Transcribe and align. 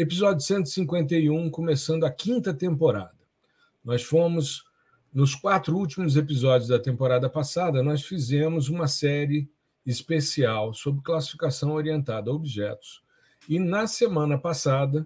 Episódio 0.00 0.40
151, 0.42 1.50
começando 1.50 2.04
a 2.04 2.10
quinta 2.12 2.54
temporada. 2.54 3.18
Nós 3.84 4.04
fomos, 4.04 4.62
nos 5.12 5.34
quatro 5.34 5.76
últimos 5.76 6.16
episódios 6.16 6.68
da 6.68 6.78
temporada 6.78 7.28
passada, 7.28 7.82
nós 7.82 8.04
fizemos 8.04 8.68
uma 8.68 8.86
série 8.86 9.50
especial 9.84 10.72
sobre 10.72 11.02
classificação 11.02 11.72
orientada 11.72 12.30
a 12.30 12.32
objetos. 12.32 13.02
E 13.48 13.58
na 13.58 13.88
semana 13.88 14.38
passada, 14.38 15.04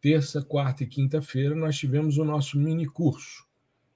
terça, 0.00 0.42
quarta 0.42 0.82
e 0.82 0.88
quinta-feira, 0.88 1.54
nós 1.54 1.78
tivemos 1.78 2.18
o 2.18 2.24
nosso 2.24 2.58
mini 2.58 2.86
curso. 2.86 3.46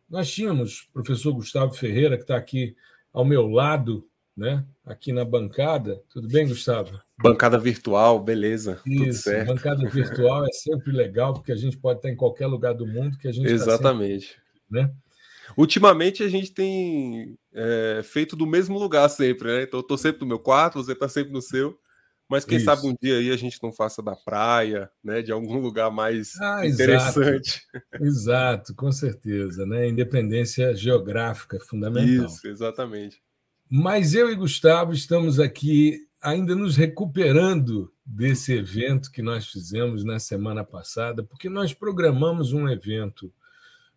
Nós 0.08 0.30
tínhamos 0.30 0.82
o 0.82 0.92
professor 0.92 1.32
Gustavo 1.32 1.74
Ferreira, 1.74 2.16
que 2.16 2.22
está 2.22 2.36
aqui 2.36 2.76
ao 3.12 3.24
meu 3.24 3.48
lado, 3.48 4.08
né? 4.36 4.64
aqui 4.86 5.12
na 5.12 5.24
bancada. 5.24 6.00
Tudo 6.08 6.28
bem, 6.28 6.46
Gustavo? 6.46 7.07
Bancada 7.20 7.58
virtual, 7.58 8.20
beleza. 8.20 8.80
Isso, 8.86 9.28
bancada 9.44 9.88
virtual 9.88 10.44
é 10.44 10.52
sempre 10.52 10.92
legal, 10.92 11.34
porque 11.34 11.50
a 11.50 11.56
gente 11.56 11.76
pode 11.76 11.98
estar 11.98 12.10
em 12.10 12.16
qualquer 12.16 12.46
lugar 12.46 12.74
do 12.74 12.86
mundo 12.86 13.18
que 13.18 13.26
a 13.26 13.32
gente 13.32 13.50
Exatamente. 13.50 14.28
Tá 14.28 14.34
sempre, 14.34 14.86
né? 14.86 14.94
Ultimamente 15.56 16.22
a 16.22 16.28
gente 16.28 16.52
tem 16.52 17.36
é, 17.52 18.02
feito 18.04 18.36
do 18.36 18.46
mesmo 18.46 18.78
lugar 18.78 19.08
sempre, 19.08 19.48
né? 19.48 19.62
Então 19.62 19.80
eu 19.80 19.84
tô 19.84 19.98
sempre 19.98 20.20
no 20.20 20.26
meu 20.26 20.38
quarto, 20.38 20.82
você 20.82 20.92
está 20.92 21.08
sempre 21.08 21.32
no 21.32 21.42
seu. 21.42 21.76
Mas 22.28 22.44
quem 22.44 22.58
Isso. 22.58 22.66
sabe 22.66 22.86
um 22.86 22.94
dia 23.00 23.16
aí 23.16 23.30
a 23.32 23.36
gente 23.36 23.58
não 23.62 23.72
faça 23.72 24.02
da 24.02 24.14
praia, 24.14 24.90
né? 25.02 25.22
De 25.22 25.32
algum 25.32 25.58
lugar 25.58 25.90
mais 25.90 26.38
ah, 26.40 26.66
interessante. 26.66 27.66
Exato. 27.72 28.04
exato, 28.04 28.74
com 28.74 28.92
certeza, 28.92 29.64
né? 29.64 29.88
Independência 29.88 30.74
geográfica 30.74 31.56
é 31.56 31.60
fundamental. 31.60 32.26
Isso, 32.26 32.46
exatamente. 32.46 33.20
Mas 33.70 34.14
eu 34.14 34.30
e 34.30 34.34
Gustavo 34.34 34.92
estamos 34.92 35.40
aqui 35.40 36.07
ainda 36.20 36.54
nos 36.54 36.76
recuperando 36.76 37.92
desse 38.04 38.52
evento 38.52 39.10
que 39.10 39.22
nós 39.22 39.46
fizemos 39.46 40.04
na 40.04 40.18
semana 40.18 40.64
passada, 40.64 41.22
porque 41.22 41.48
nós 41.48 41.72
programamos 41.72 42.52
um 42.52 42.68
evento 42.68 43.32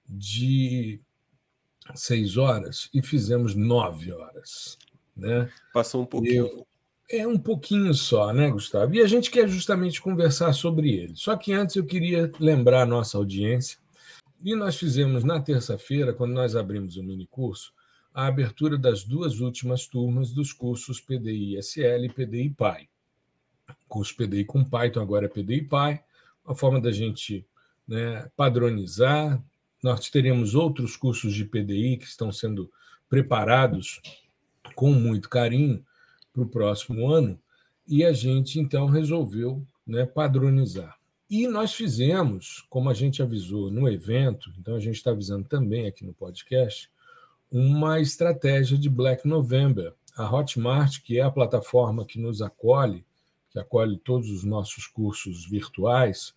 de 0.08 1.00
seis 1.96 2.38
horas 2.38 2.90
e 2.94 3.02
fizemos 3.02 3.56
nove 3.56 4.12
horas. 4.12 4.78
Né? 5.16 5.50
Passou 5.74 6.04
um 6.04 6.06
pouquinho. 6.06 6.48
Eu, 6.48 6.68
é 7.10 7.28
um 7.28 7.38
pouquinho 7.38 7.94
só, 7.94 8.32
né, 8.32 8.50
Gustavo? 8.50 8.96
E 8.96 9.02
a 9.02 9.08
gente 9.08 9.30
quer 9.30 9.48
justamente 9.48 10.02
conversar 10.02 10.54
sobre 10.54 10.94
ele. 10.94 11.14
Só 11.16 11.36
que 11.36 11.52
antes 11.52 11.76
eu 11.76 11.86
queria 11.86 12.32
lembrar 12.40 12.84
a 12.84 12.86
nossa 12.86 13.18
audiência. 13.18 13.78
E 14.44 14.56
nós 14.56 14.78
fizemos 14.78 15.24
na 15.24 15.40
terça-feira, 15.40 16.14
quando 16.14 16.34
nós 16.34 16.56
abrimos 16.56 16.96
o 16.96 17.04
mini 17.04 17.28
curso, 17.28 17.74
a 18.14 18.28
abertura 18.28 18.78
das 18.78 19.04
duas 19.04 19.40
últimas 19.40 19.88
turmas 19.88 20.32
dos 20.32 20.52
cursos 20.52 21.00
PDI-SL 21.00 22.06
e 22.06 22.10
PDI-PAI. 22.10 22.90
Curso 23.88 24.16
PDI 24.16 24.46
com 24.46 24.64
Python 24.64 25.02
agora 25.02 25.26
é 25.26 25.30
PDI-PAI, 25.30 26.04
uma 26.46 26.56
forma 26.56 26.80
da 26.80 26.92
gente 26.92 27.46
né, 27.88 28.30
padronizar. 28.36 29.42
Nós 29.82 30.10
teremos 30.10 30.56
outros 30.56 30.96
cursos 30.96 31.34
de 31.34 31.46
PDI 31.46 31.98
que 31.98 32.06
estão 32.06 32.32
sendo 32.32 32.72
preparados 33.10 34.02
com 34.76 34.92
muito 34.94 35.30
carinho 35.30 35.86
para 36.34 36.44
o 36.44 36.48
próximo 36.48 37.10
ano, 37.10 37.40
e 37.86 38.06
a 38.06 38.14
gente 38.14 38.60
então 38.60 38.86
resolveu 38.86 39.66
né, 39.86 40.06
padronizar. 40.06 40.98
E 41.30 41.48
nós 41.48 41.74
fizemos, 41.74 42.66
como 42.70 42.90
a 42.90 42.94
gente 42.94 43.22
avisou 43.22 43.70
no 43.72 43.90
evento, 43.90 44.52
então 44.60 44.76
a 44.76 44.80
gente 44.80 44.96
está 44.96 45.12
avisando 45.12 45.48
também 45.48 45.88
aqui 45.88 46.06
no 46.06 46.14
podcast, 46.14 46.90
uma 47.52 48.00
estratégia 48.00 48.78
de 48.78 48.90
Black 48.90 49.28
November. 49.28 49.94
A 50.16 50.34
Hotmart, 50.34 51.02
que 51.02 51.20
é 51.20 51.22
a 51.22 51.32
plataforma 51.32 52.06
que 52.06 52.20
nos 52.20 52.42
acolhe, 52.42 53.06
que 53.50 53.60
acolhe 53.60 53.98
todos 53.98 54.30
os 54.30 54.44
nossos 54.44 54.88
cursos 54.88 55.46
virtuais, 55.46 56.34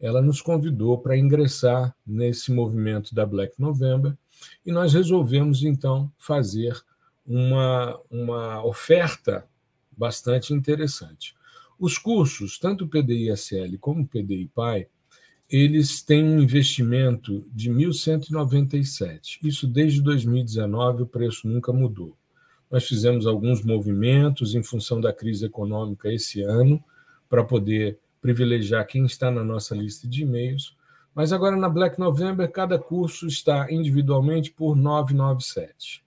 ela 0.00 0.20
nos 0.22 0.40
convidou 0.40 0.98
para 0.98 1.16
ingressar 1.16 1.94
nesse 2.06 2.52
movimento 2.52 3.14
da 3.14 3.26
Black 3.26 3.54
November 3.58 4.16
e 4.64 4.70
nós 4.70 4.92
resolvemos 4.92 5.62
então 5.64 6.12
fazer 6.16 6.80
uma, 7.26 7.98
uma 8.10 8.64
oferta 8.64 9.46
bastante 9.96 10.54
interessante. 10.54 11.34
Os 11.78 11.98
cursos, 11.98 12.58
tanto 12.58 12.84
o 12.84 12.88
PDI-SL 12.88 13.78
como 13.80 14.02
o 14.02 14.06
PDI-PAI, 14.06 14.88
eles 15.50 16.02
têm 16.02 16.22
um 16.22 16.40
investimento 16.40 17.44
de 17.52 17.70
1.197. 17.70 19.38
Isso 19.42 19.66
desde 19.66 20.02
2019, 20.02 21.04
o 21.04 21.06
preço 21.06 21.48
nunca 21.48 21.72
mudou. 21.72 22.14
Nós 22.70 22.86
fizemos 22.86 23.26
alguns 23.26 23.64
movimentos 23.64 24.54
em 24.54 24.62
função 24.62 25.00
da 25.00 25.12
crise 25.12 25.46
econômica 25.46 26.12
esse 26.12 26.42
ano, 26.42 26.82
para 27.28 27.44
poder 27.44 27.98
privilegiar 28.20 28.86
quem 28.86 29.04
está 29.06 29.30
na 29.30 29.44
nossa 29.44 29.74
lista 29.74 30.06
de 30.06 30.22
e-mails. 30.22 30.76
Mas 31.14 31.32
agora 31.32 31.56
na 31.56 31.68
Black 31.68 31.98
November, 31.98 32.50
cada 32.50 32.78
curso 32.78 33.26
está 33.26 33.70
individualmente 33.70 34.50
por 34.50 34.76
997. 34.76 36.02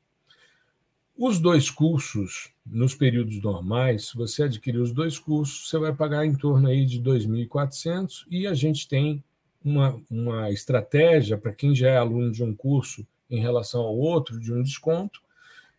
Os 1.18 1.40
dois 1.40 1.70
cursos, 1.70 2.52
nos 2.66 2.96
períodos 2.96 3.42
normais, 3.42 4.08
se 4.08 4.18
você 4.18 4.44
adquirir 4.44 4.80
os 4.80 4.92
dois 4.92 5.20
cursos, 5.20 5.68
você 5.68 5.78
vai 5.78 5.94
pagar 5.94 6.26
em 6.26 6.36
torno 6.36 6.68
aí 6.68 6.86
de 6.86 7.02
2.400 7.02 8.26
e 8.30 8.48
a 8.48 8.54
gente 8.54 8.88
tem 8.88 9.24
uma, 9.64 10.00
uma 10.10 10.50
estratégia 10.52 11.38
para 11.38 11.54
quem 11.54 11.76
já 11.76 11.90
é 11.90 11.98
aluno 11.98 12.32
de 12.32 12.44
um 12.44 12.56
curso 12.56 13.06
em 13.30 13.40
relação 13.40 13.82
ao 13.82 13.96
outro, 13.96 14.40
de 14.40 14.52
um 14.54 14.62
desconto, 14.62 15.22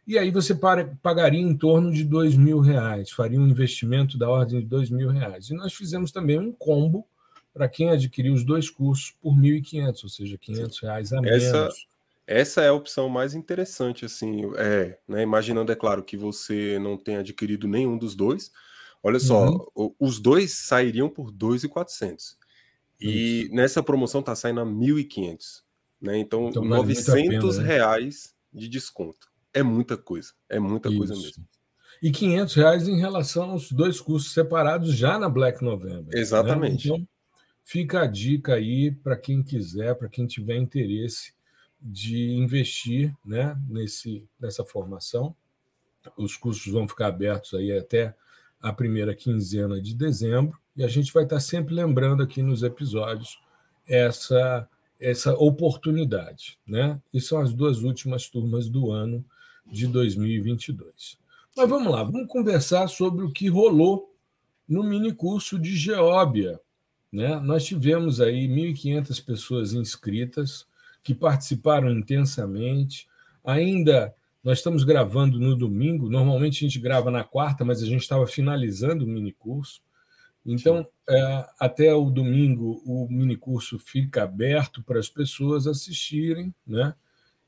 e 0.06 0.18
aí 0.18 0.30
você 0.30 0.54
para, 0.54 0.96
pagaria 1.02 1.40
em 1.40 1.56
torno 1.56 1.92
de 1.92 2.04
dois 2.04 2.36
mil 2.36 2.58
reais, 2.58 3.10
faria 3.10 3.40
um 3.40 3.46
investimento 3.46 4.18
da 4.18 4.28
ordem 4.28 4.60
de 4.60 4.66
dois 4.66 4.90
mil 4.90 5.10
reais. 5.10 5.50
E 5.50 5.54
nós 5.54 5.72
fizemos 5.72 6.10
também 6.10 6.38
um 6.38 6.52
combo 6.52 7.06
para 7.54 7.68
quem 7.68 7.90
adquiriu 7.90 8.32
os 8.32 8.44
dois 8.44 8.68
cursos 8.70 9.14
por 9.20 9.34
1.500, 9.34 10.02
ou 10.02 10.08
seja, 10.08 10.38
500 10.38 10.80
reais 10.80 11.12
a 11.12 11.20
menos. 11.20 11.44
Essa, 11.44 11.68
essa 12.26 12.62
é 12.62 12.68
a 12.68 12.72
opção 12.72 13.08
mais 13.08 13.34
interessante, 13.34 14.04
assim, 14.04 14.50
é, 14.56 14.98
né, 15.06 15.22
imaginando, 15.22 15.70
é 15.70 15.76
claro, 15.76 16.02
que 16.02 16.16
você 16.16 16.78
não 16.80 16.96
tenha 16.96 17.20
adquirido 17.20 17.68
nenhum 17.68 17.98
dos 17.98 18.14
dois. 18.14 18.50
Olha 19.02 19.18
só, 19.18 19.50
uhum. 19.76 19.94
os 19.98 20.18
dois 20.18 20.52
sairiam 20.52 21.08
por 21.08 21.30
2.400. 21.30 22.36
E 23.02 23.42
Isso. 23.42 23.54
nessa 23.54 23.82
promoção 23.82 24.20
está 24.20 24.34
saindo 24.34 24.60
a 24.60 24.66
1.500. 24.66 25.62
Né? 26.00 26.18
Então, 26.18 26.48
então 26.48 26.64
900 26.64 27.14
pena, 27.14 27.62
né? 27.62 27.64
reais 27.64 28.34
de 28.52 28.68
desconto. 28.68 29.28
É 29.54 29.62
muita 29.62 29.96
coisa. 29.96 30.32
É 30.48 30.58
muita 30.58 30.88
Isso. 30.88 30.98
coisa 30.98 31.14
mesmo. 31.14 31.44
E 32.02 32.10
500 32.10 32.54
reais 32.54 32.88
em 32.88 32.98
relação 32.98 33.50
aos 33.50 33.70
dois 33.70 34.00
cursos 34.00 34.32
separados 34.32 34.94
já 34.94 35.18
na 35.18 35.28
Black 35.28 35.62
November. 35.62 36.12
Né? 36.14 36.20
Exatamente. 36.20 36.88
Né? 36.88 36.96
Então, 36.96 37.08
fica 37.62 38.02
a 38.02 38.06
dica 38.06 38.54
aí 38.54 38.90
para 38.90 39.16
quem 39.16 39.42
quiser, 39.42 39.94
para 39.94 40.08
quem 40.08 40.26
tiver 40.26 40.56
interesse 40.56 41.32
de 41.80 42.30
investir 42.32 43.14
né, 43.24 43.56
nesse, 43.68 44.28
nessa 44.40 44.64
formação. 44.64 45.34
Os 46.16 46.36
cursos 46.36 46.72
vão 46.72 46.88
ficar 46.88 47.08
abertos 47.08 47.54
aí 47.54 47.76
até 47.76 48.14
a 48.60 48.72
primeira 48.72 49.14
quinzena 49.14 49.80
de 49.80 49.94
dezembro. 49.94 50.58
E 50.76 50.84
a 50.84 50.88
gente 50.88 51.12
vai 51.12 51.24
estar 51.24 51.40
sempre 51.40 51.74
lembrando 51.74 52.22
aqui 52.22 52.42
nos 52.42 52.62
episódios 52.62 53.38
essa, 53.86 54.68
essa 54.98 55.34
oportunidade. 55.34 56.58
Né? 56.66 57.00
E 57.12 57.20
são 57.20 57.40
as 57.40 57.52
duas 57.52 57.82
últimas 57.82 58.28
turmas 58.28 58.68
do 58.68 58.90
ano 58.90 59.24
de 59.66 59.86
2022. 59.86 61.18
Mas 61.56 61.68
vamos 61.68 61.92
lá, 61.92 62.02
vamos 62.02 62.28
conversar 62.28 62.88
sobre 62.88 63.24
o 63.24 63.30
que 63.30 63.48
rolou 63.48 64.14
no 64.66 64.82
mini 64.82 65.12
curso 65.12 65.58
de 65.58 65.76
Geóbia. 65.76 66.58
Né? 67.12 67.38
Nós 67.40 67.64
tivemos 67.64 68.20
aí 68.20 68.48
1.500 68.48 69.24
pessoas 69.24 69.72
inscritas 69.74 70.66
que 71.02 71.14
participaram 71.14 71.90
intensamente. 71.90 73.06
Ainda 73.44 74.14
nós 74.42 74.58
estamos 74.58 74.82
gravando 74.82 75.38
no 75.38 75.54
domingo, 75.54 76.08
normalmente 76.08 76.64
a 76.64 76.68
gente 76.68 76.80
grava 76.80 77.10
na 77.10 77.22
quarta, 77.22 77.64
mas 77.64 77.82
a 77.82 77.86
gente 77.86 78.02
estava 78.02 78.26
finalizando 78.26 79.04
o 79.04 79.08
mini 79.08 79.32
curso. 79.32 79.80
Então, 80.44 80.86
é, 81.08 81.46
até 81.58 81.94
o 81.94 82.10
domingo, 82.10 82.82
o 82.84 83.08
minicurso 83.08 83.78
fica 83.78 84.24
aberto 84.24 84.82
para 84.82 84.98
as 84.98 85.08
pessoas 85.08 85.66
assistirem, 85.66 86.52
né? 86.66 86.94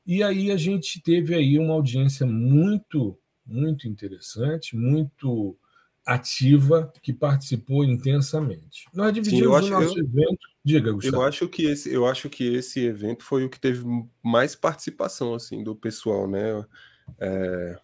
E 0.05 0.23
aí 0.23 0.51
a 0.51 0.57
gente 0.57 1.01
teve 1.01 1.33
aí 1.33 1.57
uma 1.57 1.73
audiência 1.73 2.25
muito, 2.25 3.17
muito 3.45 3.87
interessante, 3.87 4.75
muito 4.75 5.57
ativa 6.05 6.93
que 7.01 7.11
participou 7.11 7.83
intensamente. 7.83 8.85
Nós 8.93 9.11
dividimos 9.11 9.65
Sim, 9.65 9.73
o 9.73 9.79
nosso 9.79 9.97
eu, 9.97 10.05
evento. 10.05 10.47
Diga, 10.63 10.91
Gustavo. 10.91 11.15
Eu 11.17 11.21
acho 11.23 11.49
que 11.49 11.63
esse, 11.65 11.91
eu 11.91 12.05
acho 12.05 12.29
que 12.29 12.43
esse 12.43 12.81
evento 12.81 13.23
foi 13.23 13.43
o 13.43 13.49
que 13.49 13.59
teve 13.59 13.83
mais 14.23 14.55
participação 14.55 15.33
assim 15.33 15.63
do 15.63 15.75
pessoal, 15.75 16.27
né? 16.27 16.63
É, 17.19 17.79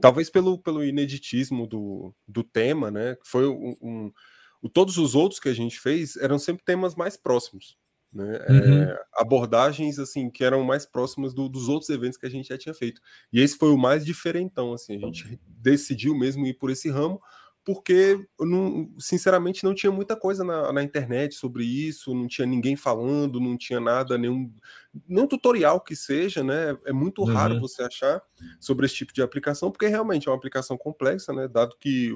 talvez 0.00 0.28
pelo, 0.28 0.58
pelo 0.58 0.84
ineditismo 0.84 1.66
do, 1.66 2.14
do 2.28 2.44
tema, 2.44 2.90
né? 2.90 3.16
Foi 3.24 3.48
um, 3.48 3.76
um, 3.80 4.12
todos 4.68 4.98
os 4.98 5.14
outros 5.14 5.40
que 5.40 5.48
a 5.48 5.54
gente 5.54 5.78
fez 5.78 6.16
eram 6.16 6.38
sempre 6.38 6.64
temas 6.64 6.94
mais 6.94 7.16
próximos. 7.16 7.76
Né? 8.12 8.44
Uhum. 8.48 8.82
É, 8.82 9.04
abordagens 9.14 9.98
assim 9.98 10.30
que 10.30 10.44
eram 10.44 10.62
mais 10.62 10.84
próximas 10.84 11.32
do, 11.32 11.48
dos 11.48 11.68
outros 11.68 11.88
eventos 11.88 12.18
que 12.18 12.26
a 12.26 12.30
gente 12.30 12.48
já 12.48 12.58
tinha 12.58 12.74
feito. 12.74 13.00
E 13.32 13.40
esse 13.40 13.56
foi 13.56 13.70
o 13.70 13.78
mais 13.78 14.04
diferentão, 14.04 14.74
assim, 14.74 14.96
a 14.96 14.98
gente 14.98 15.40
decidiu 15.46 16.14
mesmo 16.14 16.46
ir 16.46 16.54
por 16.54 16.70
esse 16.70 16.90
ramo, 16.90 17.20
porque 17.64 18.18
não, 18.40 18.90
sinceramente 18.98 19.62
não 19.62 19.74
tinha 19.74 19.92
muita 19.92 20.16
coisa 20.16 20.42
na, 20.42 20.72
na, 20.72 20.82
internet 20.82 21.34
sobre 21.34 21.64
isso, 21.64 22.14
não 22.14 22.26
tinha 22.26 22.46
ninguém 22.46 22.74
falando, 22.74 23.38
não 23.38 23.56
tinha 23.56 23.78
nada, 23.78 24.18
nenhum, 24.18 24.52
nenhum 25.08 25.28
tutorial 25.28 25.80
que 25.80 25.94
seja, 25.94 26.42
né? 26.42 26.76
É 26.84 26.92
muito 26.92 27.22
uhum. 27.22 27.32
raro 27.32 27.60
você 27.60 27.82
achar 27.82 28.20
sobre 28.58 28.86
esse 28.86 28.96
tipo 28.96 29.12
de 29.12 29.22
aplicação, 29.22 29.70
porque 29.70 29.86
realmente 29.86 30.28
é 30.28 30.30
uma 30.30 30.36
aplicação 30.36 30.76
complexa, 30.76 31.32
né? 31.32 31.46
Dado 31.46 31.76
que 31.78 32.12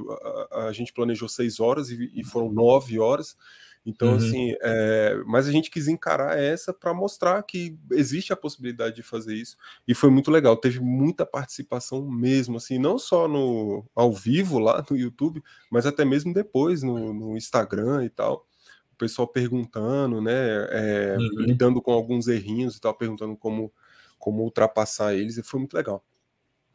a, 0.50 0.66
a 0.66 0.72
gente 0.72 0.93
planejou 0.93 1.28
seis 1.28 1.60
horas 1.60 1.90
e, 1.90 2.10
e 2.14 2.25
foram 2.25 2.50
nove 2.50 2.99
horas. 2.99 3.37
Então, 3.86 4.08
uhum. 4.08 4.16
assim, 4.16 4.54
é, 4.60 5.22
mas 5.24 5.46
a 5.46 5.52
gente 5.52 5.70
quis 5.70 5.86
encarar 5.86 6.36
essa 6.36 6.74
para 6.74 6.92
mostrar 6.92 7.40
que 7.44 7.78
existe 7.92 8.32
a 8.32 8.36
possibilidade 8.36 8.96
de 8.96 9.02
fazer 9.04 9.36
isso. 9.36 9.56
E 9.86 9.94
foi 9.94 10.10
muito 10.10 10.28
legal, 10.28 10.56
teve 10.56 10.80
muita 10.80 11.24
participação 11.24 12.04
mesmo, 12.10 12.56
assim, 12.56 12.80
não 12.80 12.98
só 12.98 13.28
no 13.28 13.84
ao 13.94 14.12
vivo 14.12 14.58
lá 14.58 14.84
no 14.90 14.96
YouTube, 14.96 15.40
mas 15.70 15.86
até 15.86 16.04
mesmo 16.04 16.34
depois 16.34 16.82
no, 16.82 17.14
no 17.14 17.36
Instagram 17.36 18.04
e 18.04 18.10
tal. 18.10 18.44
O 18.92 18.96
pessoal 18.96 19.28
perguntando, 19.28 20.20
né? 20.20 20.32
É, 20.70 21.16
uhum. 21.16 21.44
Lidando 21.44 21.80
com 21.80 21.92
alguns 21.92 22.26
errinhos 22.26 22.76
e 22.76 22.80
tal, 22.80 22.92
perguntando 22.92 23.36
como, 23.36 23.72
como 24.18 24.42
ultrapassar 24.42 25.14
eles, 25.14 25.36
e 25.36 25.42
foi 25.44 25.60
muito 25.60 25.74
legal. 25.74 26.04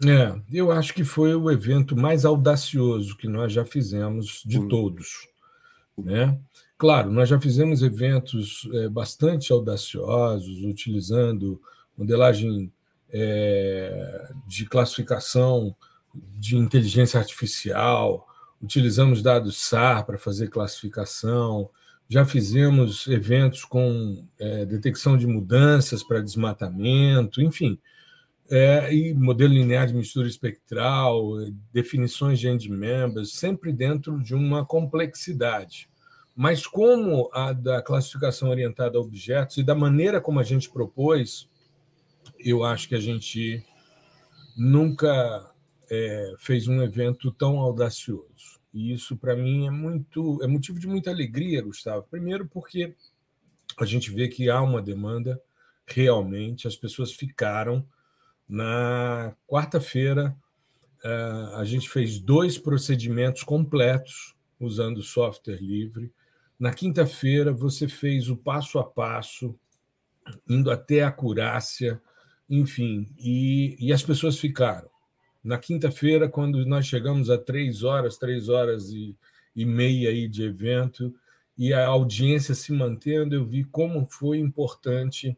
É, 0.06 0.40
eu 0.52 0.72
acho 0.72 0.94
que 0.94 1.04
foi 1.04 1.36
o 1.36 1.52
evento 1.52 1.96
mais 1.96 2.24
audacioso 2.24 3.18
que 3.18 3.28
nós 3.28 3.52
já 3.52 3.66
fizemos 3.66 4.42
de 4.46 4.66
todos, 4.68 5.28
né? 5.98 6.40
Claro, 6.82 7.12
nós 7.12 7.30
já 7.30 7.40
fizemos 7.40 7.84
eventos 7.84 8.68
é, 8.74 8.90
bastante 8.90 9.54
audaciosos, 9.54 10.64
utilizando 10.64 11.62
modelagem 11.96 12.74
é, 13.08 14.32
de 14.48 14.66
classificação 14.66 15.76
de 16.12 16.58
inteligência 16.58 17.20
artificial, 17.20 18.28
utilizamos 18.60 19.22
dados 19.22 19.62
SAR 19.62 20.08
para 20.08 20.18
fazer 20.18 20.48
classificação, 20.48 21.70
já 22.10 22.26
fizemos 22.26 23.06
eventos 23.06 23.64
com 23.64 24.26
é, 24.40 24.66
detecção 24.66 25.16
de 25.16 25.28
mudanças 25.28 26.02
para 26.02 26.20
desmatamento, 26.20 27.44
enfim, 27.44 27.80
é, 28.50 28.92
e 28.92 29.14
modelo 29.14 29.54
linear 29.54 29.86
de 29.86 29.94
mistura 29.94 30.28
espectral, 30.28 31.34
definições 31.72 32.40
de 32.40 32.48
end 32.48 32.72
members, 32.72 33.34
sempre 33.34 33.72
dentro 33.72 34.20
de 34.24 34.34
uma 34.34 34.66
complexidade. 34.66 35.91
Mas 36.36 36.66
como 36.66 37.30
a 37.34 37.54
da 37.54 37.82
classificação 37.82 38.50
orientada 38.50 38.98
a 38.98 39.02
objetos 39.02 39.58
e 39.58 39.64
da 39.64 39.76
maneira 39.76 40.22
como 40.22 40.40
a 40.40 40.44
gente 40.44 40.70
propôs, 40.70 41.50
eu 42.40 42.64
acho 42.64 42.88
que 42.88 42.96
a 42.96 43.00
gente 43.00 43.66
nunca 44.56 45.52
é, 45.90 46.36
fez 46.40 46.68
um 46.68 46.82
evento 46.82 47.32
tão 47.32 47.60
audacioso. 47.60 48.60
E 48.74 48.94
isso, 48.94 49.18
para 49.18 49.36
mim, 49.36 49.68
é 49.68 49.70
muito 49.70 50.42
é 50.42 50.48
motivo 50.48 50.80
de 50.80 50.88
muita 50.88 51.12
alegria, 51.12 51.62
Gustavo. 51.62 52.08
Primeiro, 52.10 52.48
porque 52.48 52.96
a 53.78 53.86
gente 53.86 54.10
vê 54.12 54.28
que 54.28 54.50
há 54.50 54.62
uma 54.62 54.82
demanda 54.82 55.42
realmente, 55.86 56.68
as 56.68 56.76
pessoas 56.76 57.12
ficaram. 57.12 57.86
Na 58.48 59.36
quarta-feira, 59.48 60.36
é, 61.04 61.10
a 61.56 61.64
gente 61.66 61.90
fez 61.90 62.20
dois 62.20 62.58
procedimentos 62.58 63.44
completos 63.44 64.36
usando 64.60 65.02
software 65.02 65.62
livre. 65.62 66.12
Na 66.62 66.72
quinta-feira, 66.72 67.52
você 67.52 67.88
fez 67.88 68.30
o 68.30 68.38
passo 68.38 68.78
a 68.78 68.84
passo, 68.84 69.58
indo 70.48 70.70
até 70.70 71.02
a 71.02 71.08
acurácia, 71.08 72.00
enfim, 72.48 73.08
e, 73.18 73.76
e 73.80 73.92
as 73.92 74.04
pessoas 74.04 74.38
ficaram. 74.38 74.88
Na 75.44 75.58
quinta-feira, 75.58 76.30
quando 76.30 76.64
nós 76.68 76.86
chegamos 76.86 77.32
a 77.32 77.38
três 77.40 77.82
horas, 77.82 78.16
três 78.16 78.48
horas 78.48 78.92
e, 78.92 79.18
e 79.56 79.66
meia 79.66 80.12
aí 80.12 80.28
de 80.28 80.44
evento, 80.44 81.12
e 81.58 81.74
a 81.74 81.88
audiência 81.88 82.54
se 82.54 82.72
mantendo, 82.72 83.34
eu 83.34 83.44
vi 83.44 83.64
como 83.64 84.06
foi 84.06 84.38
importante 84.38 85.36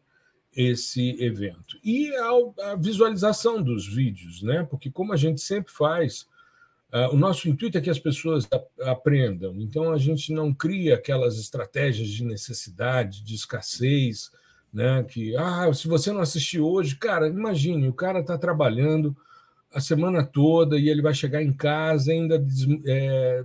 esse 0.54 1.16
evento. 1.24 1.80
E 1.82 2.14
a, 2.18 2.72
a, 2.72 2.76
visualização 2.76 3.64
dos 3.64 3.88
vídeos, 3.88 4.42
né? 4.42 4.68
Porque 4.70 4.92
como 4.92 5.14
a 5.14 5.18
gente 5.18 5.40
sempre 5.40 5.72
faz, 5.72 6.28
o 7.12 7.18
nosso 7.18 7.50
intuito 7.50 7.78
é 7.78 7.82
que 7.82 7.90
as 7.90 7.98
pessoas 7.98 8.48
aprendam, 8.82 9.56
então 9.60 9.92
a 9.92 9.98
gente 9.98 10.32
não 10.32 10.54
cria 10.54 10.94
aquelas 10.94 11.40
estratégias 11.40 12.08
de 12.10 12.24
necessidade, 12.24 13.24
de 13.24 13.34
escassez, 13.34 14.32
né? 14.72 15.04
Que, 15.04 15.36
ah, 15.36 15.74
se 15.74 15.88
você 15.88 16.12
não 16.12 16.22
assistir 16.22 16.60
hoje, 16.60 16.96
cara, 16.96 17.28
imagine, 17.28 17.88
o 17.88 17.94
cara 17.94 18.20
está 18.20 18.38
trabalhando 18.38 19.16
a 19.74 19.80
semana 19.80 20.24
toda 20.24 20.78
e 20.78 20.88
ele 20.88 21.02
vai 21.02 21.14
chegar 21.14 21.42
em 21.42 21.52
casa 21.52 22.12
ainda 22.12 22.44
é, 22.86 23.44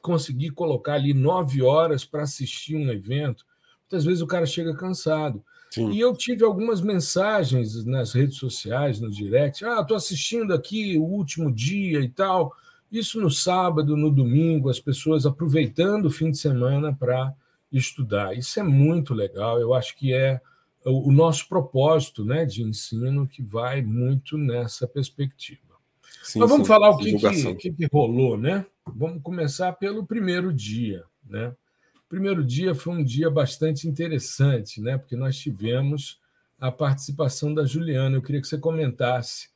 conseguir 0.00 0.50
colocar 0.50 0.94
ali 0.94 1.12
nove 1.12 1.62
horas 1.62 2.04
para 2.04 2.22
assistir 2.22 2.76
um 2.76 2.90
evento. 2.92 3.44
Muitas 3.82 4.04
vezes 4.04 4.22
o 4.22 4.26
cara 4.26 4.46
chega 4.46 4.76
cansado. 4.76 5.44
Sim. 5.70 5.90
E 5.90 6.00
eu 6.00 6.16
tive 6.16 6.44
algumas 6.44 6.80
mensagens 6.80 7.84
nas 7.84 8.12
redes 8.12 8.36
sociais, 8.36 9.00
no 9.00 9.10
direct. 9.10 9.64
Ah, 9.64 9.80
estou 9.80 9.96
assistindo 9.96 10.54
aqui 10.54 10.96
o 10.96 11.02
último 11.02 11.52
dia 11.52 12.00
e 12.00 12.08
tal. 12.08 12.54
Isso 12.98 13.20
no 13.20 13.30
sábado, 13.30 13.96
no 13.96 14.10
domingo, 14.10 14.70
as 14.70 14.80
pessoas 14.80 15.26
aproveitando 15.26 16.06
o 16.06 16.10
fim 16.10 16.30
de 16.30 16.38
semana 16.38 16.94
para 16.94 17.34
estudar. 17.70 18.36
Isso 18.36 18.58
é 18.58 18.62
muito 18.62 19.12
legal. 19.12 19.60
Eu 19.60 19.74
acho 19.74 19.96
que 19.96 20.12
é 20.12 20.40
o 20.84 21.10
nosso 21.10 21.48
propósito 21.48 22.24
né, 22.24 22.44
de 22.44 22.62
ensino 22.62 23.26
que 23.26 23.42
vai 23.42 23.82
muito 23.82 24.38
nessa 24.38 24.86
perspectiva. 24.86 25.60
Sim, 26.22 26.40
Mas 26.40 26.48
vamos 26.48 26.66
sim, 26.66 26.72
falar 26.72 26.90
o 26.90 26.96
que, 26.96 27.12
que, 27.56 27.72
que, 27.72 27.88
rolou, 27.92 28.36
né? 28.36 28.64
Vamos 28.86 29.22
começar 29.22 29.72
pelo 29.72 30.06
primeiro 30.06 30.52
dia, 30.52 31.04
né? 31.24 31.54
O 31.96 32.08
primeiro 32.08 32.44
dia 32.44 32.74
foi 32.74 32.94
um 32.94 33.02
dia 33.02 33.28
bastante 33.28 33.88
interessante, 33.88 34.80
né? 34.80 34.96
Porque 34.96 35.16
nós 35.16 35.36
tivemos 35.36 36.20
a 36.58 36.70
participação 36.70 37.52
da 37.52 37.64
Juliana. 37.64 38.16
Eu 38.16 38.22
queria 38.22 38.40
que 38.40 38.46
você 38.46 38.58
comentasse 38.58 39.48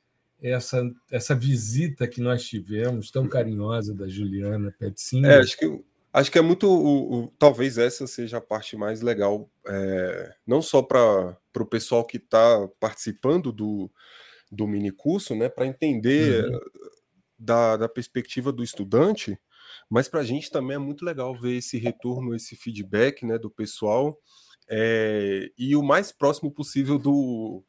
essa, 0.42 0.82
essa 1.10 1.34
visita 1.34 2.08
que 2.08 2.20
nós 2.20 2.44
tivemos, 2.44 3.10
tão 3.10 3.28
carinhosa 3.28 3.94
da 3.94 4.08
Juliana 4.08 4.74
Petzinho. 4.78 5.26
É, 5.26 5.38
acho 5.38 5.58
que, 5.58 5.84
acho 6.12 6.32
que 6.32 6.38
é 6.38 6.42
muito. 6.42 6.66
O, 6.68 7.24
o, 7.24 7.28
talvez 7.38 7.78
essa 7.78 8.06
seja 8.06 8.38
a 8.38 8.40
parte 8.40 8.76
mais 8.76 9.02
legal, 9.02 9.50
é, 9.66 10.34
não 10.46 10.62
só 10.62 10.82
para 10.82 11.36
o 11.56 11.66
pessoal 11.66 12.04
que 12.04 12.16
está 12.16 12.68
participando 12.78 13.52
do, 13.52 13.90
do 14.50 14.66
minicurso, 14.66 15.34
né, 15.34 15.48
para 15.48 15.66
entender 15.66 16.44
uhum. 16.44 16.60
da, 17.38 17.76
da 17.76 17.88
perspectiva 17.88 18.50
do 18.50 18.62
estudante, 18.62 19.38
mas 19.90 20.08
para 20.08 20.20
a 20.20 20.24
gente 20.24 20.50
também 20.50 20.76
é 20.76 20.78
muito 20.78 21.04
legal 21.04 21.38
ver 21.38 21.56
esse 21.56 21.76
retorno, 21.78 22.34
esse 22.34 22.56
feedback 22.56 23.26
né, 23.26 23.38
do 23.38 23.50
pessoal. 23.50 24.16
É, 24.68 25.50
e 25.58 25.74
o 25.74 25.82
mais 25.82 26.12
próximo 26.12 26.50
possível 26.50 26.96
do, 26.96 27.64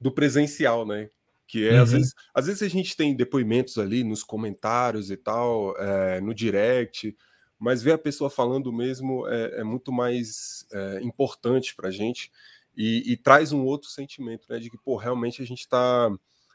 do 0.00 0.10
presencial, 0.10 0.86
né? 0.86 1.10
Que 1.46 1.68
é, 1.68 1.74
uhum. 1.74 1.82
às, 1.82 1.92
vezes, 1.92 2.14
às 2.34 2.46
vezes 2.46 2.62
a 2.62 2.68
gente 2.68 2.96
tem 2.96 3.14
depoimentos 3.14 3.78
ali 3.78 4.02
nos 4.02 4.22
comentários 4.24 5.10
e 5.10 5.16
tal, 5.16 5.76
é, 5.78 6.20
no 6.20 6.34
direct, 6.34 7.16
mas 7.58 7.82
ver 7.82 7.92
a 7.92 7.98
pessoa 7.98 8.28
falando 8.28 8.72
mesmo 8.72 9.26
é, 9.28 9.60
é 9.60 9.64
muito 9.64 9.92
mais 9.92 10.66
é, 10.72 11.00
importante 11.02 11.74
para 11.74 11.88
a 11.88 11.92
gente 11.92 12.30
e, 12.76 13.12
e, 13.12 13.16
traz 13.16 13.52
um 13.52 13.64
outro 13.64 13.88
sentimento, 13.88 14.46
né? 14.50 14.58
De 14.58 14.68
que, 14.68 14.76
pô, 14.76 14.96
realmente 14.96 15.40
a 15.40 15.46
gente 15.46 15.60
está 15.60 16.10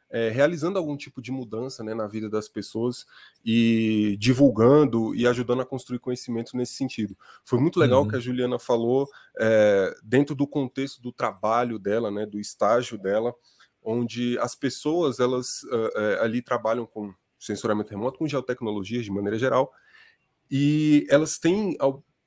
é, 0.07 0.29
realizando 0.29 0.77
algum 0.77 0.95
tipo 0.95 1.19
de 1.19 1.31
mudança 1.31 1.83
né, 1.83 1.95
na 1.95 2.05
vida 2.05 2.29
das 2.29 2.47
pessoas 2.47 3.07
e 3.43 4.15
divulgando 4.19 5.15
e 5.15 5.25
ajudando 5.25 5.61
a 5.61 5.65
construir 5.65 5.97
conhecimento 5.97 6.55
nesse 6.55 6.73
sentido. 6.73 7.17
Foi 7.43 7.59
muito 7.59 7.79
legal 7.79 8.03
uhum. 8.03 8.07
que 8.07 8.17
a 8.17 8.19
Juliana 8.19 8.59
falou 8.59 9.09
dentro 10.03 10.35
do 10.35 10.45
contexto 10.45 11.01
do 11.01 11.11
trabalho 11.11 11.79
dela, 11.79 12.11
né, 12.11 12.25
do 12.27 12.39
estágio 12.39 12.99
dela, 12.99 13.33
onde 13.83 14.37
as 14.39 14.55
pessoas 14.55 15.19
elas 15.19 15.63
uh, 15.63 16.21
ali 16.21 16.41
trabalham 16.41 16.85
com 16.85 17.13
sensoramento 17.39 17.89
remoto, 17.89 18.19
com 18.19 18.27
geotecnologias 18.27 19.05
de 19.05 19.11
maneira 19.11 19.37
geral, 19.37 19.71
e 20.49 21.07
elas 21.09 21.39
têm 21.39 21.77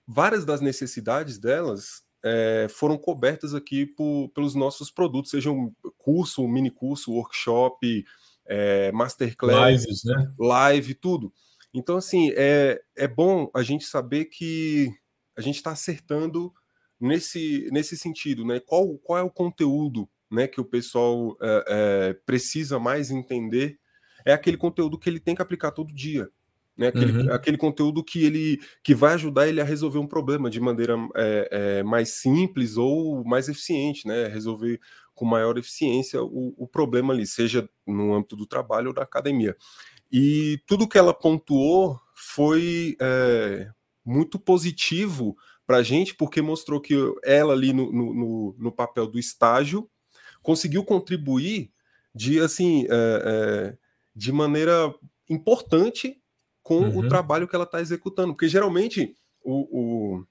várias 0.06 0.44
das 0.44 0.60
necessidades 0.60 1.38
delas 1.38 2.04
é, 2.24 2.66
foram 2.70 2.96
cobertas 2.96 3.54
aqui 3.54 3.84
por, 3.84 4.30
pelos 4.30 4.54
nossos 4.54 4.90
produtos, 4.90 5.30
seja 5.30 5.50
um 5.50 5.70
curso, 5.98 6.42
um 6.42 6.48
mini 6.48 6.70
curso, 6.70 7.12
workshop, 7.12 8.04
é, 8.46 8.90
masterclass, 8.92 9.82
Lives, 9.82 10.04
né? 10.04 10.32
live, 10.38 10.94
tudo. 10.94 11.32
Então, 11.72 11.96
assim, 11.98 12.32
é, 12.34 12.80
é 12.96 13.06
bom 13.06 13.50
a 13.54 13.62
gente 13.62 13.84
saber 13.84 14.26
que 14.26 14.90
a 15.36 15.42
gente 15.42 15.56
está 15.56 15.72
acertando 15.72 16.52
nesse, 16.98 17.68
nesse 17.70 17.96
sentido, 17.96 18.44
né? 18.44 18.58
Qual, 18.60 18.96
qual 18.98 19.18
é 19.18 19.22
o 19.22 19.30
conteúdo 19.30 20.08
né, 20.30 20.46
que 20.46 20.60
o 20.60 20.64
pessoal 20.64 21.36
é, 21.40 21.64
é, 21.68 22.12
precisa 22.26 22.78
mais 22.78 23.10
entender? 23.10 23.78
É 24.24 24.32
aquele 24.32 24.56
conteúdo 24.56 24.98
que 24.98 25.08
ele 25.08 25.20
tem 25.20 25.34
que 25.34 25.42
aplicar 25.42 25.70
todo 25.70 25.94
dia. 25.94 26.28
Né, 26.76 26.88
aquele, 26.88 27.22
uhum. 27.22 27.32
aquele 27.32 27.56
conteúdo 27.56 28.02
que 28.02 28.24
ele 28.24 28.60
que 28.82 28.96
vai 28.96 29.14
ajudar 29.14 29.46
ele 29.46 29.60
a 29.60 29.64
resolver 29.64 29.98
um 29.98 30.08
problema 30.08 30.50
de 30.50 30.58
maneira 30.58 30.96
é, 31.14 31.48
é, 31.52 31.82
mais 31.84 32.14
simples 32.14 32.76
ou 32.76 33.24
mais 33.24 33.48
eficiente, 33.48 34.08
né? 34.08 34.26
Resolver 34.26 34.80
com 35.14 35.24
maior 35.24 35.56
eficiência 35.56 36.20
o, 36.20 36.52
o, 36.56 36.66
problema 36.66 37.14
ali, 37.14 37.26
seja 37.26 37.68
no 37.86 38.12
âmbito 38.12 38.34
do 38.34 38.44
trabalho 38.44 38.88
ou 38.88 38.92
da 38.92 39.02
academia. 39.02 39.56
E 40.10 40.60
tudo 40.66 40.88
que 40.88 40.98
ela 40.98 41.14
pontuou 41.14 42.00
foi 42.14 42.96
é, 43.00 43.68
muito 44.04 44.38
positivo 44.38 45.36
para 45.66 45.78
a 45.78 45.82
gente, 45.82 46.14
porque 46.14 46.42
mostrou 46.42 46.80
que 46.80 46.94
ela 47.24 47.52
ali 47.52 47.72
no, 47.72 47.90
no, 47.92 48.56
no, 48.58 48.72
papel 48.72 49.06
do 49.06 49.18
estágio 49.18 49.88
conseguiu 50.44 50.84
contribuir 50.84 51.72
de 52.14 52.38
assim 52.38 52.84
é, 52.84 52.88
é, 52.90 53.78
de 54.14 54.30
maneira 54.30 54.94
importante 55.28 56.20
com 56.62 56.80
uhum. 56.80 56.98
o 56.98 57.08
trabalho 57.08 57.48
que 57.48 57.56
ela 57.56 57.64
está 57.64 57.80
executando, 57.80 58.34
porque 58.34 58.46
geralmente 58.48 59.16
o, 59.42 60.18
o 60.18 60.26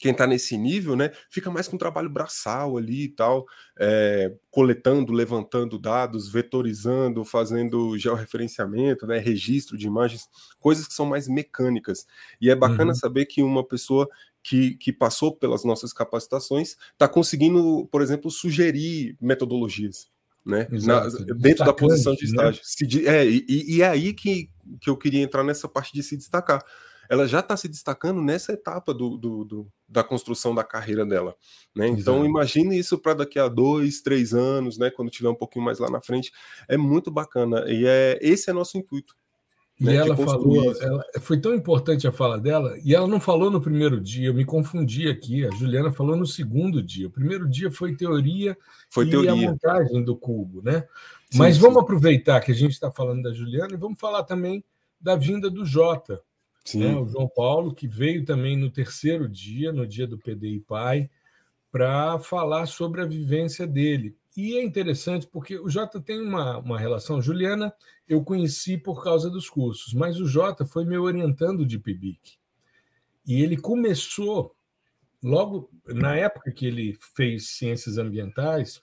quem 0.00 0.12
está 0.12 0.26
nesse 0.26 0.56
nível, 0.56 0.94
né, 0.94 1.10
fica 1.28 1.50
mais 1.50 1.66
com 1.66 1.76
um 1.76 1.78
trabalho 1.78 2.08
braçal 2.08 2.76
ali 2.76 3.04
e 3.04 3.08
tal, 3.08 3.46
é, 3.78 4.32
coletando, 4.50 5.12
levantando 5.12 5.78
dados, 5.78 6.30
vetorizando, 6.30 7.24
fazendo 7.24 7.96
georreferenciamento, 7.98 9.06
né, 9.06 9.18
registro 9.18 9.76
de 9.76 9.86
imagens, 9.86 10.28
coisas 10.60 10.86
que 10.86 10.94
são 10.94 11.06
mais 11.06 11.26
mecânicas. 11.26 12.06
E 12.40 12.50
é 12.50 12.54
bacana 12.54 12.92
uhum. 12.92 12.94
saber 12.94 13.26
que 13.26 13.42
uma 13.42 13.66
pessoa 13.66 14.08
que, 14.42 14.74
que 14.76 14.92
passou 14.92 15.34
pelas 15.34 15.64
nossas 15.64 15.92
capacitações 15.92 16.76
está 16.92 17.08
conseguindo, 17.08 17.88
por 17.90 18.02
exemplo, 18.02 18.30
sugerir 18.30 19.16
metodologias 19.20 20.08
né? 20.48 20.66
Na, 20.70 21.06
dentro 21.36 21.64
da 21.64 21.74
posição 21.74 22.14
de 22.14 22.24
né? 22.24 22.50
estágio. 22.50 22.62
Né? 23.04 23.16
é, 23.16 23.26
e, 23.26 23.44
e, 23.48 23.82
é 23.82 23.88
aí 23.88 24.14
que, 24.14 24.48
que 24.80 24.88
eu 24.88 24.96
queria 24.96 25.22
entrar 25.22 25.44
nessa 25.44 25.68
parte 25.68 25.92
de 25.92 26.02
se 26.02 26.16
destacar. 26.16 26.64
Ela 27.10 27.26
já 27.26 27.40
está 27.40 27.56
se 27.56 27.68
destacando 27.68 28.20
nessa 28.22 28.52
etapa 28.52 28.92
do, 28.92 29.16
do, 29.16 29.44
do, 29.44 29.68
da 29.86 30.02
construção 30.02 30.54
da 30.54 30.64
carreira 30.64 31.06
dela. 31.06 31.34
Né? 31.74 31.88
Então, 31.88 32.24
imagine 32.24 32.78
isso 32.78 32.98
para 32.98 33.14
daqui 33.14 33.38
a 33.38 33.48
dois, 33.48 34.02
três 34.02 34.34
anos, 34.34 34.78
né? 34.78 34.90
quando 34.90 35.10
tiver 35.10 35.28
um 35.28 35.34
pouquinho 35.34 35.64
mais 35.64 35.78
lá 35.78 35.90
na 35.90 36.00
frente. 36.00 36.32
É 36.66 36.76
muito 36.76 37.10
bacana. 37.10 37.64
E 37.66 37.86
é, 37.86 38.18
esse 38.20 38.50
é 38.50 38.52
nosso 38.52 38.76
intuito. 38.76 39.14
E 39.80 39.84
né, 39.84 39.94
ela 39.94 40.16
falou, 40.16 40.74
ela, 40.80 41.04
foi 41.20 41.38
tão 41.38 41.54
importante 41.54 42.06
a 42.06 42.10
fala 42.10 42.38
dela, 42.38 42.76
e 42.84 42.94
ela 42.94 43.06
não 43.06 43.20
falou 43.20 43.48
no 43.48 43.60
primeiro 43.60 44.00
dia, 44.00 44.26
eu 44.26 44.34
me 44.34 44.44
confundi 44.44 45.08
aqui. 45.08 45.46
A 45.46 45.50
Juliana 45.50 45.92
falou 45.92 46.16
no 46.16 46.26
segundo 46.26 46.82
dia. 46.82 47.06
O 47.06 47.10
primeiro 47.10 47.48
dia 47.48 47.70
foi 47.70 47.94
teoria 47.94 48.56
foi 48.90 49.06
e 49.06 49.10
teoria. 49.10 49.32
a 49.32 49.36
montagem 49.36 50.02
do 50.02 50.16
cubo, 50.16 50.62
né? 50.62 50.84
Sim, 51.30 51.38
Mas 51.38 51.54
sim. 51.54 51.62
vamos 51.62 51.78
aproveitar 51.78 52.40
que 52.40 52.50
a 52.50 52.54
gente 52.54 52.72
está 52.72 52.90
falando 52.90 53.22
da 53.22 53.32
Juliana 53.32 53.72
e 53.72 53.76
vamos 53.76 54.00
falar 54.00 54.24
também 54.24 54.64
da 55.00 55.14
vinda 55.14 55.48
do 55.48 55.64
Jota. 55.64 56.20
Né? 56.74 56.94
O 56.96 57.06
João 57.06 57.28
Paulo, 57.28 57.72
que 57.72 57.86
veio 57.86 58.24
também 58.24 58.56
no 58.56 58.70
terceiro 58.70 59.28
dia, 59.28 59.72
no 59.72 59.86
dia 59.86 60.06
do 60.06 60.18
PDI 60.18 60.60
Pai, 60.60 61.08
para 61.70 62.18
falar 62.18 62.66
sobre 62.66 63.00
a 63.00 63.06
vivência 63.06 63.66
dele. 63.66 64.16
E 64.38 64.56
é 64.56 64.62
interessante 64.62 65.26
porque 65.26 65.58
o 65.58 65.68
Jota 65.68 66.00
tem 66.00 66.22
uma, 66.22 66.58
uma 66.58 66.78
relação. 66.78 67.20
Juliana, 67.20 67.74
eu 68.08 68.22
conheci 68.22 68.78
por 68.78 69.02
causa 69.02 69.28
dos 69.28 69.50
cursos, 69.50 69.92
mas 69.92 70.20
o 70.20 70.28
Jota 70.28 70.64
foi 70.64 70.84
me 70.84 70.96
orientando 70.96 71.66
de 71.66 71.76
PIBIC. 71.76 72.38
E 73.26 73.42
ele 73.42 73.56
começou, 73.56 74.54
logo 75.20 75.68
na 75.84 76.14
época 76.14 76.52
que 76.52 76.64
ele 76.64 76.96
fez 77.16 77.48
ciências 77.48 77.98
ambientais, 77.98 78.80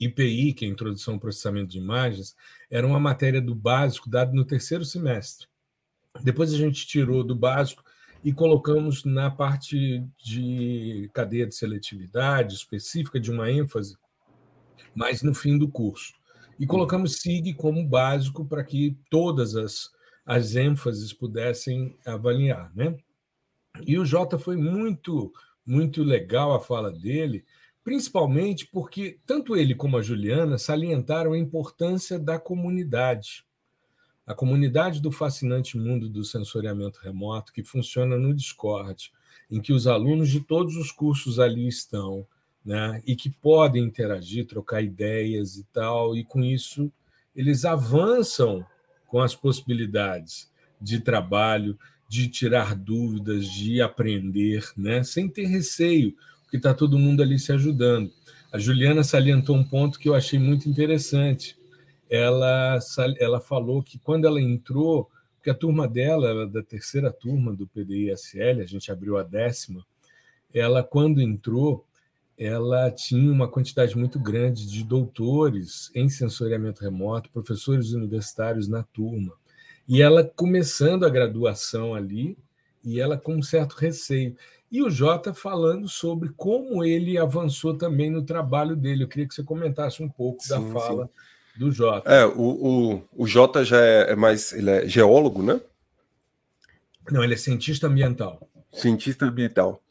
IPI, 0.00 0.52
que 0.54 0.64
é 0.64 0.68
Introdução 0.68 1.14
ao 1.14 1.20
Processamento 1.20 1.68
de 1.68 1.78
Imagens, 1.78 2.34
era 2.68 2.84
uma 2.84 2.98
matéria 2.98 3.40
do 3.40 3.54
básico 3.54 4.10
dado 4.10 4.34
no 4.34 4.44
terceiro 4.44 4.84
semestre. 4.84 5.46
Depois 6.20 6.52
a 6.52 6.56
gente 6.56 6.84
tirou 6.84 7.22
do 7.22 7.36
básico 7.36 7.84
e 8.24 8.32
colocamos 8.32 9.04
na 9.04 9.30
parte 9.30 10.04
de 10.18 11.08
cadeia 11.14 11.46
de 11.46 11.54
seletividade 11.54 12.54
específica 12.54 13.20
de 13.20 13.30
uma 13.30 13.48
ênfase 13.52 13.96
mas 14.98 15.22
no 15.22 15.32
fim 15.32 15.56
do 15.56 15.68
curso. 15.68 16.12
E 16.58 16.66
colocamos 16.66 17.20
SIG 17.20 17.54
como 17.54 17.86
básico 17.86 18.44
para 18.44 18.64
que 18.64 18.98
todas 19.08 19.54
as, 19.54 19.92
as 20.26 20.56
ênfases 20.56 21.12
pudessem 21.12 21.96
avaliar. 22.04 22.72
Né? 22.74 22.96
E 23.86 23.96
o 23.96 24.04
Jota 24.04 24.36
foi 24.40 24.56
muito, 24.56 25.32
muito 25.64 26.02
legal 26.02 26.52
a 26.52 26.58
fala 26.58 26.90
dele, 26.90 27.44
principalmente 27.84 28.66
porque 28.66 29.20
tanto 29.24 29.56
ele 29.56 29.72
como 29.72 29.96
a 29.96 30.02
Juliana 30.02 30.58
salientaram 30.58 31.32
a 31.32 31.38
importância 31.38 32.18
da 32.18 32.36
comunidade. 32.36 33.44
A 34.26 34.34
comunidade 34.34 35.00
do 35.00 35.12
fascinante 35.12 35.78
mundo 35.78 36.08
do 36.08 36.24
sensoriamento 36.24 36.98
remoto, 37.00 37.52
que 37.52 37.62
funciona 37.62 38.18
no 38.18 38.34
Discord, 38.34 39.12
em 39.48 39.60
que 39.60 39.72
os 39.72 39.86
alunos 39.86 40.28
de 40.28 40.40
todos 40.40 40.74
os 40.74 40.90
cursos 40.90 41.38
ali 41.38 41.68
estão, 41.68 42.26
né? 42.68 43.02
e 43.06 43.16
que 43.16 43.30
podem 43.30 43.82
interagir, 43.82 44.46
trocar 44.46 44.82
ideias 44.82 45.56
e 45.56 45.64
tal, 45.72 46.14
e 46.14 46.22
com 46.22 46.44
isso 46.44 46.92
eles 47.34 47.64
avançam 47.64 48.62
com 49.06 49.22
as 49.22 49.34
possibilidades 49.34 50.52
de 50.78 51.00
trabalho, 51.00 51.78
de 52.06 52.28
tirar 52.28 52.74
dúvidas, 52.74 53.46
de 53.46 53.80
aprender, 53.80 54.70
né? 54.76 55.02
sem 55.02 55.30
ter 55.30 55.46
receio, 55.46 56.14
porque 56.42 56.58
está 56.58 56.74
todo 56.74 56.98
mundo 56.98 57.22
ali 57.22 57.38
se 57.38 57.52
ajudando. 57.52 58.12
A 58.52 58.58
Juliana 58.58 59.02
salientou 59.02 59.56
um 59.56 59.64
ponto 59.64 59.98
que 59.98 60.06
eu 60.06 60.14
achei 60.14 60.38
muito 60.38 60.68
interessante. 60.68 61.56
Ela, 62.10 62.78
ela 63.18 63.40
falou 63.40 63.82
que 63.82 63.98
quando 63.98 64.26
ela 64.26 64.42
entrou, 64.42 65.10
porque 65.36 65.48
a 65.48 65.54
turma 65.54 65.88
dela 65.88 66.28
era 66.28 66.46
da 66.46 66.62
terceira 66.62 67.10
turma 67.10 67.50
do 67.50 67.66
PDI-SL, 67.66 68.60
a 68.60 68.66
gente 68.66 68.92
abriu 68.92 69.16
a 69.16 69.22
décima, 69.22 69.82
ela, 70.52 70.82
quando 70.82 71.20
entrou, 71.20 71.87
ela 72.38 72.88
tinha 72.90 73.32
uma 73.32 73.48
quantidade 73.48 73.98
muito 73.98 74.18
grande 74.20 74.64
de 74.64 74.84
doutores 74.84 75.90
em 75.92 76.08
sensoriamento 76.08 76.82
remoto, 76.82 77.30
professores 77.30 77.92
universitários 77.92 78.68
na 78.68 78.84
turma. 78.84 79.32
E 79.88 80.00
ela 80.00 80.22
começando 80.22 81.04
a 81.04 81.08
graduação 81.08 81.94
ali, 81.94 82.38
e 82.84 83.00
ela 83.00 83.18
com 83.18 83.36
um 83.36 83.42
certo 83.42 83.72
receio. 83.72 84.36
E 84.70 84.82
o 84.82 84.90
Jota 84.90 85.34
falando 85.34 85.88
sobre 85.88 86.28
como 86.36 86.84
ele 86.84 87.18
avançou 87.18 87.76
também 87.76 88.10
no 88.10 88.22
trabalho 88.22 88.76
dele. 88.76 89.02
Eu 89.02 89.08
queria 89.08 89.26
que 89.26 89.34
você 89.34 89.42
comentasse 89.42 90.02
um 90.02 90.08
pouco 90.08 90.42
sim, 90.42 90.50
da 90.50 90.60
fala 90.72 91.06
sim. 91.06 91.58
do 91.58 91.72
Jota. 91.72 92.08
É, 92.08 92.24
o, 92.24 92.40
o, 92.40 93.02
o 93.16 93.26
Jota 93.26 93.64
já 93.64 93.80
é, 93.80 94.12
é 94.12 94.16
mais. 94.16 94.52
Ele 94.52 94.70
é 94.70 94.86
geólogo, 94.86 95.42
né? 95.42 95.60
Não, 97.10 97.24
ele 97.24 97.34
é 97.34 97.36
cientista 97.36 97.86
ambiental. 97.86 98.46
Cientista 98.70 99.24
ambiental. 99.24 99.82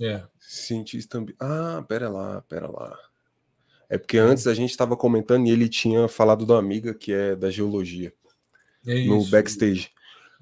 É. 0.00 0.22
Cientista 0.40 1.18
ambiental. 1.18 1.48
Ah, 1.48 1.82
pera 1.82 2.08
lá, 2.08 2.42
pera 2.42 2.70
lá. 2.70 2.96
É 3.88 3.98
porque 3.98 4.18
antes 4.18 4.46
a 4.46 4.54
gente 4.54 4.70
estava 4.70 4.96
comentando 4.96 5.46
e 5.46 5.50
ele 5.50 5.68
tinha 5.68 6.08
falado 6.08 6.44
da 6.44 6.58
amiga 6.58 6.94
que 6.94 7.12
é 7.12 7.36
da 7.36 7.50
geologia. 7.50 8.12
É 8.86 9.04
no 9.04 9.24
backstage. 9.26 9.90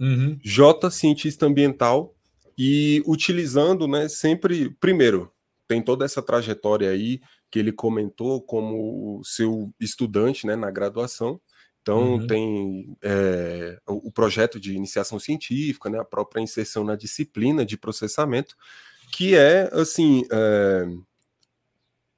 Uhum. 0.01 0.39
J, 0.43 0.91
cientista 0.91 1.47
ambiental, 1.47 2.15
e 2.57 3.03
utilizando, 3.07 3.87
né, 3.87 4.09
sempre. 4.09 4.71
Primeiro, 4.81 5.33
tem 5.67 5.83
toda 5.83 6.05
essa 6.05 6.23
trajetória 6.23 6.91
aí 6.91 7.21
que 7.51 7.59
ele 7.59 7.73
comentou 7.73 8.41
como 8.41 9.21
seu 9.25 9.73
estudante 9.79 10.47
né, 10.47 10.57
na 10.57 10.71
graduação. 10.71 11.41
Então, 11.81 12.15
uhum. 12.15 12.27
tem 12.27 12.97
é, 13.03 13.79
o, 13.87 14.09
o 14.09 14.13
projeto 14.13 14.61
de 14.61 14.75
iniciação 14.75 15.19
científica, 15.19 15.91
né, 15.91 15.99
a 15.99 16.05
própria 16.05 16.41
inserção 16.41 16.85
na 16.85 16.95
disciplina 16.95 17.67
de 17.67 17.77
processamento 17.77 18.57
que 19.13 19.37
é 19.37 19.69
assim. 19.73 20.25
É, 20.33 20.87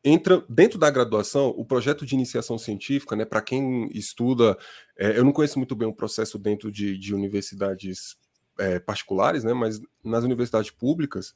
entra 0.04 0.44
dentro 0.48 0.78
da 0.78 0.90
graduação 0.90 1.48
o 1.48 1.64
projeto 1.64 2.04
de 2.04 2.14
iniciação 2.14 2.58
científica, 2.58 3.16
né? 3.16 3.24
Para 3.24 3.40
quem 3.40 3.88
estuda, 3.92 4.56
é, 4.98 5.18
eu 5.18 5.24
não 5.24 5.32
conheço 5.32 5.58
muito 5.58 5.74
bem 5.74 5.88
o 5.88 5.94
processo 5.94 6.38
dentro 6.38 6.70
de, 6.70 6.98
de 6.98 7.14
universidades 7.14 8.16
é, 8.58 8.78
particulares, 8.78 9.42
né? 9.42 9.54
Mas 9.54 9.80
nas 10.04 10.22
universidades 10.22 10.70
públicas 10.70 11.34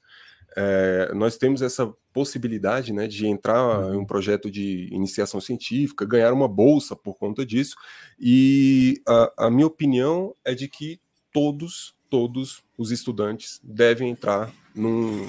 é, 0.54 1.12
nós 1.14 1.36
temos 1.36 1.62
essa 1.62 1.92
possibilidade, 2.12 2.92
né? 2.92 3.08
De 3.08 3.26
entrar 3.26 3.58
em 3.90 3.96
um 3.96 3.98
uhum. 4.00 4.06
projeto 4.06 4.50
de 4.50 4.88
iniciação 4.92 5.40
científica, 5.40 6.04
ganhar 6.04 6.32
uma 6.32 6.48
bolsa 6.48 6.94
por 6.94 7.14
conta 7.14 7.44
disso. 7.44 7.74
E 8.18 9.00
a, 9.08 9.46
a 9.46 9.50
minha 9.50 9.66
opinião 9.66 10.34
é 10.44 10.54
de 10.54 10.68
que 10.68 11.00
todos 11.32 11.97
todos 12.08 12.62
os 12.76 12.90
estudantes 12.90 13.60
devem 13.62 14.10
entrar 14.10 14.52
num, 14.74 15.26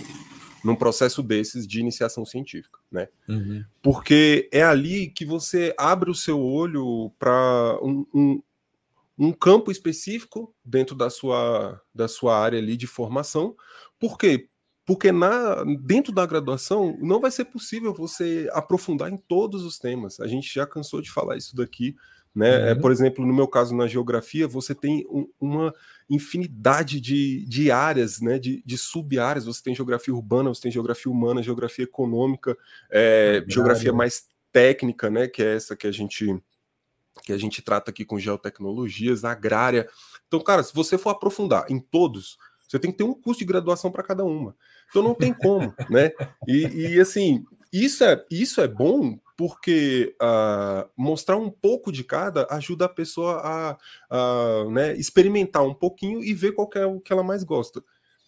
num 0.63 0.75
processo 0.75 1.21
desses 1.21 1.67
de 1.67 1.79
iniciação 1.79 2.25
científica, 2.25 2.79
né? 2.91 3.07
Uhum. 3.27 3.63
Porque 3.81 4.49
é 4.51 4.63
ali 4.63 5.09
que 5.09 5.25
você 5.25 5.73
abre 5.77 6.09
o 6.09 6.15
seu 6.15 6.39
olho 6.41 7.11
para 7.17 7.77
um, 7.81 8.05
um, 8.13 8.43
um 9.17 9.33
campo 9.33 9.71
específico 9.71 10.53
dentro 10.63 10.95
da 10.95 11.09
sua, 11.09 11.81
da 11.93 12.07
sua 12.07 12.37
área 12.37 12.59
ali 12.59 12.77
de 12.77 12.87
formação. 12.87 13.55
Por 13.99 14.17
quê? 14.17 14.47
Porque 14.85 15.11
na, 15.11 15.63
dentro 15.81 16.11
da 16.11 16.25
graduação 16.25 16.97
não 16.99 17.19
vai 17.19 17.29
ser 17.29 17.45
possível 17.45 17.93
você 17.93 18.49
aprofundar 18.53 19.11
em 19.11 19.17
todos 19.17 19.63
os 19.63 19.77
temas. 19.77 20.19
A 20.19 20.27
gente 20.27 20.51
já 20.51 20.65
cansou 20.65 21.01
de 21.01 21.11
falar 21.11 21.37
isso 21.37 21.55
daqui. 21.55 21.95
Né? 22.39 22.69
É, 22.69 22.73
uhum. 22.73 22.79
por 22.79 22.89
exemplo, 22.89 23.25
no 23.25 23.33
meu 23.33 23.49
caso, 23.49 23.75
na 23.75 23.85
geografia, 23.85 24.47
você 24.47 24.73
tem 24.73 25.05
um, 25.09 25.27
uma 25.41 25.73
infinidade 26.09 27.01
de, 27.01 27.45
de 27.45 27.69
áreas, 27.69 28.21
né? 28.21 28.39
de, 28.39 28.63
de 28.65 28.77
sub-áreas. 28.77 29.43
Você 29.43 29.61
tem 29.61 29.75
geografia 29.75 30.15
urbana, 30.15 30.47
você 30.47 30.61
tem 30.61 30.71
geografia 30.71 31.11
humana, 31.11 31.43
geografia 31.43 31.83
econômica, 31.83 32.57
é, 32.89 33.43
geografia 33.45 33.91
mais 33.91 34.29
técnica, 34.53 35.09
né? 35.09 35.27
que 35.27 35.43
é 35.43 35.53
essa 35.57 35.75
que 35.75 35.85
a 35.85 35.91
gente 35.91 36.41
que 37.21 37.33
a 37.33 37.37
gente 37.37 37.61
trata 37.61 37.91
aqui 37.91 38.05
com 38.05 38.17
geotecnologias, 38.17 39.25
agrária. 39.25 39.89
Então, 40.25 40.39
cara, 40.39 40.63
se 40.63 40.73
você 40.73 40.97
for 40.97 41.09
aprofundar 41.09 41.65
em 41.69 41.77
todos, 41.77 42.37
você 42.65 42.79
tem 42.79 42.91
que 42.91 42.97
ter 42.97 43.03
um 43.03 43.13
curso 43.13 43.39
de 43.39 43.45
graduação 43.45 43.91
para 43.91 44.01
cada 44.01 44.23
uma. 44.23 44.55
Então 44.89 45.03
não 45.03 45.13
tem 45.13 45.33
como, 45.33 45.75
né? 45.89 46.11
E, 46.47 46.93
e, 46.93 46.99
assim, 47.01 47.43
isso 47.73 48.05
é, 48.05 48.25
isso 48.31 48.61
é 48.61 48.67
bom 48.69 49.19
porque 49.39 50.17
uh, 50.21 50.89
mostrar 50.97 51.37
um 51.37 51.49
pouco 51.49 51.93
de 51.93 52.03
cada 52.03 52.45
ajuda 52.49 52.83
a 52.83 52.89
pessoa 52.89 53.39
a, 53.41 53.77
a 54.09 54.65
né, 54.69 54.93
experimentar 54.97 55.63
um 55.63 55.73
pouquinho 55.73 56.21
e 56.21 56.33
ver 56.33 56.51
qual 56.51 56.69
é 56.75 56.85
o 56.85 56.99
que 56.99 57.13
ela 57.13 57.23
mais 57.23 57.41
gosta. 57.45 57.81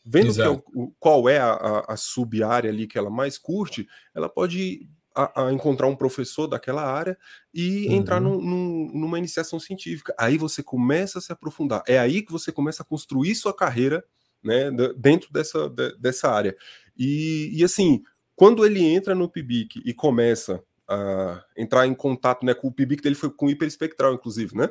Vendo 0.06 0.42
é 0.42 0.48
o, 0.48 0.94
qual 0.98 1.28
é 1.28 1.38
a, 1.38 1.52
a, 1.52 1.94
a 1.96 1.98
sub-área 1.98 2.70
ali 2.70 2.88
que 2.88 2.98
ela 2.98 3.10
mais 3.10 3.38
curte, 3.38 3.86
ela 4.16 4.30
pode 4.30 4.88
a, 5.14 5.48
a, 5.48 5.52
encontrar 5.52 5.88
um 5.88 5.98
professor 5.98 6.48
daquela 6.48 6.82
área 6.82 7.18
e 7.54 7.88
uhum. 7.88 7.94
entrar 7.94 8.22
num, 8.22 8.42
num, 8.42 8.92
numa 8.94 9.20
iniciação 9.20 9.60
científica. 9.60 10.16
Aí 10.18 10.38
você 10.38 10.64
começa 10.64 11.20
a 11.20 11.22
se 11.22 11.34
aprofundar. 11.34 11.84
É 11.86 12.00
aí 12.00 12.22
que 12.22 12.32
você 12.32 12.54
começa 12.54 12.84
a 12.84 12.86
construir 12.86 13.36
sua 13.36 13.54
carreira 13.54 14.02
né, 14.42 14.72
dentro 14.96 15.30
dessa, 15.30 15.70
dessa 16.00 16.32
área. 16.32 16.56
E, 16.98 17.52
e 17.52 17.66
assim, 17.66 18.02
quando 18.34 18.66
ele 18.66 18.82
entra 18.82 19.14
no 19.14 19.28
PIBIC 19.28 19.82
e 19.84 19.94
começa 19.94 20.64
a 20.94 21.44
entrar 21.58 21.88
em 21.88 21.94
contato 21.94 22.46
né, 22.46 22.54
com 22.54 22.68
o 22.68 22.72
PIBIC 22.72 23.02
dele, 23.02 23.16
foi 23.16 23.30
com 23.30 23.46
o 23.46 23.50
hiperespectral, 23.50 24.14
inclusive, 24.14 24.56
né? 24.56 24.70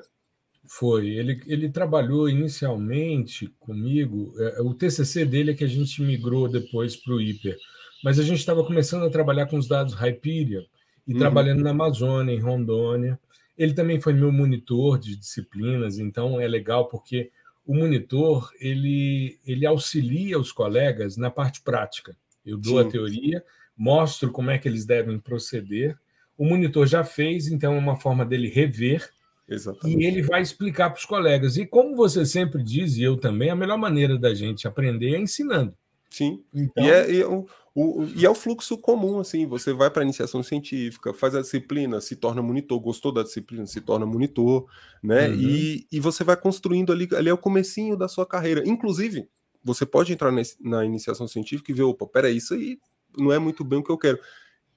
Foi. 0.67 1.09
Ele, 1.09 1.43
ele 1.47 1.69
trabalhou 1.71 2.29
inicialmente 2.29 3.49
comigo. 3.59 4.35
É, 4.39 4.61
o 4.63 4.75
TCC 4.75 5.25
dele 5.25 5.53
é 5.53 5.55
que 5.55 5.65
a 5.65 5.69
gente 5.69 6.03
migrou 6.03 6.49
depois 6.49 6.97
para 6.97 7.15
o 7.15 7.21
hiper 7.21 7.57
mas 8.03 8.19
a 8.19 8.23
gente 8.23 8.39
estava 8.39 8.65
começando 8.65 9.05
a 9.05 9.11
trabalhar 9.11 9.47
com 9.47 9.59
os 9.59 9.69
dados 9.69 9.95
Hyperion 9.95 10.65
e 11.07 11.13
uhum. 11.13 11.19
trabalhando 11.19 11.63
na 11.63 11.71
Amazônia, 11.71 12.33
em 12.33 12.41
Rondônia. 12.41 13.19
Ele 13.57 13.75
também 13.75 14.01
foi 14.01 14.15
meu 14.15 14.33
monitor 14.33 14.99
de 14.99 15.17
disciplinas, 15.17 15.99
então 15.99 16.41
é 16.41 16.49
legal 16.49 16.89
porque 16.89 17.31
o 17.67 17.75
monitor 17.75 18.51
ele, 18.59 19.39
ele 19.47 19.67
auxilia 19.67 20.39
os 20.39 20.51
colegas 20.51 21.17
na 21.17 21.31
parte 21.31 21.61
prática. 21.61 22.17
Eu 22.45 22.57
dou 22.57 22.81
Sim. 22.81 22.89
a 22.89 22.91
teoria, 22.91 23.45
mostro 23.77 24.33
como 24.33 24.51
é 24.51 24.59
que 24.59 24.67
eles 24.67 24.87
devem 24.87 25.19
proceder. 25.19 25.99
O 26.41 26.47
monitor 26.47 26.87
já 26.87 27.05
fez, 27.05 27.49
então 27.49 27.75
é 27.75 27.79
uma 27.79 27.97
forma 27.97 28.25
dele 28.25 28.49
rever 28.49 29.11
Exatamente. 29.51 30.01
E 30.01 30.07
ele 30.07 30.23
vai 30.23 30.41
explicar 30.41 30.91
para 30.91 30.99
os 30.99 31.05
colegas. 31.05 31.57
E 31.57 31.67
como 31.67 31.97
você 31.97 32.25
sempre 32.25 32.63
diz, 32.63 32.97
e 32.97 33.03
eu 33.03 33.17
também, 33.17 33.51
a 33.51 33.57
melhor 33.57 33.77
maneira 33.77 34.17
da 34.17 34.33
gente 34.33 34.69
aprender 34.69 35.17
é 35.17 35.19
ensinando. 35.19 35.75
Sim. 36.09 36.45
Então... 36.55 36.85
E, 36.85 36.91
é, 36.91 37.13
e, 37.13 37.25
o, 37.25 37.47
o, 37.75 38.05
e 38.15 38.25
é 38.25 38.31
o 38.31 38.35
fluxo 38.35 38.79
comum, 38.79 39.19
assim, 39.19 39.47
você 39.47 39.73
vai 39.73 39.91
para 39.91 40.03
a 40.03 40.05
iniciação 40.05 40.41
científica, 40.41 41.13
faz 41.13 41.35
a 41.35 41.41
disciplina, 41.41 42.01
se 42.01 42.15
torna 42.15 42.41
monitor, 42.41 42.79
gostou 42.79 43.13
da 43.13 43.25
disciplina, 43.25 43.67
se 43.67 43.81
torna 43.81 44.07
monitor, 44.07 44.67
né? 45.03 45.29
Uhum. 45.29 45.35
E, 45.35 45.87
e 45.91 45.99
você 45.99 46.23
vai 46.23 46.37
construindo 46.37 46.93
ali, 46.93 47.09
ali 47.17 47.29
é 47.29 47.33
o 47.33 47.39
comecinho 47.39 47.97
da 47.97 48.07
sua 48.07 48.25
carreira. 48.25 48.63
Inclusive, 48.65 49.29
você 49.65 49.85
pode 49.85 50.13
entrar 50.13 50.31
nesse, 50.31 50.57
na 50.63 50.85
iniciação 50.85 51.27
científica 51.27 51.73
e 51.73 51.75
ver, 51.75 51.83
opa, 51.83 52.07
peraí, 52.07 52.37
isso 52.37 52.55
aí 52.55 52.79
não 53.19 53.33
é 53.33 53.39
muito 53.41 53.65
bem 53.65 53.81
o 53.81 53.83
que 53.83 53.91
eu 53.91 53.99
quero. 53.99 54.21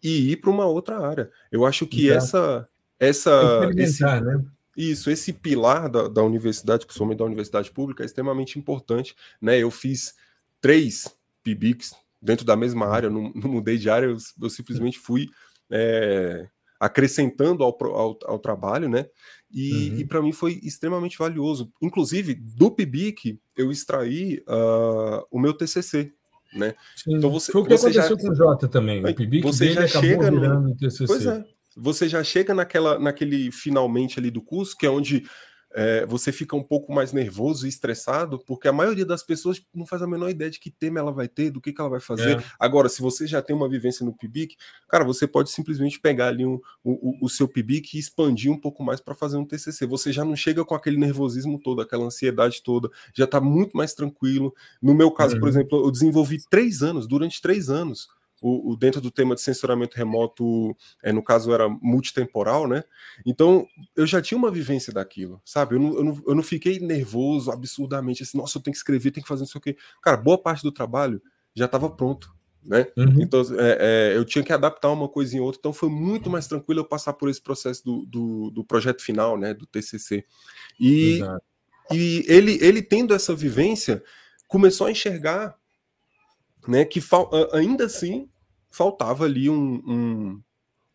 E 0.04 0.32
ir 0.32 0.38
para 0.38 0.50
uma 0.50 0.66
outra 0.66 1.00
área. 1.00 1.32
Eu 1.52 1.66
acho 1.66 1.88
que 1.88 2.06
então, 2.06 2.18
essa. 2.18 2.70
essa 3.00 3.72
esse, 3.76 4.04
né? 4.04 4.44
Isso, 4.76 5.10
esse 5.10 5.32
pilar 5.32 5.88
da, 5.90 6.08
da 6.08 6.24
universidade, 6.24 6.86
principalmente 6.86 7.20
da 7.20 7.26
universidade 7.26 7.72
pública, 7.72 8.04
é 8.04 8.06
extremamente 8.06 8.58
importante. 8.58 9.16
Né? 9.42 9.60
Eu 9.60 9.70
fiz 9.72 10.16
três 10.60 11.08
PIBICs 11.44 11.94
dentro 12.22 12.46
da 12.46 12.56
mesma 12.56 12.88
área, 12.88 13.10
não, 13.10 13.32
não 13.36 13.50
mudei 13.50 13.78
de 13.78 13.90
área, 13.90 14.08
eu, 14.08 14.18
eu 14.42 14.50
simplesmente 14.50 14.98
fui 14.98 15.30
é, 15.70 16.48
acrescentando 16.80 17.64
ao, 17.64 17.78
ao, 17.82 18.20
ao, 18.26 18.40
trabalho, 18.40 18.88
né? 18.90 19.06
E, 19.52 19.90
uhum. 19.90 20.00
e 20.00 20.06
para 20.06 20.22
mim 20.22 20.32
foi 20.32 20.60
extremamente 20.64 21.18
valioso. 21.18 21.72
Inclusive, 21.82 22.34
do 22.34 22.72
PIBIC, 22.72 23.40
eu 23.56 23.72
extraí 23.72 24.44
uh, 24.48 25.26
o 25.30 25.40
meu 25.40 25.54
TCC, 25.54 26.14
né? 26.56 26.76
Sim, 26.96 27.16
então 27.18 27.30
você, 27.30 27.52
foi 27.52 27.62
o 27.62 27.66
que 27.66 27.74
aconteceu 27.74 28.18
já, 28.18 28.18
com 28.18 28.30
o 28.30 28.36
Jota 28.36 28.68
também. 28.68 29.04
O 29.04 29.16
PIBIC 29.16 29.44
você 29.44 29.74
já 29.74 29.88
chega 29.88 30.32
no 30.32 30.76
TCC. 30.76 31.06
Pois 31.08 31.26
é. 31.26 31.44
Você 31.76 32.08
já 32.08 32.24
chega 32.24 32.54
naquela, 32.54 33.00
naquele 33.00 33.52
finalmente 33.52 34.20
ali 34.20 34.30
do 34.30 34.42
curso, 34.42 34.78
que 34.78 34.86
é 34.86 34.90
onde 34.90 35.24
é, 35.74 36.06
você 36.06 36.32
fica 36.32 36.56
um 36.56 36.64
pouco 36.64 36.94
mais 36.94 37.12
nervoso 37.12 37.66
e 37.66 37.70
estressado, 37.70 38.40
porque 38.40 38.68
a 38.68 38.74
maioria 38.74 39.06
das 39.06 39.24
pessoas 39.24 39.62
não 39.74 39.86
faz 39.86 40.02
a 40.02 40.08
menor 40.08 40.30
ideia 40.30 40.52
de 40.52 40.60
que 40.60 40.70
tema 40.70 41.00
ela 41.00 41.12
vai 41.12 41.28
ter, 41.28 41.50
do 41.50 41.60
que, 41.60 41.74
que 41.74 41.82
ela 41.82 41.90
vai 41.90 42.00
fazer. 42.00 42.40
É. 42.40 42.44
Agora, 42.60 42.88
se 42.88 43.02
você 43.02 43.26
já 43.26 43.42
tem 43.42 43.56
uma 43.56 43.68
vivência 43.68 44.06
no 44.06 44.14
PIBIC, 44.14 44.56
cara, 44.88 45.04
você 45.04 45.28
pode 45.28 45.50
simplesmente 45.50 46.00
pegar 46.00 46.28
ali 46.28 46.46
um, 46.46 46.60
o, 46.84 47.26
o 47.26 47.30
seu 47.30 47.48
PIBIC 47.48 47.96
e 47.96 48.00
expandir 48.00 48.52
um 48.52 48.60
pouco 48.60 48.84
mais 48.84 49.02
para 49.02 49.16
fazer 49.16 49.38
um 49.38 49.46
TCC. 49.46 49.86
Você 49.88 50.12
já 50.12 50.24
não 50.24 50.36
chega 50.36 50.64
com 50.64 50.76
aquele 50.76 50.98
nervosismo 50.98 51.60
todo, 51.60 51.82
aquela 51.82 52.06
ansiedade 52.06 52.62
toda, 52.62 52.90
já 53.14 53.26
está 53.26 53.42
muito 53.42 53.76
mais 53.76 53.94
tranquilo. 53.94 54.54
No 54.82 54.94
meu 54.94 55.12
caso, 55.12 55.36
uhum. 55.36 55.40
por 55.40 55.50
exemplo, 55.50 55.86
eu 55.86 55.92
desenvolvi 55.92 56.38
três 56.50 56.84
anos, 56.84 57.08
durante 57.08 57.42
três 57.42 57.70
anos, 57.70 58.08
o, 58.44 58.72
o, 58.72 58.76
dentro 58.76 59.00
do 59.00 59.10
tema 59.10 59.36
de 59.36 59.42
censuramento 59.42 59.96
remoto, 59.96 60.76
é, 61.02 61.14
no 61.14 61.24
caso 61.24 61.54
era 61.54 61.70
multitemporal, 61.70 62.68
né? 62.68 62.84
Então 63.26 63.66
eu 63.96 64.06
já 64.06 64.22
tinha 64.22 64.38
uma 64.38 64.52
vivência 64.52 64.92
daquilo, 64.92 65.42
sabe? 65.46 65.76
Eu 65.76 65.80
não, 65.80 65.96
eu 65.96 66.04
não, 66.04 66.24
eu 66.28 66.36
não 66.36 66.44
fiquei 66.44 66.78
nervoso 66.78 67.50
absurdamente, 67.50 68.22
assim, 68.22 68.38
nossa, 68.38 68.58
eu 68.58 68.62
tenho 68.62 68.74
que 68.74 68.78
escrever, 68.80 69.12
tenho 69.12 69.24
que 69.24 69.30
fazer 69.30 69.44
não 69.44 69.48
sei 69.48 69.60
o 69.60 69.62
quê. 69.62 69.78
Cara, 70.02 70.18
boa 70.18 70.38
parte 70.38 70.62
do 70.62 70.74
trabalho 70.74 71.22
já 71.56 71.66
estava 71.66 71.90
pronto. 71.90 72.36
Né? 72.62 72.86
Uhum. 72.98 73.22
Então 73.22 73.42
é, 73.60 74.12
é, 74.12 74.18
eu 74.18 74.26
tinha 74.26 74.44
que 74.44 74.52
adaptar 74.52 74.92
uma 74.92 75.08
coisa 75.08 75.36
em 75.36 75.40
outra, 75.40 75.60
então 75.60 75.74
foi 75.74 75.90
muito 75.90 76.30
mais 76.30 76.46
tranquilo 76.46 76.82
eu 76.82 76.86
passar 76.86 77.14
por 77.14 77.30
esse 77.30 77.42
processo 77.42 77.84
do, 77.84 78.06
do, 78.06 78.52
do 78.52 78.64
projeto 78.64 79.02
final, 79.02 79.38
né? 79.38 79.54
Do 79.54 79.66
TCC. 79.66 80.26
E, 80.78 81.22
e 81.92 82.26
ele, 82.28 82.58
ele 82.62 82.82
tendo 82.82 83.14
essa 83.14 83.34
vivência, 83.34 84.04
começou 84.50 84.88
a 84.88 84.92
enxergar 84.92 85.58
né, 86.68 86.86
que 86.86 87.02
ainda 87.54 87.86
assim 87.86 88.30
faltava 88.74 89.26
ali 89.26 89.52
um, 89.52 89.76
um, 89.88 90.42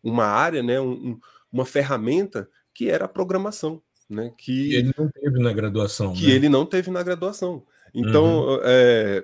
uma 0.03 0.25
área, 0.25 0.61
né, 0.61 0.81
um, 0.81 1.17
uma 1.51 1.65
ferramenta 1.65 2.47
que 2.73 2.89
era 2.89 3.05
a 3.05 3.09
programação. 3.09 3.81
Né, 4.09 4.33
que 4.37 4.73
ele 4.73 4.91
não 4.97 5.07
teve 5.07 5.39
na 5.39 5.53
graduação. 5.53 6.13
Que 6.13 6.27
né? 6.27 6.33
ele 6.33 6.49
não 6.49 6.65
teve 6.65 6.91
na 6.91 7.01
graduação. 7.01 7.63
Então, 7.93 8.47
uhum. 8.47 8.59
é, 8.63 9.23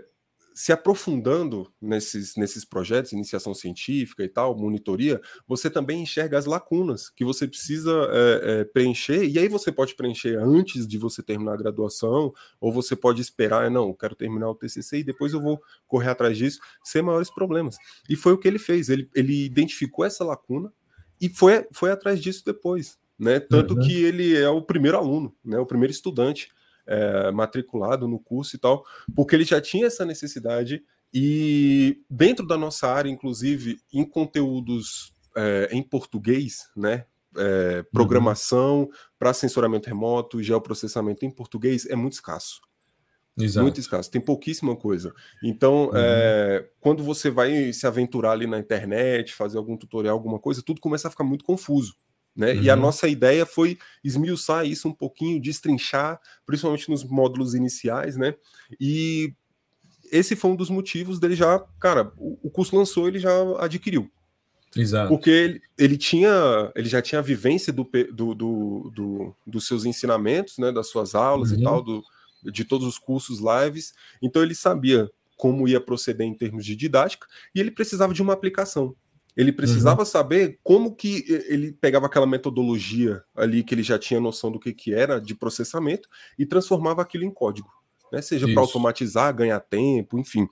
se 0.55 0.71
aprofundando 0.71 1.69
nesses, 1.81 2.37
nesses 2.37 2.63
projetos, 2.63 3.11
iniciação 3.11 3.53
científica 3.53 4.23
e 4.23 4.29
tal, 4.29 4.57
monitoria, 4.57 5.19
você 5.45 5.69
também 5.69 6.01
enxerga 6.01 6.37
as 6.37 6.45
lacunas 6.45 7.09
que 7.09 7.25
você 7.25 7.45
precisa 7.45 7.91
é, 8.09 8.41
é, 8.61 8.63
preencher, 8.63 9.25
e 9.25 9.37
aí 9.37 9.49
você 9.49 9.69
pode 9.69 9.93
preencher 9.95 10.37
antes 10.37 10.87
de 10.87 10.97
você 10.97 11.21
terminar 11.21 11.55
a 11.55 11.57
graduação, 11.57 12.33
ou 12.57 12.71
você 12.71 12.95
pode 12.95 13.21
esperar, 13.21 13.69
não, 13.69 13.93
quero 13.93 14.15
terminar 14.15 14.49
o 14.49 14.55
TCC 14.55 14.99
e 14.99 15.03
depois 15.03 15.33
eu 15.33 15.41
vou 15.41 15.61
correr 15.85 16.11
atrás 16.11 16.37
disso, 16.37 16.61
sem 16.81 17.01
maiores 17.01 17.29
problemas. 17.29 17.75
E 18.09 18.15
foi 18.15 18.31
o 18.31 18.37
que 18.37 18.47
ele 18.47 18.59
fez, 18.59 18.87
ele, 18.87 19.09
ele 19.13 19.45
identificou 19.45 20.05
essa 20.05 20.23
lacuna 20.23 20.71
e 21.19 21.27
foi, 21.27 21.67
foi 21.73 21.91
atrás 21.91 22.21
disso 22.21 22.43
depois. 22.45 22.97
Né? 23.19 23.41
Tanto 23.41 23.73
uhum. 23.73 23.79
que 23.81 24.03
ele 24.03 24.37
é 24.37 24.49
o 24.49 24.61
primeiro 24.61 24.97
aluno, 24.97 25.35
né? 25.43 25.57
o 25.57 25.65
primeiro 25.65 25.91
estudante 25.91 26.49
é, 26.87 27.31
matriculado 27.31 28.07
no 28.07 28.19
curso 28.19 28.55
e 28.55 28.59
tal, 28.59 28.83
porque 29.15 29.35
ele 29.35 29.45
já 29.45 29.59
tinha 29.59 29.87
essa 29.87 30.05
necessidade 30.05 30.83
e 31.13 32.01
dentro 32.09 32.45
da 32.45 32.57
nossa 32.57 32.87
área, 32.89 33.09
inclusive, 33.09 33.77
em 33.93 34.03
conteúdos 34.03 35.13
é, 35.35 35.69
em 35.71 35.81
português, 35.81 36.69
né? 36.75 37.05
É, 37.37 37.83
programação 37.91 38.83
uhum. 38.83 38.89
para 39.19 39.33
sensoramento 39.33 39.87
remoto, 39.87 40.41
geoprocessamento 40.41 41.25
em 41.25 41.31
português 41.31 41.85
é 41.85 41.95
muito 41.95 42.13
escasso. 42.13 42.61
Exato. 43.37 43.63
Muito 43.63 43.79
escasso, 43.79 44.09
tem 44.09 44.21
pouquíssima 44.21 44.75
coisa. 44.75 45.13
Então, 45.43 45.87
uhum. 45.87 45.91
é, 45.95 46.69
quando 46.79 47.03
você 47.03 47.29
vai 47.29 47.73
se 47.73 47.85
aventurar 47.85 48.31
ali 48.31 48.47
na 48.47 48.57
internet, 48.57 49.33
fazer 49.33 49.57
algum 49.57 49.75
tutorial, 49.75 50.15
alguma 50.15 50.39
coisa, 50.39 50.63
tudo 50.65 50.79
começa 50.79 51.09
a 51.09 51.11
ficar 51.11 51.25
muito 51.25 51.43
confuso. 51.43 51.93
Né? 52.35 52.53
Uhum. 52.53 52.63
E 52.63 52.69
a 52.69 52.75
uhum. 52.75 52.81
nossa 52.81 53.07
ideia 53.07 53.45
foi 53.45 53.77
esmiuçar 54.03 54.65
isso 54.65 54.87
um 54.89 54.93
pouquinho, 54.93 55.41
destrinchar, 55.41 56.19
principalmente 56.45 56.89
nos 56.89 57.03
módulos 57.03 57.55
iniciais, 57.55 58.17
né? 58.17 58.35
E 58.79 59.33
esse 60.11 60.35
foi 60.35 60.51
um 60.51 60.55
dos 60.55 60.69
motivos 60.69 61.19
dele 61.19 61.35
já, 61.35 61.59
cara, 61.79 62.11
o, 62.17 62.37
o 62.43 62.49
curso 62.49 62.75
lançou, 62.75 63.07
ele 63.07 63.19
já 63.19 63.31
adquiriu. 63.59 64.11
Exato. 64.75 65.07
Porque 65.07 65.29
ele, 65.29 65.61
ele, 65.77 65.97
tinha, 65.97 66.71
ele 66.75 66.89
já 66.89 67.01
tinha 67.01 67.19
a 67.19 67.23
vivência 67.23 67.71
do, 67.71 67.89
do, 68.11 68.35
do, 68.35 68.91
do 68.93 69.35
dos 69.47 69.65
seus 69.65 69.85
ensinamentos, 69.85 70.57
né, 70.57 70.71
das 70.71 70.87
suas 70.87 71.15
aulas 71.15 71.51
uhum. 71.51 71.59
e 71.59 71.63
tal, 71.63 71.81
do, 71.81 72.03
de 72.43 72.65
todos 72.65 72.85
os 72.85 72.99
cursos 72.99 73.39
lives. 73.39 73.93
Então 74.21 74.43
ele 74.43 74.53
sabia 74.53 75.09
como 75.37 75.67
ia 75.67 75.79
proceder 75.79 76.27
em 76.27 76.33
termos 76.33 76.65
de 76.65 76.75
didática 76.75 77.27
e 77.53 77.59
ele 77.59 77.71
precisava 77.71 78.13
de 78.13 78.21
uma 78.21 78.33
aplicação. 78.33 78.95
Ele 79.35 79.51
precisava 79.51 80.01
uhum. 80.01 80.05
saber 80.05 80.59
como 80.63 80.95
que 80.95 81.25
ele 81.49 81.73
pegava 81.73 82.05
aquela 82.05 82.25
metodologia 82.25 83.21
ali 83.35 83.63
que 83.63 83.75
ele 83.75 83.83
já 83.83 83.99
tinha 83.99 84.19
noção 84.19 84.49
do 84.49 84.59
que, 84.59 84.73
que 84.73 84.93
era 84.93 85.19
de 85.19 85.35
processamento 85.35 86.07
e 86.39 86.45
transformava 86.45 87.01
aquilo 87.01 87.25
em 87.25 87.31
código, 87.31 87.69
né? 88.11 88.21
Seja 88.21 88.47
para 88.47 88.61
automatizar, 88.61 89.35
ganhar 89.35 89.59
tempo, 89.59 90.17
enfim. 90.17 90.47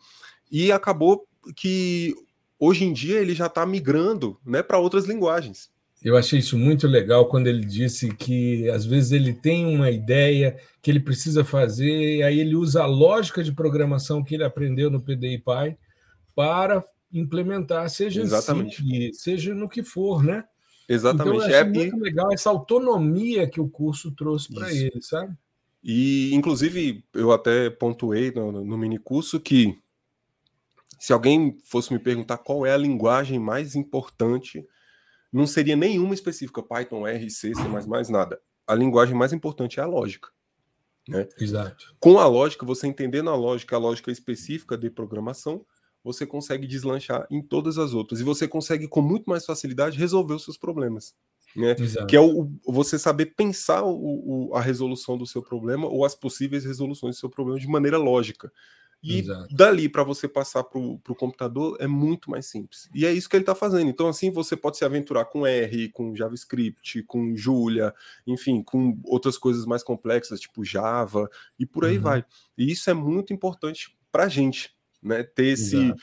E 0.52 0.72
acabou 0.72 1.26
que 1.56 2.14
hoje 2.60 2.84
em 2.84 2.94
dia 2.94 3.20
ele 3.20 3.34
já 3.34 3.48
está 3.48 3.66
migrando, 3.66 4.38
né, 4.46 4.62
para 4.62 4.78
outras 4.78 5.06
linguagens. 5.06 5.72
Eu 6.04 6.18
achei 6.18 6.40
isso 6.40 6.58
muito 6.58 6.86
legal 6.86 7.30
quando 7.30 7.48
ele 7.48 7.66
disse 7.66 8.14
que 8.14 8.70
às 8.70 8.86
vezes 8.86 9.14
ele 9.14 9.34
tem 9.34 9.66
uma 9.74 9.90
ideia 9.90 10.58
que 10.82 10.92
ele 10.92 11.00
precisa 11.00 11.46
fazer, 11.46 12.18
e 12.18 12.24
aí 12.24 12.40
ele 12.42 12.56
usa 12.56 12.84
a 12.84 12.86
lógica 12.86 13.42
de 13.42 13.54
programação 13.54 14.22
que 14.22 14.36
ele 14.36 14.44
aprendeu 14.44 14.90
no 14.90 15.02
PDI 15.02 15.38
Pi 15.38 15.78
para 16.36 16.84
implementar, 17.14 17.90
seja 17.90 18.22
Exatamente. 18.22 18.82
si, 18.82 19.12
seja 19.14 19.54
no 19.54 19.70
que 19.70 19.84
for, 19.84 20.24
né? 20.24 20.44
Exatamente. 20.90 21.36
Então, 21.36 21.36
eu 21.36 21.42
achei 21.42 21.56
é, 21.56 21.64
muito 21.64 21.98
legal 21.98 22.34
essa 22.34 22.50
autonomia 22.50 23.48
que 23.48 23.62
o 23.62 23.70
curso 23.70 24.12
trouxe 24.12 24.54
para 24.54 24.74
ele, 24.74 25.02
sabe? 25.02 25.36
E, 25.84 26.34
inclusive, 26.34 27.06
eu 27.14 27.32
até 27.32 27.70
pontuei 27.70 28.32
no, 28.32 28.64
no 28.64 28.78
mini 28.78 28.98
curso 28.98 29.40
que 29.40 29.78
se 31.00 31.12
alguém 31.12 31.58
fosse 31.66 31.92
me 31.92 32.00
perguntar 32.00 32.38
qual 32.38 32.66
é 32.66 32.74
a 32.74 32.78
linguagem 32.78 33.38
mais 33.38 33.76
importante 33.76 34.66
não 35.32 35.48
seria 35.48 35.76
nenhuma 35.76 36.14
específica, 36.14 36.62
Python, 36.62 37.08
R, 37.08 37.30
C, 37.30 37.54
C++, 37.56 37.64
mais 37.88 38.08
nada. 38.08 38.40
A 38.68 38.76
linguagem 38.76 39.16
mais 39.16 39.34
importante 39.34 39.80
é 39.80 39.84
a 39.84 39.88
lógica. 39.88 40.30
Né? 41.08 41.28
Exato. 41.38 41.94
Com 42.00 42.20
a 42.20 42.28
lógica, 42.28 42.66
você 42.66 42.88
entendendo 42.88 43.30
a 43.30 43.36
lógica, 43.36 43.76
a 43.76 43.80
lógica 43.80 44.12
específica 44.12 44.78
de 44.78 44.90
programação, 44.90 45.66
você 46.04 46.26
consegue 46.26 46.68
deslanchar 46.68 47.26
em 47.32 47.42
todas 47.42 47.78
as 47.78 47.94
outras. 47.94 48.20
E 48.20 48.24
você 48.24 48.48
consegue, 48.48 48.88
com 48.88 49.02
muito 49.02 49.30
mais 49.30 49.46
facilidade, 49.46 49.98
resolver 49.98 50.34
os 50.34 50.44
seus 50.44 50.58
problemas. 50.58 51.16
Né? 51.56 51.76
Que 52.08 52.16
é 52.16 52.20
o, 52.20 52.52
você 52.68 52.98
saber 52.98 53.28
pensar 53.38 53.84
o, 53.84 54.50
o, 54.50 54.56
a 54.56 54.62
resolução 54.62 55.18
do 55.18 55.26
seu 55.26 55.42
problema 55.42 55.88
ou 55.88 56.04
as 56.04 56.16
possíveis 56.16 56.66
resoluções 56.66 57.16
do 57.16 57.20
seu 57.20 57.30
problema 57.30 57.60
de 57.60 57.68
maneira 57.68 57.98
lógica. 57.98 58.52
E 59.04 59.20
Exato. 59.20 59.54
dali 59.54 59.90
para 59.90 60.02
você 60.02 60.30
passar 60.30 60.64
para 60.64 60.80
o 60.80 61.16
computador 61.16 61.76
é 61.82 61.86
muito 61.86 62.32
mais 62.32 62.46
simples. 62.46 62.90
E 62.96 63.06
é 63.06 63.12
isso 63.12 63.30
que 63.30 63.36
ele 63.36 63.44
está 63.44 63.54
fazendo. 63.54 63.90
Então, 63.90 64.08
assim, 64.08 64.32
você 64.32 64.56
pode 64.56 64.78
se 64.78 64.86
aventurar 64.86 65.26
com 65.26 65.46
R, 65.46 65.90
com 65.90 66.16
JavaScript, 66.16 67.04
com 67.04 67.36
Julia, 67.36 67.94
enfim, 68.26 68.64
com 68.64 68.98
outras 69.04 69.38
coisas 69.38 69.66
mais 69.66 69.84
complexas, 69.84 70.40
tipo 70.40 70.64
Java, 70.64 71.30
e 71.60 71.66
por 71.66 71.84
aí 71.84 71.98
uhum. 71.98 72.04
vai. 72.04 72.26
E 72.58 72.72
isso 72.72 72.90
é 72.90 72.94
muito 72.94 73.34
importante 73.34 73.94
para 74.10 74.24
a 74.24 74.30
gente, 74.30 74.73
né? 75.04 75.24
Ter 75.24 75.48
esse, 75.48 75.94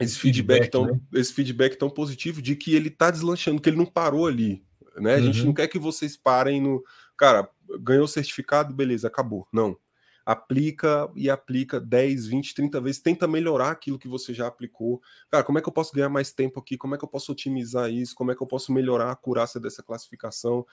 esse 0.00 0.18
feedback, 0.18 0.64
feedback 0.64 0.70
tão, 0.70 0.86
né? 0.86 1.00
esse 1.14 1.32
feedback 1.32 1.76
tão 1.76 1.88
positivo 1.88 2.42
de 2.42 2.56
que 2.56 2.74
ele 2.74 2.88
está 2.88 3.10
deslanchando, 3.10 3.60
que 3.60 3.68
ele 3.68 3.76
não 3.76 3.86
parou 3.86 4.26
ali. 4.26 4.64
Né? 4.96 5.14
A 5.14 5.18
uhum. 5.18 5.24
gente 5.24 5.44
não 5.44 5.54
quer 5.54 5.68
que 5.68 5.78
vocês 5.78 6.16
parem 6.16 6.60
no. 6.60 6.82
Cara, 7.16 7.48
ganhou 7.80 8.04
o 8.04 8.08
certificado, 8.08 8.74
beleza, 8.74 9.06
acabou. 9.06 9.46
Não 9.52 9.76
aplica 10.24 11.10
e 11.14 11.28
aplica 11.28 11.80
10, 11.80 12.26
20, 12.26 12.54
30 12.54 12.80
vezes, 12.80 13.00
tenta 13.00 13.26
melhorar 13.26 13.70
aquilo 13.70 13.98
que 13.98 14.08
você 14.08 14.32
já 14.32 14.46
aplicou. 14.46 15.02
Cara, 15.30 15.44
como 15.44 15.58
é 15.58 15.62
que 15.62 15.68
eu 15.68 15.72
posso 15.72 15.92
ganhar 15.92 16.08
mais 16.08 16.32
tempo 16.32 16.60
aqui? 16.60 16.76
Como 16.76 16.94
é 16.94 16.98
que 16.98 17.04
eu 17.04 17.08
posso 17.08 17.32
otimizar 17.32 17.90
isso? 17.90 18.14
Como 18.14 18.30
é 18.30 18.34
que 18.34 18.42
eu 18.42 18.46
posso 18.46 18.72
melhorar 18.72 19.06
a 19.06 19.12
acurácia 19.12 19.60
dessa 19.60 19.82
classificação? 19.82 20.66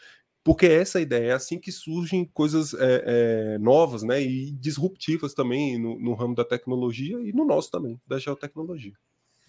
Porque 0.43 0.65
essa 0.65 0.99
é 0.99 1.01
ideia 1.01 1.31
é 1.31 1.33
assim 1.33 1.59
que 1.59 1.71
surgem 1.71 2.25
coisas 2.25 2.73
é, 2.73 3.03
é, 3.05 3.57
novas, 3.59 4.03
né? 4.03 4.21
E 4.21 4.51
disruptivas 4.53 5.33
também 5.33 5.77
no, 5.77 5.99
no 5.99 6.13
ramo 6.13 6.35
da 6.35 6.45
tecnologia 6.45 7.19
e 7.19 7.33
no 7.33 7.45
nosso 7.45 7.69
também, 7.69 7.99
da 8.07 8.17
geotecnologia. 8.17 8.93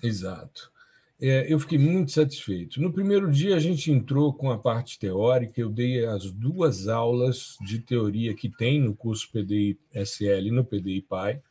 Exato. 0.03 0.71
É, 1.23 1.53
eu 1.53 1.59
fiquei 1.59 1.79
muito 1.79 2.13
satisfeito. 2.13 2.81
No 2.81 2.91
primeiro 2.91 3.31
dia, 3.31 3.55
a 3.55 3.59
gente 3.59 3.93
entrou 3.93 4.33
com 4.33 4.51
a 4.51 4.59
parte 4.59 4.99
teórica, 4.99 5.61
eu 5.61 5.69
dei 5.69 6.05
as 6.07 6.33
duas 6.33 6.89
aulas 6.89 7.57
de 7.61 7.79
teoria 7.79 8.35
que 8.35 8.49
tem 8.49 8.81
no 8.81 8.95
curso 8.95 9.31
PDI 9.31 9.79
SL 9.93 10.47
e 10.47 10.51
no 10.51 10.65
PDI 10.65 11.03
PAI. 11.03 11.43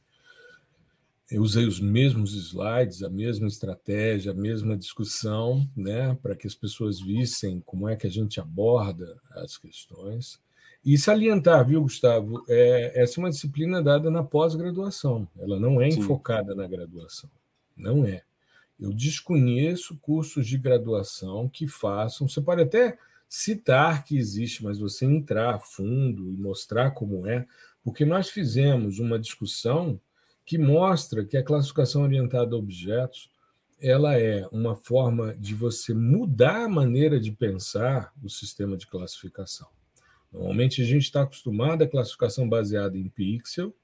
Eu 1.32 1.44
usei 1.44 1.66
os 1.66 1.80
mesmos 1.80 2.34
slides, 2.34 3.04
a 3.04 3.10
mesma 3.10 3.48
estratégia, 3.48 4.32
a 4.32 4.36
mesma 4.36 4.76
discussão, 4.76 5.70
né, 5.78 6.18
para 6.24 6.36
que 6.36 6.48
as 6.48 6.56
pessoas 6.56 7.00
vissem 7.00 7.62
como 7.66 7.88
é 7.88 7.96
que 7.96 8.08
a 8.08 8.10
gente 8.10 8.40
aborda 8.40 9.16
as 9.32 9.56
questões. 9.56 10.42
E 10.84 10.98
salientar, 10.98 11.68
viu, 11.68 11.84
Gustavo, 11.84 12.44
é, 12.48 13.00
essa 13.00 13.20
é 13.20 13.24
uma 13.24 13.30
disciplina 13.30 13.84
dada 13.84 14.10
na 14.10 14.24
pós-graduação, 14.24 15.28
ela 15.38 15.60
não 15.60 15.80
é 15.80 15.92
Sim. 15.92 16.00
enfocada 16.00 16.56
na 16.56 16.68
graduação, 16.68 17.30
não 17.78 18.06
é. 18.06 18.24
Eu 18.80 18.92
desconheço 18.92 19.98
cursos 19.98 20.48
de 20.48 20.58
graduação 20.58 21.50
que 21.50 21.68
façam. 21.68 22.30
Você 22.30 22.42
pode 22.42 22.62
até 22.62 22.98
citar 23.28 24.04
que 24.06 24.18
existe, 24.18 24.64
mas 24.64 24.80
você 24.80 25.06
entrar 25.06 25.56
a 25.56 25.60
fundo 25.60 26.32
e 26.32 26.38
mostrar 26.38 26.92
como 26.92 27.28
é, 27.28 27.46
porque 27.84 28.06
nós 28.06 28.30
fizemos 28.30 28.98
uma 28.98 29.20
discussão 29.20 30.00
que 30.50 30.58
mostra 30.58 31.24
que 31.24 31.38
a 31.38 31.44
classificação 31.44 32.02
orientada 32.02 32.56
a 32.56 32.58
objetos 32.58 33.30
ela 33.80 34.20
é 34.20 34.48
uma 34.52 34.76
forma 34.76 35.36
de 35.36 35.54
você 35.54 35.94
mudar 35.94 36.66
a 36.66 36.68
maneira 36.68 37.20
de 37.20 37.32
pensar 37.32 38.12
o 38.24 38.28
sistema 38.28 38.76
de 38.76 38.88
classificação. 38.88 39.68
Normalmente 40.34 40.82
a 40.82 40.86
gente 40.86 41.04
está 41.04 41.22
acostumado 41.22 41.84
à 41.84 41.88
classificação 41.88 42.50
baseada 42.50 42.98
em 42.98 43.08
pixel, 43.08 43.76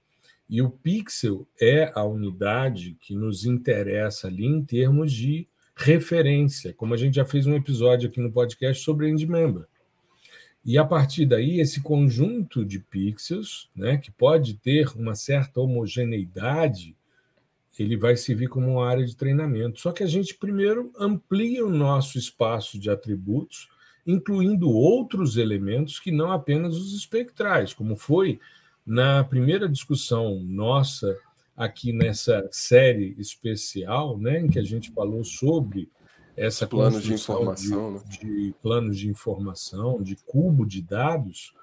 e 0.50 0.60
o 0.60 0.72
pixel 0.72 1.48
é 1.62 1.92
a 1.94 2.04
unidade 2.04 2.98
que 3.00 3.14
nos 3.14 3.46
interessa 3.46 4.26
ali 4.26 4.48
em 4.48 4.66
termos 4.66 5.14
de 5.14 5.48
referência, 5.76 6.74
como 6.74 6.96
a 6.96 6.98
gente 6.98 7.14
já 7.14 7.26
fez 7.26 7.46
um 7.46 7.54
episódio 7.54 8.10
aqui 8.10 8.20
no 8.20 8.32
podcast 8.32 8.84
sobre 8.84 9.08
EndMember. 9.08 9.68
E 10.66 10.80
a 10.80 10.84
partir 10.84 11.28
daí, 11.28 11.60
esse 11.60 11.80
conjunto 11.80 12.66
de 12.66 12.80
pixels, 12.80 13.70
né, 13.76 13.98
que 13.98 14.12
pode 14.12 14.56
ter 14.56 14.90
uma 14.98 15.14
certa 15.14 15.62
homogeneidade, 15.62 16.96
ele 17.78 17.96
vai 17.96 18.16
servir 18.16 18.48
como 18.48 18.72
uma 18.72 18.90
área 18.90 19.06
de 19.06 19.16
treinamento. 19.16 19.80
Só 19.80 19.92
que 19.92 20.02
a 20.02 20.08
gente 20.08 20.34
primeiro 20.34 20.92
amplia 20.98 21.64
o 21.64 21.70
nosso 21.70 22.18
espaço 22.18 22.80
de 22.80 22.90
atributos, 22.90 23.70
incluindo 24.08 24.70
outros 24.70 25.38
elementos 25.38 26.00
que 26.00 26.12
não 26.12 26.32
apenas 26.32 26.76
os 26.76 26.96
espectrais, 26.96 27.72
como 27.72 27.96
foi 27.96 28.40
na 28.84 29.24
primeira 29.24 29.70
discussão 29.70 30.40
nossa 30.44 31.16
aqui 31.56 31.94
nessa 31.94 32.48
série 32.52 33.16
especial, 33.20 34.18
né, 34.18 34.40
em 34.40 34.48
que 34.48 34.60
a 34.60 34.64
gente 34.64 34.92
falou 34.92 35.24
sobre 35.24 35.90
essa 36.36 36.68
planos 36.68 37.04
de 37.04 37.14
informação, 37.14 38.04
de, 38.08 38.26
né? 38.26 38.34
de 38.34 38.56
planos 38.62 38.98
de 38.98 39.10
informação, 39.10 40.02
de 40.02 40.16
cubo 40.16 40.66
de 40.66 40.82
dados, 40.82 41.54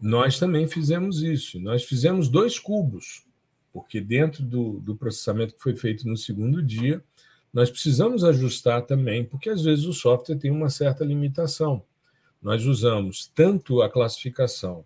nós 0.00 0.38
também 0.38 0.66
fizemos 0.66 1.22
isso. 1.22 1.60
Nós 1.60 1.84
fizemos 1.84 2.28
dois 2.28 2.58
cubos, 2.58 3.24
porque 3.72 4.00
dentro 4.00 4.42
do, 4.42 4.80
do 4.80 4.96
processamento 4.96 5.54
que 5.54 5.62
foi 5.62 5.76
feito 5.76 6.08
no 6.08 6.16
segundo 6.16 6.62
dia, 6.62 7.02
nós 7.52 7.70
precisamos 7.70 8.24
ajustar 8.24 8.82
também, 8.82 9.24
porque 9.24 9.48
às 9.48 9.62
vezes 9.62 9.86
o 9.86 9.92
software 9.92 10.36
tem 10.36 10.50
uma 10.50 10.68
certa 10.68 11.04
limitação. 11.04 11.82
Nós 12.42 12.64
usamos 12.66 13.30
tanto 13.34 13.80
a 13.82 13.88
classificação 13.88 14.84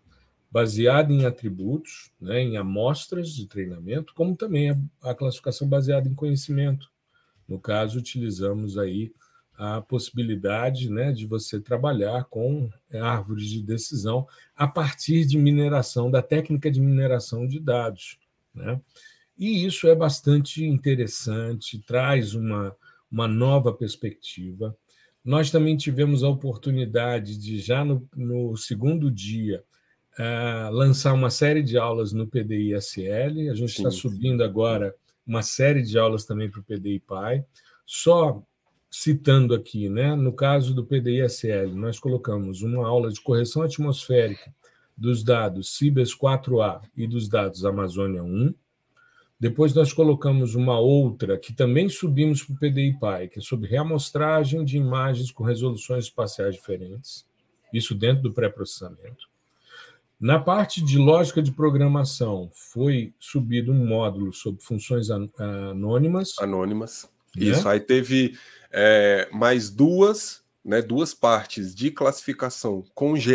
baseada 0.51 1.13
em 1.13 1.25
atributos, 1.25 2.11
né, 2.21 2.41
em 2.41 2.57
amostras 2.57 3.31
de 3.31 3.47
treinamento, 3.47 4.15
como 4.15 4.37
também 4.37 4.71
a, 4.71 4.77
a 5.03 5.15
classificação 5.15 5.69
baseada 5.69 6.09
em 6.09 6.15
conhecimento. 6.15 6.91
No 7.51 7.59
caso, 7.59 7.99
utilizamos 7.99 8.79
aí 8.79 9.13
a 9.59 9.81
possibilidade 9.81 10.89
né, 10.89 11.13
de 11.13 11.27
você 11.27 11.61
trabalhar 11.61 12.25
com 12.25 12.71
árvores 12.95 13.49
de 13.49 13.63
decisão 13.63 14.27
a 14.57 14.67
partir 14.67 15.27
de 15.27 15.37
mineração, 15.37 16.11
da 16.11 16.23
técnica 16.23 16.71
de 16.71 16.81
mineração 16.81 17.47
de 17.47 17.59
dados. 17.59 18.19
Né? 18.55 18.81
E 19.37 19.67
isso 19.67 19.89
é 19.89 19.95
bastante 19.95 20.65
interessante, 20.65 21.79
traz 21.81 22.35
uma, 22.35 22.75
uma 23.11 23.27
nova 23.27 23.73
perspectiva. 23.73 24.75
Nós 25.25 25.51
também 25.51 25.77
tivemos 25.77 26.23
a 26.23 26.29
oportunidade 26.29 27.37
de, 27.37 27.59
já 27.59 27.85
no, 27.85 28.09
no 28.17 28.57
segundo 28.57 29.11
dia, 29.11 29.63
uh, 30.19 30.73
lançar 30.73 31.13
uma 31.13 31.31
série 31.31 31.63
de 31.63 31.77
aulas 31.77 32.13
no 32.13 32.27
PDI-SL. 32.27 33.51
A 33.51 33.55
gente 33.55 33.77
está 33.77 33.91
subindo 33.91 34.43
agora 34.43 34.95
uma 35.31 35.43
série 35.43 35.81
de 35.81 35.97
aulas 35.97 36.25
também 36.25 36.51
para 36.51 36.59
o 36.59 36.65
PDI-PAI. 36.65 37.45
Só 37.87 38.43
citando 38.91 39.55
aqui, 39.55 39.89
né, 39.89 40.17
no 40.17 40.33
caso 40.33 40.75
do 40.75 40.85
PDI-SL, 40.85 41.73
nós 41.77 42.01
colocamos 42.01 42.63
uma 42.63 42.85
aula 42.85 43.13
de 43.13 43.21
correção 43.21 43.63
atmosférica 43.63 44.53
dos 44.97 45.23
dados 45.23 45.77
Cibers 45.77 46.13
4A 46.13 46.83
e 46.97 47.07
dos 47.07 47.29
dados 47.29 47.65
Amazônia 47.65 48.25
1. 48.25 48.53
Depois 49.39 49.73
nós 49.73 49.93
colocamos 49.93 50.57
uma 50.57 50.81
outra 50.81 51.39
que 51.39 51.53
também 51.53 51.89
subimos 51.89 52.43
para 52.43 52.55
o 52.55 52.59
PDI-PAI, 52.59 53.29
que 53.29 53.39
é 53.39 53.43
sobre 53.43 53.69
reamostragem 53.69 54.65
de 54.65 54.77
imagens 54.77 55.31
com 55.31 55.45
resoluções 55.45 56.07
espaciais 56.07 56.57
diferentes, 56.57 57.25
isso 57.73 57.95
dentro 57.95 58.25
do 58.25 58.33
pré-processamento. 58.33 59.30
Na 60.21 60.39
parte 60.39 60.85
de 60.85 60.99
lógica 60.99 61.43
de 61.43 61.51
programação, 61.51 62.51
foi 62.53 63.15
subido 63.19 63.73
um 63.73 63.87
módulo 63.87 64.33
sobre 64.35 64.63
funções 64.63 65.09
anônimas. 65.11 66.35
Anônimas. 66.39 67.09
Né? 67.35 67.47
Isso, 67.47 67.67
aí 67.67 67.81
teve 67.81 68.37
é, 68.71 69.29
mais 69.33 69.71
duas, 69.71 70.43
né, 70.63 70.83
duas 70.83 71.15
partes 71.15 71.75
de 71.75 71.91
classificação 71.91 72.85
com 72.95 73.17
GE, 73.17 73.33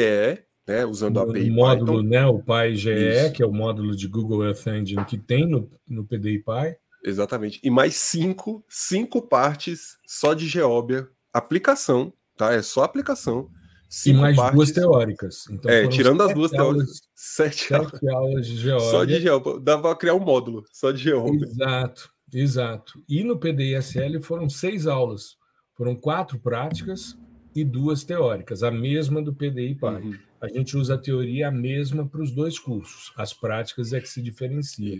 né, 0.68 0.86
usando 0.86 1.20
a 1.20 1.24
API 1.24 1.50
módulo, 1.50 2.04
Python. 2.04 2.04
né, 2.04 2.26
o 2.28 2.40
PyGE, 2.40 2.92
Isso. 2.92 3.34
que 3.34 3.42
é 3.42 3.46
o 3.46 3.54
módulo 3.54 3.96
de 3.96 4.08
Google 4.08 4.46
Earth 4.46 4.68
Engine 4.68 5.06
que 5.06 5.18
tem 5.18 5.48
no, 5.48 5.70
no 5.88 6.06
PDI 6.06 6.40
Py. 6.40 6.78
Exatamente. 7.04 7.60
E 7.64 7.70
mais 7.70 7.96
cinco, 7.96 8.64
cinco 8.70 9.22
partes 9.22 9.98
só 10.08 10.34
de 10.34 10.48
Geóbia, 10.48 11.08
aplicação, 11.34 12.14
tá? 12.38 12.54
É 12.54 12.62
só 12.62 12.84
aplicação. 12.84 13.50
E 14.06 14.14
mais 14.14 14.36
partes, 14.36 14.56
duas 14.56 14.72
teóricas. 14.72 15.44
Então, 15.50 15.72
é, 15.72 15.88
tirando 15.88 16.22
as 16.22 16.34
duas 16.34 16.54
aulas, 16.54 16.76
teóricas, 16.76 17.02
sete, 17.16 17.68
sete 17.68 18.10
aulas 18.10 18.48
de 18.48 18.58
Geóbia. 18.58 18.90
Só 18.90 19.06
de 19.06 19.20
Geóbia. 19.20 19.60
Dava 19.60 19.82
para 19.84 19.96
criar 19.96 20.16
um 20.16 20.20
módulo 20.20 20.64
só 20.72 20.92
de 20.92 21.02
Geóbia. 21.02 21.46
Exato, 21.46 22.10
exato. 22.34 23.04
E 23.08 23.24
no 23.24 23.38
PDISL 23.38 24.22
foram 24.22 24.50
seis 24.50 24.88
aulas. 24.88 25.38
Foram 25.76 25.96
quatro 25.96 26.40
práticas 26.40 27.18
e 27.56 27.64
duas 27.64 28.04
teóricas, 28.04 28.64
a 28.64 28.72
mesma 28.72 29.22
do 29.22 29.34
PDI 29.34 29.76
PAI. 29.76 30.02
Uhum. 30.02 30.18
A 30.42 30.48
gente 30.50 30.78
usa 30.78 30.96
a 30.96 30.98
teoria 30.98 31.48
a 31.48 31.52
mesma 31.52 32.08
para 32.08 32.22
os 32.22 32.32
dois 32.32 32.60
cursos, 32.60 33.12
as 33.18 33.34
práticas 33.34 33.94
é 33.94 34.00
que 34.00 34.10
se 34.10 34.22
diferenciam. 34.22 35.00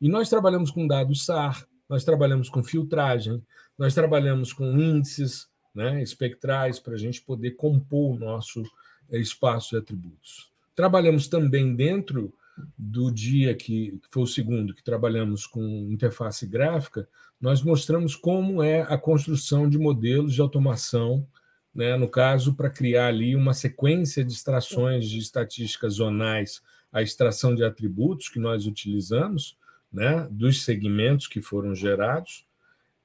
E 0.00 0.08
nós 0.08 0.28
trabalhamos 0.28 0.70
com 0.70 0.86
dados 0.86 1.24
SAR, 1.24 1.64
nós 1.88 2.04
trabalhamos 2.04 2.48
com 2.48 2.62
filtragem, 2.62 3.42
nós 3.78 3.94
trabalhamos 3.94 4.52
com 4.52 4.64
índices 4.64 5.46
né, 5.74 6.02
espectrais 6.02 6.78
para 6.78 6.94
a 6.94 6.98
gente 6.98 7.22
poder 7.22 7.52
compor 7.52 8.14
o 8.14 8.18
nosso 8.18 8.62
eh, 9.10 9.18
espaço 9.18 9.70
de 9.70 9.76
atributos. 9.76 10.50
Trabalhamos 10.74 11.28
também 11.28 11.74
dentro 11.74 12.32
do 12.76 13.10
dia 13.10 13.54
que, 13.54 13.98
foi 14.10 14.22
o 14.22 14.26
segundo, 14.26 14.74
que 14.74 14.82
trabalhamos 14.82 15.46
com 15.46 15.62
interface 15.90 16.46
gráfica, 16.46 17.08
nós 17.40 17.62
mostramos 17.62 18.14
como 18.14 18.62
é 18.62 18.82
a 18.82 18.98
construção 18.98 19.68
de 19.68 19.78
modelos 19.78 20.34
de 20.34 20.40
automação 20.40 21.26
né, 21.74 21.96
no 21.96 22.08
caso, 22.08 22.54
para 22.54 22.68
criar 22.68 23.06
ali 23.06 23.34
uma 23.34 23.54
sequência 23.54 24.24
de 24.24 24.32
extrações 24.32 25.08
de 25.08 25.18
estatísticas 25.18 25.94
zonais, 25.94 26.62
a 26.92 27.02
extração 27.02 27.54
de 27.54 27.64
atributos 27.64 28.28
que 28.28 28.38
nós 28.38 28.66
utilizamos, 28.66 29.56
né, 29.90 30.26
dos 30.30 30.64
segmentos 30.64 31.26
que 31.26 31.40
foram 31.40 31.74
gerados, 31.74 32.44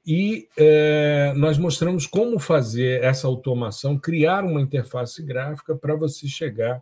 e 0.08 0.48
é, 0.56 1.34
nós 1.36 1.58
mostramos 1.58 2.08
como 2.08 2.39
fazer 2.39 3.04
essa 3.04 3.28
automação, 3.28 4.00
criar 4.00 4.46
uma 4.46 4.62
interface 4.62 5.22
gráfica 5.22 5.76
para 5.76 5.98
você 5.98 6.30
chegar 6.30 6.82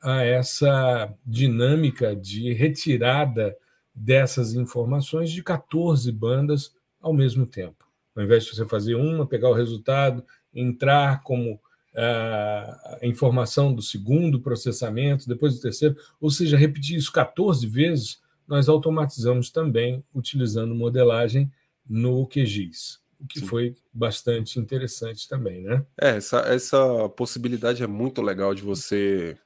a 0.00 0.22
essa 0.22 1.12
dinâmica 1.26 2.14
de 2.14 2.52
retirada 2.52 3.56
dessas 3.92 4.54
informações 4.54 5.32
de 5.32 5.42
14 5.42 6.12
bandas 6.12 6.72
ao 7.00 7.12
mesmo 7.12 7.44
tempo. 7.44 7.90
Ao 8.14 8.22
invés 8.22 8.44
de 8.44 8.54
você 8.54 8.64
fazer 8.64 8.94
uma, 8.94 9.26
pegar 9.26 9.50
o 9.50 9.54
resultado 9.54 10.24
entrar 10.54 11.24
como 11.24 11.60
a 11.92 13.00
informação 13.02 13.74
do 13.74 13.82
segundo 13.82 14.40
processamento, 14.40 15.28
depois 15.28 15.56
do 15.56 15.60
terceiro, 15.60 15.96
ou 16.20 16.30
seja, 16.30 16.56
repetir 16.56 16.96
isso 16.96 17.10
14 17.10 17.66
vezes, 17.66 18.20
nós 18.46 18.68
automatizamos 18.68 19.50
também 19.50 20.04
utilizando 20.14 20.72
modelagem 20.72 21.50
no 21.90 22.24
QGIS, 22.28 23.00
o 23.18 23.26
que 23.26 23.40
Sim. 23.40 23.46
foi 23.46 23.76
bastante 23.92 24.60
interessante 24.60 25.28
também, 25.28 25.60
né? 25.60 25.84
É, 26.00 26.10
essa, 26.10 26.38
essa 26.42 27.08
possibilidade 27.08 27.82
é 27.82 27.86
muito 27.86 28.22
legal 28.22 28.54
de 28.54 28.62
você 28.62 29.36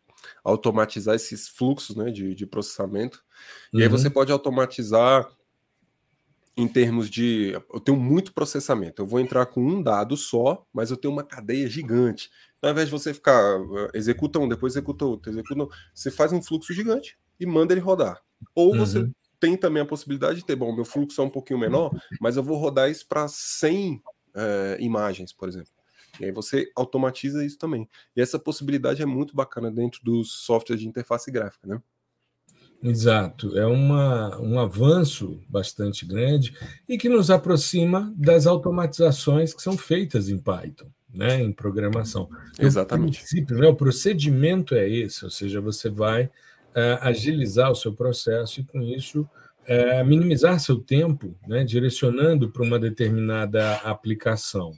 automatizar 0.44 1.14
esses 1.14 1.48
fluxos 1.48 1.96
né, 1.96 2.10
de, 2.10 2.34
de 2.34 2.46
processamento. 2.46 3.24
E 3.72 3.78
uhum. 3.78 3.82
aí 3.82 3.88
você 3.88 4.10
pode 4.10 4.30
automatizar 4.30 5.26
em 6.56 6.68
termos 6.68 7.10
de. 7.10 7.52
Eu 7.72 7.80
tenho 7.80 7.98
muito 7.98 8.32
processamento. 8.32 9.02
Eu 9.02 9.06
vou 9.06 9.18
entrar 9.18 9.46
com 9.46 9.60
um 9.60 9.82
dado 9.82 10.16
só, 10.16 10.64
mas 10.72 10.90
eu 10.90 10.96
tenho 10.96 11.12
uma 11.12 11.24
cadeia 11.24 11.68
gigante. 11.68 12.30
Então, 12.58 12.68
ao 12.68 12.72
invés 12.72 12.88
de 12.88 12.92
você 12.92 13.12
ficar. 13.12 13.40
Eh, 13.42 13.90
executa 13.94 14.38
um, 14.38 14.48
depois 14.48 14.74
executa 14.74 15.04
outro, 15.04 15.32
executa 15.32 15.64
um, 15.64 15.68
você 15.92 16.10
faz 16.10 16.32
um 16.32 16.42
fluxo 16.42 16.72
gigante 16.72 17.18
e 17.40 17.46
manda 17.46 17.72
ele 17.72 17.80
rodar. 17.80 18.22
Ou 18.54 18.72
uhum. 18.72 18.78
você 18.78 19.10
tem 19.44 19.58
também 19.58 19.82
a 19.82 19.86
possibilidade 19.86 20.38
de 20.38 20.44
ter, 20.46 20.56
bom, 20.56 20.74
meu 20.74 20.86
fluxo 20.86 21.20
é 21.20 21.24
um 21.24 21.28
pouquinho 21.28 21.58
menor, 21.58 21.94
mas 22.18 22.38
eu 22.38 22.42
vou 22.42 22.56
rodar 22.56 22.90
isso 22.90 23.06
para 23.06 23.28
100 23.28 24.02
é, 24.34 24.78
imagens, 24.80 25.34
por 25.34 25.50
exemplo. 25.50 25.68
E 26.18 26.24
aí 26.24 26.32
você 26.32 26.72
automatiza 26.74 27.44
isso 27.44 27.58
também. 27.58 27.86
E 28.16 28.22
essa 28.22 28.38
possibilidade 28.38 29.02
é 29.02 29.06
muito 29.06 29.36
bacana 29.36 29.70
dentro 29.70 30.00
dos 30.02 30.32
softwares 30.32 30.80
de 30.80 30.88
interface 30.88 31.30
gráfica, 31.30 31.68
né? 31.68 31.82
Exato, 32.82 33.58
é 33.58 33.66
uma, 33.66 34.40
um 34.40 34.58
avanço 34.58 35.38
bastante 35.46 36.06
grande 36.06 36.56
e 36.88 36.96
que 36.96 37.10
nos 37.10 37.30
aproxima 37.30 38.10
das 38.16 38.46
automatizações 38.46 39.52
que 39.52 39.62
são 39.62 39.76
feitas 39.76 40.30
em 40.30 40.38
Python, 40.38 40.86
né, 41.12 41.42
em 41.42 41.52
programação. 41.52 42.30
Exatamente. 42.58 43.18
O 43.18 43.20
princípio, 43.20 43.58
né, 43.58 43.68
o 43.68 43.76
procedimento 43.76 44.74
é 44.74 44.88
esse, 44.88 45.22
ou 45.24 45.30
seja, 45.30 45.60
você 45.60 45.90
vai 45.90 46.30
agilizar 47.00 47.70
o 47.70 47.74
seu 47.74 47.92
processo 47.92 48.60
e, 48.60 48.64
com 48.64 48.82
isso, 48.82 49.22
uh, 49.22 50.04
minimizar 50.04 50.58
seu 50.58 50.80
tempo, 50.80 51.36
né, 51.46 51.64
direcionando 51.64 52.50
para 52.50 52.62
uma 52.62 52.78
determinada 52.78 53.76
aplicação. 53.76 54.72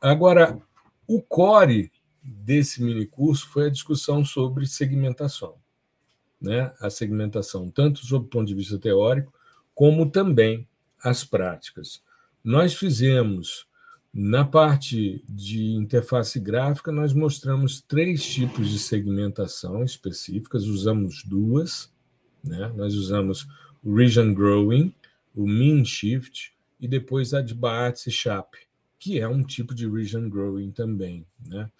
Agora, 0.00 0.58
o 1.06 1.22
core 1.22 1.90
desse 2.22 2.82
minicurso 2.82 3.48
foi 3.48 3.66
a 3.66 3.70
discussão 3.70 4.24
sobre 4.24 4.66
segmentação 4.66 5.60
né, 6.40 6.72
a 6.80 6.88
segmentação, 6.88 7.70
tanto 7.70 8.04
sob 8.06 8.24
o 8.24 8.28
ponto 8.28 8.48
de 8.48 8.54
vista 8.54 8.78
teórico, 8.78 9.32
como 9.74 10.10
também 10.10 10.66
as 11.02 11.22
práticas. 11.22 12.02
Nós 12.42 12.74
fizemos, 12.74 13.66
na 14.12 14.44
parte 14.44 15.24
de 15.28 15.72
interface 15.74 16.40
gráfica, 16.40 16.90
nós 16.90 17.12
mostramos 17.12 17.80
três 17.80 18.24
tipos 18.24 18.68
de 18.68 18.78
segmentação 18.78 19.84
específicas, 19.84 20.64
usamos 20.64 21.22
duas, 21.24 21.92
né? 22.42 22.72
nós 22.74 22.94
usamos 22.94 23.46
o 23.82 23.94
Region 23.94 24.34
Growing, 24.34 24.92
o 25.34 25.46
Mean 25.46 25.84
Shift 25.84 26.52
e 26.80 26.88
depois 26.88 27.32
a 27.32 27.40
de 27.40 27.54
Baatse 27.54 28.10
Chap, 28.10 28.56
que 28.98 29.20
é 29.20 29.28
um 29.28 29.44
tipo 29.44 29.74
de 29.74 29.88
Region 29.88 30.28
Growing 30.28 30.72
também. 30.72 31.24
Né? 31.46 31.70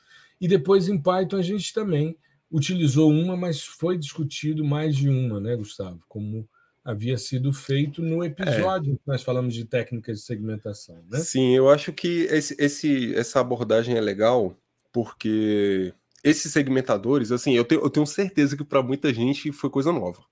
E 0.40 0.47
depois 0.47 0.88
em 0.88 0.99
Python 0.99 1.37
a 1.37 1.43
gente 1.43 1.75
também 1.75 2.16
utilizou 2.51 3.11
uma, 3.11 3.37
mas 3.37 3.62
foi 3.64 3.99
discutido 3.99 4.64
mais 4.64 4.97
de 4.97 5.09
uma, 5.09 5.40
né, 5.40 5.57
Gustavo? 5.57 6.01
Como 6.09 6.49
havia 6.85 7.19
sido 7.19 7.53
feito 7.53 8.03
no 8.03 8.25
episódio 8.25 8.95
é. 8.95 8.97
que 8.97 9.03
nós 9.07 9.23
falamos 9.23 9.55
de 9.55 9.64
técnicas 9.64 10.19
de 10.19 10.25
segmentação, 10.25 11.03
né? 11.11 11.19
Sim, 11.19 11.55
eu 11.55 11.69
acho 11.69 11.93
que 11.93 12.23
esse, 12.31 12.57
esse, 12.59 13.14
essa 13.14 13.40
abordagem 13.40 13.97
é 13.97 14.01
legal 14.01 14.57
porque 14.93 15.95
esses 16.25 16.53
segmentadores, 16.53 17.31
assim, 17.33 17.55
eu 17.55 17.64
tenho, 17.64 17.81
eu 17.83 17.90
tenho 17.90 18.07
certeza 18.07 18.57
que 18.57 18.64
para 18.64 18.83
muita 18.83 19.12
gente 19.12 19.53
foi 19.53 19.71
coisa 19.71 19.93
nova. 19.93 20.23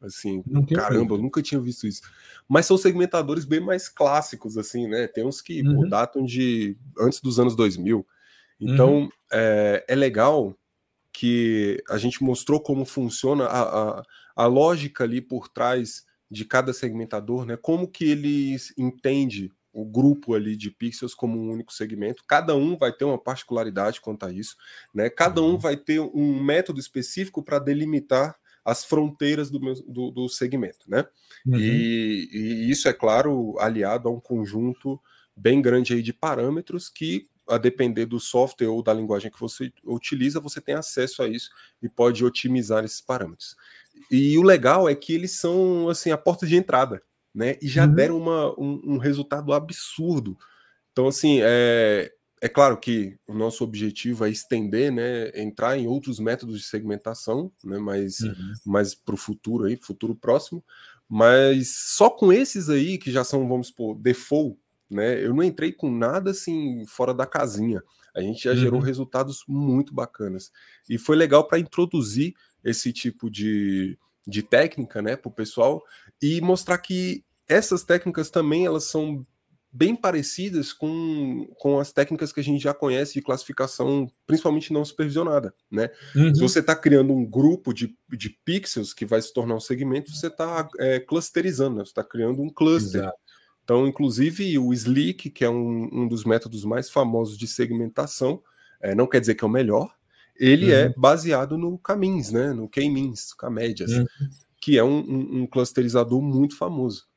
Assim, 0.00 0.44
caramba, 0.74 1.14
eu 1.14 1.18
nunca 1.18 1.42
tinha 1.42 1.60
visto 1.60 1.86
isso. 1.86 2.02
Mas 2.48 2.66
são 2.66 2.78
segmentadores 2.78 3.44
bem 3.44 3.60
mais 3.60 3.88
clássicos, 3.88 4.56
assim, 4.56 4.86
né? 4.86 5.08
Tem 5.08 5.26
uns 5.26 5.40
que 5.40 5.60
uhum. 5.62 5.82
pô, 5.82 5.86
datam 5.88 6.24
de 6.24 6.76
antes 6.98 7.20
dos 7.20 7.40
anos 7.40 7.56
2000. 7.56 8.06
Então, 8.60 9.00
uhum. 9.00 9.08
é, 9.32 9.84
é 9.88 9.94
legal 9.96 10.56
que 11.18 11.82
a 11.88 11.98
gente 11.98 12.22
mostrou 12.22 12.60
como 12.60 12.84
funciona 12.84 13.44
a, 13.46 13.62
a, 13.62 14.02
a 14.36 14.46
lógica 14.46 15.02
ali 15.02 15.20
por 15.20 15.48
trás 15.48 16.06
de 16.30 16.44
cada 16.44 16.72
segmentador, 16.72 17.44
né? 17.44 17.56
Como 17.56 17.88
que 17.88 18.04
ele 18.04 18.56
entende 18.78 19.50
o 19.72 19.84
grupo 19.84 20.34
ali 20.34 20.54
de 20.56 20.70
pixels 20.70 21.16
como 21.16 21.36
um 21.36 21.50
único 21.50 21.72
segmento. 21.72 22.22
Cada 22.24 22.54
um 22.54 22.76
vai 22.76 22.92
ter 22.92 23.04
uma 23.04 23.18
particularidade 23.18 24.00
quanto 24.00 24.26
a 24.26 24.32
isso, 24.32 24.54
né? 24.94 25.10
Cada 25.10 25.42
um 25.42 25.54
uhum. 25.54 25.58
vai 25.58 25.76
ter 25.76 25.98
um 25.98 26.40
método 26.40 26.78
específico 26.78 27.42
para 27.42 27.58
delimitar 27.58 28.36
as 28.64 28.84
fronteiras 28.84 29.50
do, 29.50 29.58
meu, 29.58 29.74
do, 29.88 30.12
do 30.12 30.28
segmento, 30.28 30.88
né? 30.88 31.04
Uhum. 31.44 31.56
E, 31.58 32.28
e, 32.32 32.70
isso 32.70 32.88
é 32.88 32.92
claro 32.92 33.58
aliado 33.58 34.08
a 34.08 34.12
um 34.12 34.20
conjunto 34.20 35.00
bem 35.36 35.60
grande 35.60 35.94
aí 35.94 36.02
de 36.02 36.12
parâmetros 36.12 36.88
que 36.88 37.26
a 37.48 37.58
depender 37.58 38.06
do 38.06 38.20
software 38.20 38.68
ou 38.68 38.82
da 38.82 38.92
linguagem 38.92 39.30
que 39.30 39.40
você 39.40 39.72
utiliza, 39.84 40.40
você 40.40 40.60
tem 40.60 40.74
acesso 40.74 41.22
a 41.22 41.28
isso 41.28 41.50
e 41.82 41.88
pode 41.88 42.24
otimizar 42.24 42.84
esses 42.84 43.00
parâmetros. 43.00 43.56
E 44.10 44.36
o 44.38 44.42
legal 44.42 44.88
é 44.88 44.94
que 44.94 45.12
eles 45.12 45.32
são 45.32 45.88
assim 45.88 46.10
a 46.10 46.18
porta 46.18 46.46
de 46.46 46.56
entrada, 46.56 47.02
né? 47.34 47.56
E 47.60 47.68
já 47.68 47.86
uhum. 47.86 47.94
deram 47.94 48.18
uma, 48.18 48.60
um, 48.60 48.80
um, 48.84 48.98
resultado 48.98 49.52
absurdo. 49.52 50.36
Então, 50.92 51.08
assim, 51.08 51.40
é, 51.42 52.12
é 52.40 52.48
claro 52.48 52.76
que 52.76 53.16
o 53.26 53.34
nosso 53.34 53.64
objetivo 53.64 54.24
é 54.24 54.30
estender, 54.30 54.92
né? 54.92 55.30
Entrar 55.34 55.76
em 55.76 55.86
outros 55.86 56.20
métodos 56.20 56.58
de 56.58 56.66
segmentação, 56.66 57.50
né? 57.64 57.78
Mas, 57.78 58.20
uhum. 58.20 58.52
mas 58.64 58.94
para 58.94 59.14
o 59.14 59.18
futuro 59.18 59.64
aí, 59.64 59.76
futuro 59.76 60.14
próximo. 60.14 60.64
Mas 61.08 61.74
só 61.74 62.10
com 62.10 62.32
esses 62.32 62.68
aí, 62.68 62.98
que 62.98 63.10
já 63.10 63.24
são, 63.24 63.48
vamos 63.48 63.68
supor, 63.68 63.98
default, 63.98 64.58
né? 64.90 65.24
Eu 65.24 65.34
não 65.34 65.42
entrei 65.42 65.72
com 65.72 65.90
nada 65.90 66.30
assim 66.30 66.84
fora 66.86 67.12
da 67.12 67.26
casinha. 67.26 67.82
A 68.14 68.20
gente 68.20 68.44
já 68.44 68.50
uhum. 68.50 68.56
gerou 68.56 68.80
resultados 68.80 69.44
muito 69.46 69.94
bacanas. 69.94 70.50
E 70.88 70.98
foi 70.98 71.16
legal 71.16 71.46
para 71.46 71.58
introduzir 71.58 72.34
esse 72.64 72.92
tipo 72.92 73.30
de, 73.30 73.98
de 74.26 74.42
técnica 74.42 75.00
né, 75.00 75.16
para 75.16 75.28
o 75.28 75.34
pessoal 75.34 75.82
e 76.20 76.40
mostrar 76.40 76.78
que 76.78 77.24
essas 77.46 77.84
técnicas 77.84 78.30
também 78.30 78.66
elas 78.66 78.84
são 78.84 79.24
bem 79.70 79.94
parecidas 79.94 80.72
com, 80.72 81.46
com 81.58 81.78
as 81.78 81.92
técnicas 81.92 82.32
que 82.32 82.40
a 82.40 82.44
gente 82.44 82.62
já 82.62 82.72
conhece 82.72 83.14
de 83.14 83.22
classificação, 83.22 84.10
principalmente 84.26 84.72
não 84.72 84.84
supervisionada, 84.84 85.54
né? 85.70 85.90
Uhum. 86.16 86.34
Se 86.34 86.40
você 86.40 86.60
está 86.60 86.74
criando 86.74 87.12
um 87.12 87.24
grupo 87.24 87.72
de, 87.72 87.94
de 88.08 88.30
pixels 88.44 88.94
que 88.94 89.04
vai 89.04 89.20
se 89.20 89.32
tornar 89.32 89.54
um 89.54 89.60
segmento, 89.60 90.10
você 90.10 90.28
está 90.28 90.68
é, 90.78 90.98
clusterizando, 90.98 91.76
né? 91.76 91.84
você 91.84 91.90
está 91.90 92.02
criando 92.02 92.40
um 92.42 92.48
cluster. 92.48 93.02
Exato. 93.02 93.18
Então, 93.68 93.86
inclusive, 93.86 94.58
o 94.58 94.72
Slick, 94.72 95.28
que 95.28 95.44
é 95.44 95.50
um, 95.50 95.90
um 95.92 96.08
dos 96.08 96.24
métodos 96.24 96.64
mais 96.64 96.88
famosos 96.88 97.36
de 97.36 97.46
segmentação, 97.46 98.42
é, 98.80 98.94
não 98.94 99.06
quer 99.06 99.20
dizer 99.20 99.34
que 99.34 99.44
é 99.44 99.46
o 99.46 99.50
melhor, 99.50 99.94
ele 100.34 100.72
é 100.72 100.86
uhum. 100.86 100.90
é 100.90 100.94
baseado 100.96 101.58
no 101.58 101.76
K-means, 101.76 102.32
né? 102.32 102.54
No 102.54 102.66
K-means, 102.66 103.34
K-médias, 103.34 103.92
uhum. 103.92 104.06
que 104.58 104.78
é 104.78 104.82
um, 104.82 105.00
um, 105.00 105.42
um 105.42 105.46
clusterizador 105.46 106.22
muito 106.22 106.56
famoso. 106.56 107.07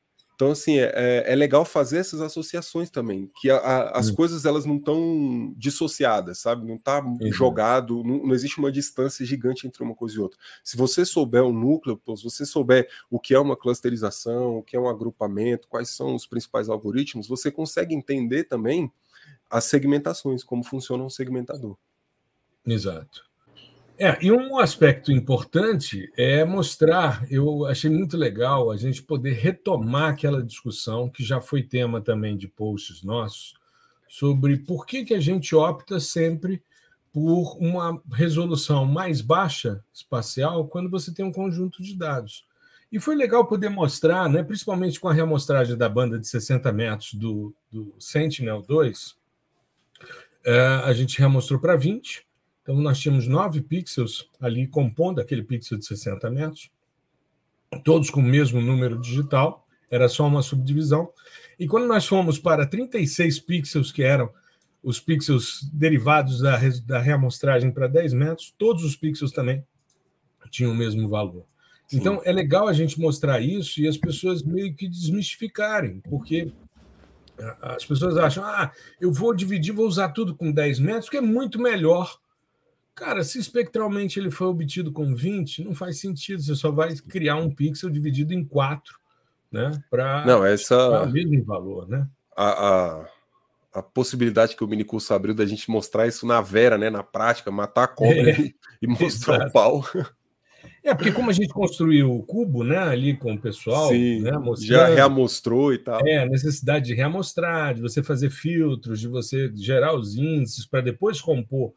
Então, 0.42 0.50
assim, 0.50 0.76
é, 0.76 0.92
é, 0.96 1.32
é 1.32 1.36
legal 1.36 1.64
fazer 1.64 1.98
essas 1.98 2.20
associações 2.20 2.90
também, 2.90 3.30
que 3.40 3.48
a, 3.48 3.58
a, 3.58 3.98
as 4.00 4.08
hum. 4.08 4.16
coisas 4.16 4.44
elas 4.44 4.66
não 4.66 4.74
estão 4.74 5.54
dissociadas, 5.56 6.38
sabe? 6.38 6.66
Não 6.66 6.74
está 6.74 7.00
jogado, 7.30 8.02
não, 8.02 8.26
não, 8.26 8.34
existe 8.34 8.58
uma 8.58 8.72
distância 8.72 9.24
gigante 9.24 9.68
entre 9.68 9.84
uma 9.84 9.94
coisa 9.94 10.16
e 10.16 10.18
outra. 10.18 10.36
Se 10.64 10.76
você 10.76 11.04
souber 11.04 11.44
o 11.44 11.52
núcleo, 11.52 12.00
se 12.16 12.24
você 12.24 12.44
souber 12.44 12.88
o 13.08 13.20
que 13.20 13.34
é 13.34 13.38
uma 13.38 13.56
clusterização, 13.56 14.58
o 14.58 14.64
que 14.64 14.74
é 14.74 14.80
um 14.80 14.88
agrupamento, 14.88 15.68
quais 15.68 15.90
são 15.90 16.12
os 16.12 16.26
principais 16.26 16.68
algoritmos, 16.68 17.28
você 17.28 17.48
consegue 17.48 17.94
entender 17.94 18.42
também 18.42 18.90
as 19.48 19.62
segmentações, 19.66 20.42
como 20.42 20.64
funciona 20.64 21.04
um 21.04 21.10
segmentador. 21.10 21.76
Exato. 22.66 23.31
É, 23.98 24.18
e 24.24 24.32
um 24.32 24.58
aspecto 24.58 25.12
importante 25.12 26.10
é 26.16 26.44
mostrar, 26.44 27.24
eu 27.30 27.66
achei 27.66 27.90
muito 27.90 28.16
legal 28.16 28.70
a 28.70 28.76
gente 28.76 29.02
poder 29.02 29.34
retomar 29.34 30.10
aquela 30.10 30.42
discussão 30.42 31.08
que 31.08 31.22
já 31.22 31.40
foi 31.40 31.62
tema 31.62 32.00
também 32.00 32.36
de 32.36 32.48
posts 32.48 33.02
nossos, 33.02 33.54
sobre 34.08 34.56
por 34.58 34.86
que, 34.86 35.04
que 35.04 35.14
a 35.14 35.20
gente 35.20 35.54
opta 35.54 36.00
sempre 36.00 36.62
por 37.12 37.56
uma 37.58 38.02
resolução 38.12 38.86
mais 38.86 39.20
baixa 39.20 39.84
espacial 39.92 40.66
quando 40.66 40.90
você 40.90 41.12
tem 41.12 41.24
um 41.24 41.32
conjunto 41.32 41.82
de 41.82 41.94
dados. 41.94 42.46
E 42.90 42.98
foi 42.98 43.14
legal 43.14 43.46
poder 43.46 43.68
mostrar, 43.68 44.28
né, 44.28 44.42
principalmente 44.42 44.98
com 44.98 45.08
a 45.08 45.12
reamostragem 45.12 45.76
da 45.76 45.88
banda 45.88 46.18
de 46.18 46.26
60 46.26 46.72
metros 46.72 47.14
do, 47.14 47.54
do 47.70 47.94
Sentinel-2, 47.98 49.14
é, 50.44 50.58
a 50.84 50.92
gente 50.92 51.18
remostrou 51.18 51.60
para 51.60 51.76
20, 51.76 52.26
então, 52.62 52.76
nós 52.76 52.98
tínhamos 52.98 53.26
nove 53.26 53.60
pixels 53.60 54.28
ali 54.40 54.68
compondo 54.68 55.20
aquele 55.20 55.42
pixel 55.42 55.78
de 55.78 55.84
60 55.84 56.30
metros, 56.30 56.70
todos 57.84 58.08
com 58.08 58.20
o 58.20 58.24
mesmo 58.24 58.60
número 58.60 59.00
digital, 59.00 59.66
era 59.90 60.08
só 60.08 60.26
uma 60.26 60.42
subdivisão. 60.42 61.10
E 61.58 61.66
quando 61.66 61.86
nós 61.86 62.06
fomos 62.06 62.38
para 62.38 62.66
36 62.66 63.40
pixels, 63.40 63.90
que 63.90 64.02
eram 64.02 64.30
os 64.82 65.00
pixels 65.00 65.68
derivados 65.72 66.40
da, 66.40 66.58
da 66.86 66.98
reamostragem 67.00 67.70
para 67.70 67.88
10 67.88 68.12
metros, 68.14 68.54
todos 68.56 68.84
os 68.84 68.96
pixels 68.96 69.32
também 69.32 69.64
tinham 70.50 70.72
o 70.72 70.74
mesmo 70.74 71.08
valor. 71.08 71.44
Sim. 71.88 71.98
Então, 71.98 72.20
é 72.24 72.32
legal 72.32 72.68
a 72.68 72.72
gente 72.72 73.00
mostrar 73.00 73.40
isso 73.40 73.80
e 73.80 73.88
as 73.88 73.96
pessoas 73.96 74.42
meio 74.42 74.74
que 74.74 74.88
desmistificarem, 74.88 76.00
porque 76.00 76.52
as 77.60 77.84
pessoas 77.84 78.16
acham, 78.16 78.44
ah, 78.44 78.70
eu 79.00 79.12
vou 79.12 79.34
dividir, 79.34 79.74
vou 79.74 79.86
usar 79.86 80.10
tudo 80.10 80.34
com 80.34 80.52
10 80.52 80.78
metros, 80.78 81.10
que 81.10 81.16
é 81.16 81.20
muito 81.20 81.60
melhor 81.60 82.21
Cara, 82.94 83.24
se 83.24 83.38
espectralmente 83.38 84.18
ele 84.20 84.30
foi 84.30 84.46
obtido 84.46 84.92
com 84.92 85.14
20, 85.14 85.64
não 85.64 85.74
faz 85.74 85.98
sentido. 85.98 86.42
Você 86.42 86.54
só 86.54 86.70
vai 86.70 86.94
criar 86.94 87.36
um 87.36 87.50
pixel 87.50 87.88
dividido 87.88 88.34
em 88.34 88.44
quatro, 88.44 88.98
né? 89.50 89.82
Para 89.90 90.24
não 90.26 90.44
essa 90.44 91.06
mesmo 91.06 91.42
valor, 91.44 91.88
né? 91.88 92.06
A, 92.36 92.50
a, 92.50 93.08
a, 93.74 93.82
possibilidade 93.82 94.56
que 94.56 94.64
o 94.64 94.68
minicurso 94.68 95.12
abriu 95.14 95.34
da 95.34 95.46
gente 95.46 95.70
mostrar 95.70 96.06
isso 96.06 96.26
na 96.26 96.40
vera, 96.42 96.76
né? 96.76 96.90
Na 96.90 97.02
prática, 97.02 97.50
matar 97.50 97.84
a 97.84 97.88
cobra 97.88 98.30
é, 98.30 98.40
e, 98.40 98.54
e, 98.82 98.86
mostrar 98.86 99.36
exato. 99.36 99.48
o 99.48 99.52
pau. 99.52 99.84
É, 100.84 100.94
porque 100.94 101.12
como 101.12 101.30
a 101.30 101.32
gente 101.32 101.48
construiu 101.48 102.12
o 102.12 102.22
cubo, 102.22 102.64
né, 102.64 102.76
ali 102.76 103.16
com 103.16 103.34
o 103.34 103.40
pessoal, 103.40 103.88
Sim, 103.88 104.20
né, 104.20 104.32
já 104.58 104.88
reamostrou 104.88 105.72
e 105.72 105.78
tal. 105.78 106.00
É, 106.06 106.18
a 106.18 106.26
necessidade 106.26 106.86
de 106.86 106.94
reamostrar, 106.94 107.74
de 107.74 107.80
você 107.80 108.02
fazer 108.02 108.30
filtros, 108.30 109.00
de 109.00 109.06
você 109.06 109.50
gerar 109.54 109.94
os 109.94 110.16
índices 110.16 110.66
para 110.66 110.80
depois 110.80 111.20
compor 111.20 111.72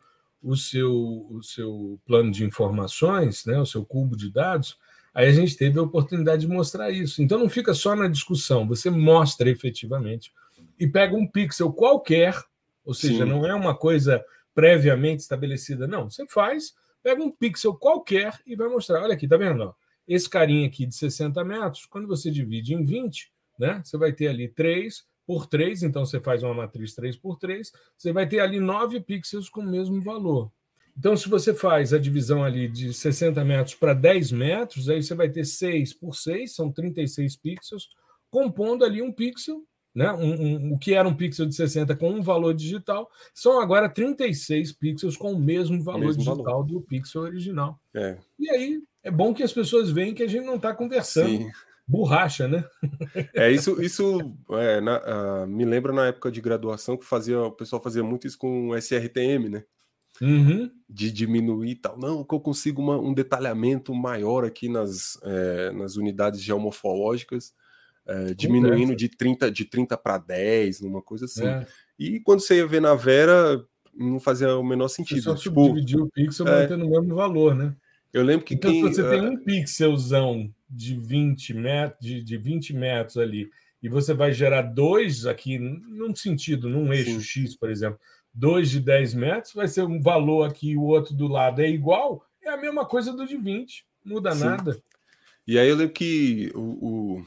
o 0.46 0.56
seu, 0.56 0.94
o 1.32 1.42
seu 1.42 2.00
plano 2.06 2.32
de 2.32 2.46
informações, 2.46 3.46
né, 3.46 3.60
o 3.60 3.66
seu 3.66 3.84
cubo 3.84 4.16
de 4.16 4.32
dados, 4.32 4.78
aí 5.12 5.28
a 5.28 5.32
gente 5.32 5.58
teve 5.58 5.80
a 5.80 5.82
oportunidade 5.82 6.42
de 6.42 6.48
mostrar 6.48 6.92
isso. 6.92 7.24
Então 7.24 7.40
não 7.40 7.50
fica 7.50 7.74
só 7.74 7.96
na 7.96 8.08
discussão, 8.08 8.68
você 8.68 8.92
mostra 8.92 9.50
efetivamente 9.50 10.32
e 10.80 10.86
pega 10.88 11.16
um 11.16 11.28
pixel 11.28 11.74
qualquer, 11.74 12.40
ou 12.86 12.94
seja, 12.94 13.24
Sim. 13.24 13.30
não 13.30 13.44
é 13.44 13.56
uma 13.56 13.76
coisa 13.76 14.24
previamente 14.54 15.24
estabelecida, 15.24 15.88
não. 15.88 16.12
Você 16.12 16.28
faz, 16.28 16.76
pega 17.02 17.24
um 17.24 17.32
pixel 17.32 17.74
qualquer 17.74 18.40
e 18.46 18.56
vai 18.56 18.70
mostrar. 18.70 19.02
Olha 19.02 19.16
aqui, 19.16 19.28
tá 19.28 19.38
vendo? 19.38 19.76
Esse 20.08 20.30
carinha 20.30 20.68
aqui 20.68 20.86
de 20.86 20.94
60 20.94 21.44
metros, 21.44 21.88
quando 21.88 22.08
você 22.08 22.30
divide 22.30 22.76
em 22.76 22.86
20, 22.86 23.32
né, 23.58 23.82
você 23.84 23.98
vai 23.98 24.14
ter 24.14 24.28
ali 24.28 24.48
3, 24.48 25.04
por 25.26 25.48
3, 25.48 25.84
então 25.84 26.06
você 26.06 26.20
faz 26.20 26.44
uma 26.44 26.54
matriz 26.54 26.94
3 26.94 27.18
por 27.18 27.38
3, 27.38 27.72
você 27.98 28.12
vai 28.14 28.28
ter 28.28 28.40
ali 28.40 28.60
9 28.60 29.00
pixels 29.02 29.50
com 29.50 29.62
o 29.62 29.70
mesmo 29.70 30.02
valor. 30.02 30.52
Então, 30.98 31.18
se 31.18 31.28
você 31.28 31.54
faz 31.54 31.94
a 31.94 32.00
divisão 32.00 32.44
ali 32.44 32.70
de 32.70 32.94
60 32.94 33.44
metros 33.44 33.76
para 33.76 33.94
10 33.94 34.32
metros, 34.32 34.88
aí 34.88 35.04
você 35.04 35.14
vai 35.14 35.30
ter 35.30 35.44
6 35.44 35.94
por 35.94 36.16
6, 36.16 36.56
são 36.56 36.72
36 36.72 37.36
pixels, 37.36 37.90
compondo 38.30 38.86
ali 38.86 39.02
um 39.02 39.12
pixel, 39.12 39.66
né? 39.94 40.12
Um, 40.14 40.34
um, 40.34 40.74
o 40.74 40.80
que 40.80 40.94
era 40.94 41.08
um 41.08 41.14
pixel 41.14 41.46
de 41.46 41.56
60 41.56 41.96
com 41.96 42.12
um 42.12 42.22
valor 42.22 42.54
digital, 42.54 43.10
são 43.34 43.60
agora 43.60 43.90
36 43.90 44.72
pixels 44.74 45.18
com 45.18 45.34
o 45.34 45.40
mesmo 45.40 45.84
valor 45.84 46.04
o 46.04 46.06
mesmo 46.06 46.24
digital 46.24 46.44
valor. 46.44 46.66
do 46.66 46.82
pixel 46.82 47.24
original. 47.24 47.78
É. 47.94 48.18
E 48.40 48.50
aí 48.50 48.82
é 49.04 49.12
bom 49.12 49.34
que 49.34 49.44
as 49.44 49.52
pessoas 49.52 49.90
veem 49.90 50.14
que 50.14 50.24
a 50.24 50.28
gente 50.28 50.46
não 50.46 50.56
está 50.56 50.74
conversando. 50.74 51.28
Sim 51.28 51.52
borracha, 51.88 52.48
né? 52.48 52.64
É 53.34 53.52
isso, 53.52 53.82
isso 53.82 54.36
é, 54.52 54.82
na, 54.82 55.44
uh, 55.44 55.48
me 55.48 55.66
lembra 55.66 55.94
na 55.94 56.08
época 56.08 56.32
de 56.32 56.42
graduação 56.42 56.98
que 56.98 57.06
fazia, 57.06 57.40
o 57.40 57.52
pessoal 57.52 57.82
fazia 57.82 58.04
muito 58.04 58.26
isso 58.26 58.38
com 58.38 58.76
SRTM, 58.76 59.50
né? 59.50 59.64
Uhum. 60.22 60.72
De 60.90 61.12
diminuir 61.12 61.72
e 61.72 61.76
tal. 61.76 61.98
Não, 61.98 62.24
que 62.24 62.34
eu 62.34 62.40
consigo 62.40 62.82
uma, 62.82 62.98
um 62.98 63.14
detalhamento 63.14 63.94
maior 63.94 64.46
aqui 64.46 64.70
nas, 64.70 65.20
é, 65.24 65.72
nas 65.72 65.98
unidades 65.98 66.42
geomorfológicas, 66.42 67.54
é, 68.08 68.34
diminuindo 68.34 68.96
de 68.96 69.10
30, 69.10 69.52
de 69.52 69.66
30 69.66 69.98
para 69.98 70.18
10, 70.18 70.82
uma 70.82 71.02
coisa 71.02 71.26
assim. 71.26 71.46
É. 71.46 71.68
E 72.00 72.20
quando 72.22 72.40
você 72.40 72.58
ia 72.58 72.68
ver 72.68 72.82
na 72.82 72.96
Vera, 72.96 73.64
não 73.94 74.20
fazia 74.20 74.56
o 74.56 74.64
menor 74.64 74.88
sentido. 74.88 75.22
Você 75.22 75.30
só 75.30 75.36
tipo, 75.36 75.68
dividir 75.68 76.00
o 76.00 76.10
pixel 76.10 76.48
é, 76.48 76.62
mantendo 76.62 76.86
o 76.86 76.90
mesmo 76.90 77.16
valor, 77.16 77.56
né? 77.56 77.76
Eu 78.14 78.24
lembro 78.24 78.46
que 78.46 78.54
então, 78.54 78.72
quem, 78.72 78.88
se 78.94 79.02
você 79.02 79.10
tem 79.10 79.20
é 79.20 79.30
um 79.30 79.38
pixelzão 79.38 80.50
de 80.70 80.96
20 80.96 81.54
metros, 81.54 82.00
de, 82.00 82.24
de 82.24 82.38
20 82.38 82.74
metros 82.74 83.18
ali, 83.18 83.50
e 83.82 83.90
você 83.90 84.14
vai 84.14 84.32
gerar 84.32 84.64
dois 84.64 85.26
aqui, 85.26 85.60
num 85.60 86.16
sentido, 86.16 86.70
num 86.70 86.92
eixo 86.92 87.22
Sim. 87.22 87.46
X, 87.46 87.56
por 87.56 87.70
exemplo, 87.70 88.00
dois 88.34 88.70
de 88.70 88.80
10 88.80 89.14
metros, 89.14 89.54
vai 89.54 89.68
ser 89.68 89.84
um 89.84 90.02
valor 90.02 90.44
aqui 90.44 90.72
e 90.72 90.78
o 90.78 90.84
outro 90.84 91.14
do 91.14 91.28
lado 91.28 91.62
é 91.62 91.70
igual, 91.70 92.26
é 92.44 92.50
a 92.50 92.58
mesma 92.58 92.86
coisa 92.86 93.14
do 93.14 93.28
de 93.28 93.38
20, 93.38 93.86
muda 94.04 94.32
Sim. 94.32 94.46
nada. 94.46 94.82
E 95.48 95.60
aí 95.60 95.70
eu 95.70 95.76
lembro 95.76 95.94
que 95.94 96.52
o, 96.56 96.60
o 97.20 97.26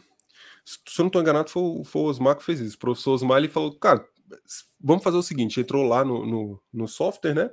se 0.64 1.01
eu 1.01 1.05
não 1.05 1.07
estou 1.07 1.22
enganado, 1.22 1.48
foi, 1.48 1.83
foi 1.85 2.03
o 2.03 2.05
Osmar 2.07 2.37
que 2.37 2.44
fez 2.44 2.61
isso. 2.61 2.77
O 2.77 2.81
professor 2.81 3.12
Osmar 3.12 3.38
ele 3.38 3.48
falou, 3.48 3.72
cara, 3.74 4.05
vamos 4.79 5.03
fazer 5.03 5.16
o 5.16 5.22
seguinte: 5.22 5.61
entrou 5.61 5.87
lá 5.87 6.05
no, 6.05 6.27
no, 6.27 6.62
no 6.72 6.88
software, 6.88 7.35
né? 7.35 7.51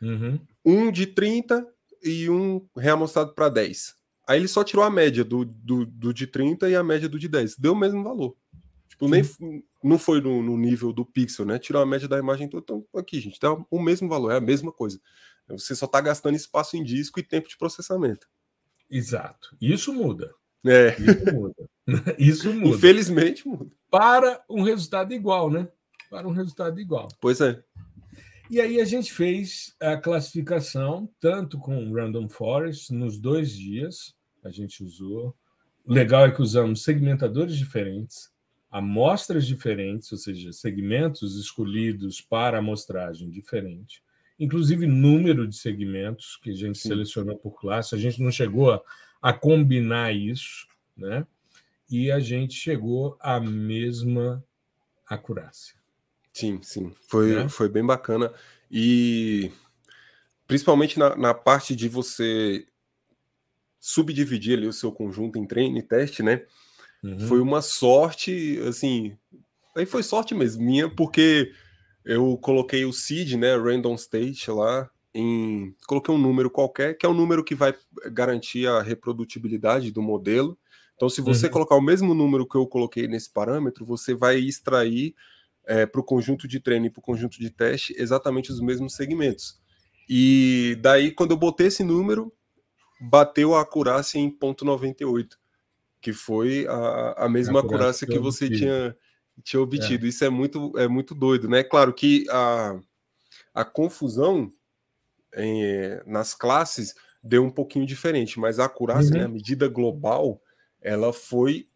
Uhum. 0.00 0.40
Um 0.64 0.92
de 0.92 1.06
30 1.06 1.66
e 2.02 2.30
um 2.30 2.64
reamostrado 2.76 3.34
para 3.34 3.48
10. 3.48 3.96
Aí 4.26 4.38
ele 4.38 4.48
só 4.48 4.62
tirou 4.62 4.84
a 4.84 4.90
média 4.90 5.24
do, 5.24 5.44
do, 5.44 5.84
do, 5.84 6.14
de 6.14 6.26
30 6.26 6.68
e 6.68 6.76
a 6.76 6.82
média 6.82 7.08
do 7.08 7.18
de 7.18 7.28
10. 7.28 7.56
Deu 7.56 7.72
o 7.72 7.76
mesmo 7.76 8.02
valor. 8.02 8.36
Tipo, 8.88 9.08
nem, 9.08 9.22
não 9.82 9.98
foi 9.98 10.20
no, 10.20 10.42
no, 10.42 10.56
nível 10.56 10.92
do 10.92 11.04
pixel, 11.04 11.44
né? 11.44 11.58
Tirou 11.58 11.82
a 11.82 11.86
média 11.86 12.06
da 12.06 12.18
imagem 12.18 12.48
toda. 12.48 12.62
Então, 12.62 12.86
aqui, 12.94 13.18
gente, 13.20 13.40
dá 13.40 13.52
o 13.70 13.82
mesmo 13.82 14.08
valor, 14.08 14.30
é 14.30 14.36
a 14.36 14.40
mesma 14.40 14.70
coisa. 14.70 15.00
Você 15.48 15.74
só 15.74 15.86
está 15.86 16.00
gastando 16.00 16.36
espaço 16.36 16.76
em 16.76 16.84
disco 16.84 17.18
e 17.18 17.22
tempo 17.22 17.48
de 17.48 17.56
processamento. 17.56 18.28
Exato. 18.90 19.56
Isso 19.60 19.92
muda. 19.92 20.32
É. 20.64 20.96
Isso 21.00 21.34
muda. 21.34 21.70
Isso 22.18 22.54
muda. 22.54 22.76
Infelizmente 22.76 23.46
muda. 23.48 23.70
Para 23.90 24.42
um 24.48 24.62
resultado 24.62 25.12
igual, 25.12 25.50
né? 25.50 25.68
Para 26.08 26.28
um 26.28 26.32
resultado 26.32 26.78
igual. 26.80 27.08
Pois 27.20 27.40
é. 27.40 27.62
E 28.52 28.60
aí 28.60 28.82
a 28.82 28.84
gente 28.84 29.10
fez 29.10 29.74
a 29.80 29.96
classificação 29.96 31.08
tanto 31.18 31.58
com 31.58 31.90
Random 31.90 32.28
Forest 32.28 32.92
nos 32.92 33.18
dois 33.18 33.50
dias, 33.50 34.14
a 34.44 34.50
gente 34.50 34.84
usou 34.84 35.34
legal 35.86 36.26
é 36.26 36.30
que 36.30 36.42
usamos 36.42 36.82
segmentadores 36.82 37.56
diferentes, 37.56 38.30
amostras 38.70 39.46
diferentes, 39.46 40.12
ou 40.12 40.18
seja, 40.18 40.52
segmentos 40.52 41.34
escolhidos 41.40 42.20
para 42.20 42.58
amostragem 42.58 43.30
diferente, 43.30 44.02
inclusive 44.38 44.86
número 44.86 45.48
de 45.48 45.56
segmentos 45.56 46.36
que 46.36 46.50
a 46.50 46.54
gente 46.54 46.78
Sim. 46.78 46.88
selecionou 46.88 47.38
por 47.38 47.58
classe. 47.58 47.94
A 47.94 47.98
gente 47.98 48.20
não 48.20 48.30
chegou 48.30 48.70
a, 48.70 48.82
a 49.22 49.32
combinar 49.32 50.14
isso, 50.14 50.68
né? 50.94 51.26
E 51.90 52.10
a 52.10 52.20
gente 52.20 52.52
chegou 52.52 53.16
à 53.18 53.40
mesma 53.40 54.44
acurácia. 55.08 55.81
Sim, 56.32 56.60
sim. 56.62 56.92
Foi, 57.08 57.34
né? 57.34 57.48
foi 57.48 57.68
bem 57.68 57.84
bacana. 57.84 58.32
E 58.70 59.52
principalmente 60.46 60.98
na, 60.98 61.16
na 61.16 61.34
parte 61.34 61.76
de 61.76 61.88
você 61.88 62.66
subdividir 63.80 64.56
ali 64.56 64.66
o 64.66 64.72
seu 64.72 64.92
conjunto 64.92 65.38
em 65.38 65.46
treino 65.46 65.78
e 65.78 65.82
teste, 65.82 66.22
né? 66.22 66.44
Uhum. 67.02 67.18
Foi 67.20 67.40
uma 67.40 67.60
sorte, 67.60 68.60
assim, 68.68 69.16
aí 69.76 69.84
foi 69.84 70.02
sorte 70.02 70.34
mesmo 70.34 70.62
minha, 70.62 70.88
porque 70.88 71.52
eu 72.04 72.36
coloquei 72.38 72.84
o 72.84 72.92
seed, 72.92 73.34
né, 73.34 73.56
random 73.56 73.94
state 73.96 74.50
lá 74.50 74.88
em, 75.14 75.74
coloquei 75.86 76.14
um 76.14 76.18
número 76.18 76.50
qualquer, 76.50 76.94
que 76.94 77.04
é 77.04 77.08
o 77.08 77.12
um 77.12 77.16
número 77.16 77.44
que 77.44 77.54
vai 77.54 77.74
garantir 78.12 78.66
a 78.66 78.80
reprodutibilidade 78.80 79.90
do 79.90 80.00
modelo. 80.00 80.56
Então, 80.94 81.08
se 81.08 81.20
você 81.20 81.46
uhum. 81.46 81.52
colocar 81.52 81.74
o 81.74 81.82
mesmo 81.82 82.14
número 82.14 82.46
que 82.46 82.56
eu 82.56 82.66
coloquei 82.66 83.08
nesse 83.08 83.30
parâmetro, 83.30 83.84
você 83.84 84.14
vai 84.14 84.38
extrair 84.38 85.14
é, 85.66 85.86
para 85.86 86.00
o 86.00 86.04
conjunto 86.04 86.48
de 86.48 86.60
treino 86.60 86.86
e 86.86 86.90
para 86.90 87.00
o 87.00 87.02
conjunto 87.02 87.38
de 87.38 87.50
teste 87.50 87.94
exatamente 87.96 88.50
os 88.50 88.60
mesmos 88.60 88.94
segmentos. 88.94 89.60
E 90.08 90.76
daí, 90.80 91.10
quando 91.10 91.30
eu 91.30 91.36
botei 91.36 91.68
esse 91.68 91.84
número, 91.84 92.32
bateu 93.00 93.54
a 93.54 93.62
acurácia 93.62 94.18
em 94.18 94.30
0.98, 94.30 95.36
que 96.00 96.12
foi 96.12 96.66
a, 96.68 97.24
a 97.24 97.28
mesma 97.28 97.60
a 97.60 97.62
acurácia 97.62 98.06
que 98.06 98.18
você 98.18 98.48
tinha, 98.48 98.96
tinha 99.42 99.60
obtido. 99.60 100.04
É. 100.04 100.08
Isso 100.08 100.24
é 100.24 100.28
muito, 100.28 100.76
é 100.76 100.88
muito 100.88 101.14
doido, 101.14 101.48
né? 101.48 101.62
Claro 101.62 101.92
que 101.92 102.26
a, 102.30 102.78
a 103.54 103.64
confusão 103.64 104.52
em, 105.36 106.00
nas 106.06 106.34
classes 106.34 106.94
deu 107.22 107.44
um 107.44 107.50
pouquinho 107.50 107.86
diferente, 107.86 108.38
mas 108.38 108.58
a 108.58 108.64
acurácia, 108.64 109.12
uhum. 109.12 109.18
né, 109.18 109.24
a 109.24 109.28
medida 109.28 109.68
global, 109.68 110.42
ela 110.80 111.12
foi 111.12 111.66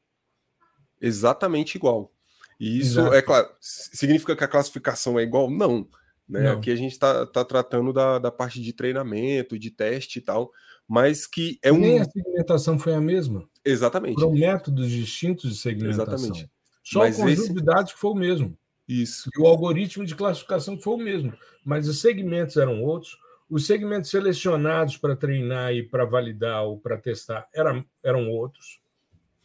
exatamente 1.01 1.76
igual. 1.76 2.12
E 2.59 2.79
isso, 2.79 3.01
Exato. 3.01 3.15
é 3.15 3.23
claro, 3.23 3.49
significa 3.61 4.35
que 4.35 4.45
a 4.45 4.49
classificação 4.49 5.19
é 5.19 5.23
igual? 5.23 5.51
Não. 5.51 5.87
Né? 6.29 6.43
Não. 6.43 6.59
Aqui 6.59 6.71
a 6.71 6.77
gente 6.77 6.93
está 6.93 7.27
tá 7.27 7.45
tratando 7.45 7.93
da, 7.93 8.19
da 8.19 8.31
parte 8.31 8.61
de 8.61 8.73
treinamento, 8.73 9.59
de 9.59 9.71
teste 9.71 10.19
e 10.19 10.23
tal, 10.23 10.51
mas 10.89 11.27
que 11.27 11.59
é 11.63 11.73
um. 11.73 11.79
Nem 11.79 12.01
a 12.01 12.05
segmentação 12.05 12.79
foi 12.79 12.95
a 12.95 13.01
mesma. 13.01 13.49
Exatamente. 13.65 14.15
Foram 14.15 14.33
métodos 14.33 14.91
distintos 14.91 15.51
de 15.51 15.57
segmentação. 15.57 16.15
Exatamente. 16.15 16.51
Só 16.83 17.01
mas 17.01 17.19
o 17.19 17.23
conjunto 17.23 17.43
esse... 17.43 17.55
de 17.55 17.65
dados 17.65 17.93
que 17.93 17.99
foi 17.99 18.11
o 18.11 18.15
mesmo. 18.15 18.57
Isso. 18.89 19.29
E 19.37 19.41
o 19.41 19.47
algoritmo 19.47 20.05
de 20.05 20.15
classificação 20.15 20.79
foi 20.79 20.95
o 20.95 20.99
mesmo. 20.99 21.33
Mas 21.65 21.89
os 21.89 22.01
segmentos 22.01 22.57
eram 22.57 22.83
outros. 22.83 23.19
Os 23.49 23.67
segmentos 23.67 24.11
selecionados 24.11 24.97
para 24.97 25.17
treinar 25.17 25.73
e 25.73 25.83
para 25.83 26.05
validar 26.05 26.65
ou 26.65 26.79
para 26.79 26.97
testar 26.97 27.49
eram, 27.53 27.85
eram 28.03 28.29
outros. 28.31 28.81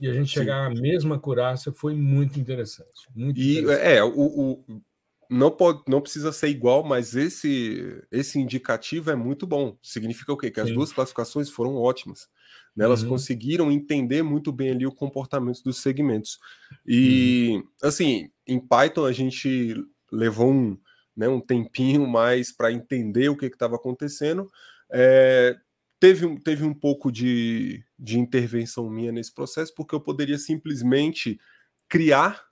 E 0.01 0.09
a 0.09 0.13
gente 0.13 0.31
chegar 0.31 0.65
à 0.65 0.69
mesma 0.71 1.15
acurácia 1.15 1.71
foi 1.71 1.93
muito 1.93 2.39
interessante. 2.39 3.07
Muito 3.15 3.39
e 3.39 3.59
interessante. 3.59 3.87
é, 3.87 4.03
o, 4.03 4.09
o 4.09 4.81
não, 5.29 5.51
pode, 5.51 5.83
não 5.87 6.01
precisa 6.01 6.33
ser 6.33 6.49
igual, 6.49 6.83
mas 6.83 7.15
esse, 7.15 8.03
esse 8.11 8.39
indicativo 8.39 9.11
é 9.11 9.15
muito 9.15 9.45
bom. 9.45 9.77
Significa 9.81 10.33
o 10.33 10.37
quê? 10.37 10.49
Que 10.49 10.59
as 10.59 10.69
Sim. 10.69 10.73
duas 10.73 10.91
classificações 10.91 11.51
foram 11.51 11.75
ótimas. 11.75 12.27
Né? 12.75 12.83
Elas 12.83 13.03
uhum. 13.03 13.09
conseguiram 13.09 13.71
entender 13.71 14.23
muito 14.23 14.51
bem 14.51 14.71
ali 14.71 14.87
o 14.87 14.91
comportamento 14.91 15.61
dos 15.63 15.77
segmentos. 15.77 16.39
E, 16.85 17.51
uhum. 17.53 17.67
assim, 17.83 18.31
em 18.47 18.59
Python 18.59 19.05
a 19.05 19.11
gente 19.11 19.75
levou 20.11 20.51
um, 20.51 20.77
né, 21.15 21.29
um 21.29 21.39
tempinho 21.39 22.07
mais 22.07 22.51
para 22.51 22.71
entender 22.71 23.29
o 23.29 23.37
que 23.37 23.45
estava 23.45 23.75
acontecendo. 23.75 24.49
É, 24.91 25.55
teve, 26.01 26.39
teve 26.39 26.63
um 26.65 26.73
pouco 26.73 27.11
de, 27.11 27.85
de 27.97 28.17
intervenção 28.19 28.89
minha 28.89 29.11
nesse 29.11 29.31
processo, 29.31 29.71
porque 29.75 29.93
eu 29.93 30.01
poderia 30.01 30.39
simplesmente 30.39 31.39
criar 31.87 32.43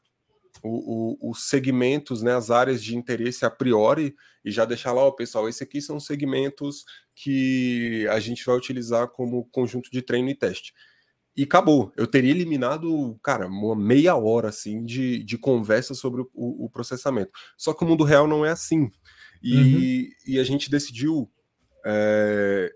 o, 0.62 1.18
o, 1.26 1.32
os 1.32 1.50
segmentos, 1.50 2.22
né, 2.22 2.36
as 2.36 2.52
áreas 2.52 2.84
de 2.84 2.96
interesse 2.96 3.44
a 3.44 3.50
priori, 3.50 4.16
e 4.46 4.52
já 4.52 4.66
deixar 4.66 4.92
lá, 4.92 5.02
ó, 5.02 5.10
pessoal, 5.10 5.50
esse 5.50 5.64
aqui 5.64 5.82
são 5.82 6.00
segmentos 6.00 6.86
que 7.16 8.08
a 8.12 8.20
gente 8.20 8.46
vai 8.46 8.56
utilizar 8.56 9.08
como 9.08 9.46
conjunto 9.46 9.90
de 9.90 10.04
treino 10.04 10.30
e 10.30 10.36
teste. 10.36 10.72
E 11.36 11.44
acabou. 11.44 11.92
Eu 11.98 12.06
teria 12.06 12.32
eliminado, 12.32 13.20
cara, 13.24 13.48
uma 13.48 13.76
meia 13.76 14.16
hora 14.16 14.50
assim 14.50 14.86
de, 14.86 15.24
de 15.24 15.40
conversa 15.40 15.96
sobre 15.96 16.22
o, 16.22 16.66
o 16.66 16.70
processamento. 16.70 17.32
Só 17.58 17.74
que 17.74 17.84
o 17.84 17.88
mundo 17.88 18.04
real 18.04 18.28
não 18.28 18.46
é 18.46 18.52
assim. 18.52 18.92
E, 19.42 19.56
uhum. 19.56 20.34
e 20.34 20.40
a 20.40 20.44
gente 20.44 20.70
decidiu 20.70 21.32
é, 21.86 22.74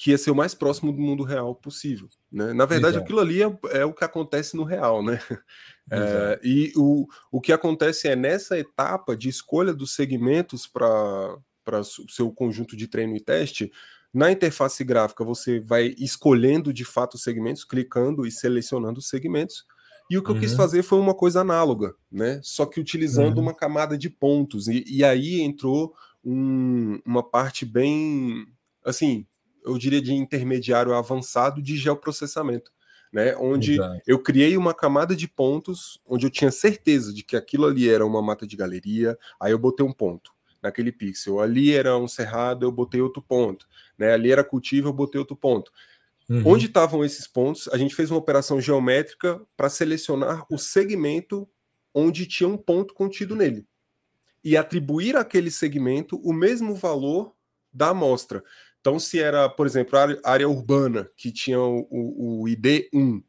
que 0.00 0.12
ia 0.12 0.18
ser 0.18 0.30
o 0.30 0.34
mais 0.34 0.54
próximo 0.54 0.92
do 0.92 1.00
mundo 1.00 1.24
real 1.24 1.56
possível. 1.56 2.08
Né? 2.30 2.52
Na 2.52 2.64
verdade, 2.64 2.94
Exato. 2.94 3.04
aquilo 3.04 3.18
ali 3.18 3.42
é, 3.42 3.58
é, 3.72 3.84
o 3.84 3.92
que 3.92 4.04
acontece 4.04 4.56
no 4.56 4.62
real, 4.62 5.02
né? 5.02 5.18
É, 5.90 6.38
e 6.44 6.70
o, 6.76 7.06
o 7.32 7.40
que 7.40 7.50
acontece 7.50 8.08
é 8.08 8.14
nessa 8.14 8.58
etapa 8.58 9.16
de 9.16 9.30
escolha 9.30 9.72
dos 9.72 9.94
segmentos 9.94 10.66
para 10.66 11.40
o 11.66 12.10
seu 12.10 12.30
conjunto 12.30 12.76
de 12.76 12.86
treino 12.86 13.16
e 13.16 13.20
teste, 13.20 13.72
na 14.12 14.30
interface 14.30 14.84
gráfica 14.84 15.24
você 15.24 15.60
vai 15.60 15.94
escolhendo 15.96 16.74
de 16.74 16.84
fato 16.84 17.14
os 17.14 17.22
segmentos, 17.22 17.64
clicando 17.64 18.26
e 18.26 18.30
selecionando 18.30 18.98
os 18.98 19.08
segmentos. 19.08 19.64
E 20.10 20.18
o 20.18 20.22
que 20.22 20.28
uhum. 20.28 20.36
eu 20.36 20.40
quis 20.42 20.50
uhum. 20.50 20.58
fazer 20.58 20.82
foi 20.82 20.98
uma 20.98 21.14
coisa 21.14 21.40
análoga, 21.40 21.94
né? 22.12 22.38
Só 22.42 22.66
que 22.66 22.78
utilizando 22.78 23.38
uhum. 23.38 23.44
uma 23.44 23.54
camada 23.54 23.96
de 23.96 24.10
pontos. 24.10 24.68
E, 24.68 24.84
e 24.86 25.02
aí 25.02 25.40
entrou 25.40 25.94
um, 26.22 27.00
uma 27.06 27.22
parte 27.22 27.64
bem, 27.64 28.44
assim, 28.84 29.26
eu 29.64 29.76
diria 29.78 30.00
de 30.00 30.12
intermediário 30.12 30.94
avançado 30.94 31.62
de 31.62 31.76
geoprocessamento 31.76 32.70
né? 33.12 33.34
Onde 33.36 33.74
Exato. 33.74 34.02
eu 34.06 34.18
criei 34.18 34.56
uma 34.56 34.74
camada 34.74 35.16
de 35.16 35.26
pontos 35.26 36.00
onde 36.06 36.26
eu 36.26 36.30
tinha 36.30 36.50
certeza 36.50 37.12
de 37.12 37.22
que 37.22 37.36
aquilo 37.36 37.66
ali 37.66 37.88
era 37.88 38.04
uma 38.04 38.22
mata 38.22 38.46
de 38.46 38.56
galeria, 38.56 39.18
aí 39.40 39.52
eu 39.52 39.58
botei 39.58 39.84
um 39.84 39.92
ponto 39.92 40.32
naquele 40.62 40.92
pixel. 40.92 41.40
Ali 41.40 41.72
era 41.72 41.96
um 41.96 42.08
cerrado, 42.08 42.66
eu 42.66 42.72
botei 42.72 43.00
outro 43.00 43.22
ponto. 43.22 43.66
Né? 43.96 44.12
Ali 44.12 44.30
era 44.30 44.44
cultivo, 44.44 44.88
eu 44.88 44.92
botei 44.92 45.18
outro 45.18 45.36
ponto. 45.36 45.72
Uhum. 46.28 46.42
Onde 46.44 46.66
estavam 46.66 47.04
esses 47.04 47.26
pontos? 47.26 47.68
A 47.68 47.78
gente 47.78 47.94
fez 47.94 48.10
uma 48.10 48.18
operação 48.18 48.60
geométrica 48.60 49.40
para 49.56 49.70
selecionar 49.70 50.44
o 50.50 50.58
segmento 50.58 51.48
onde 51.94 52.26
tinha 52.26 52.48
um 52.48 52.56
ponto 52.56 52.92
contido 52.92 53.34
nele 53.34 53.66
e 54.44 54.56
atribuir 54.56 55.16
àquele 55.16 55.50
segmento 55.50 56.20
o 56.22 56.32
mesmo 56.32 56.74
valor 56.74 57.34
da 57.72 57.88
amostra. 57.88 58.42
Então, 58.88 58.98
se 58.98 59.20
era, 59.20 59.50
por 59.50 59.66
exemplo, 59.66 59.98
área, 59.98 60.18
área 60.24 60.48
urbana, 60.48 61.10
que 61.14 61.30
tinha 61.30 61.60
o, 61.60 61.86
o, 61.90 62.42
o 62.42 62.48
ID 62.48 62.88
1, 62.90 63.22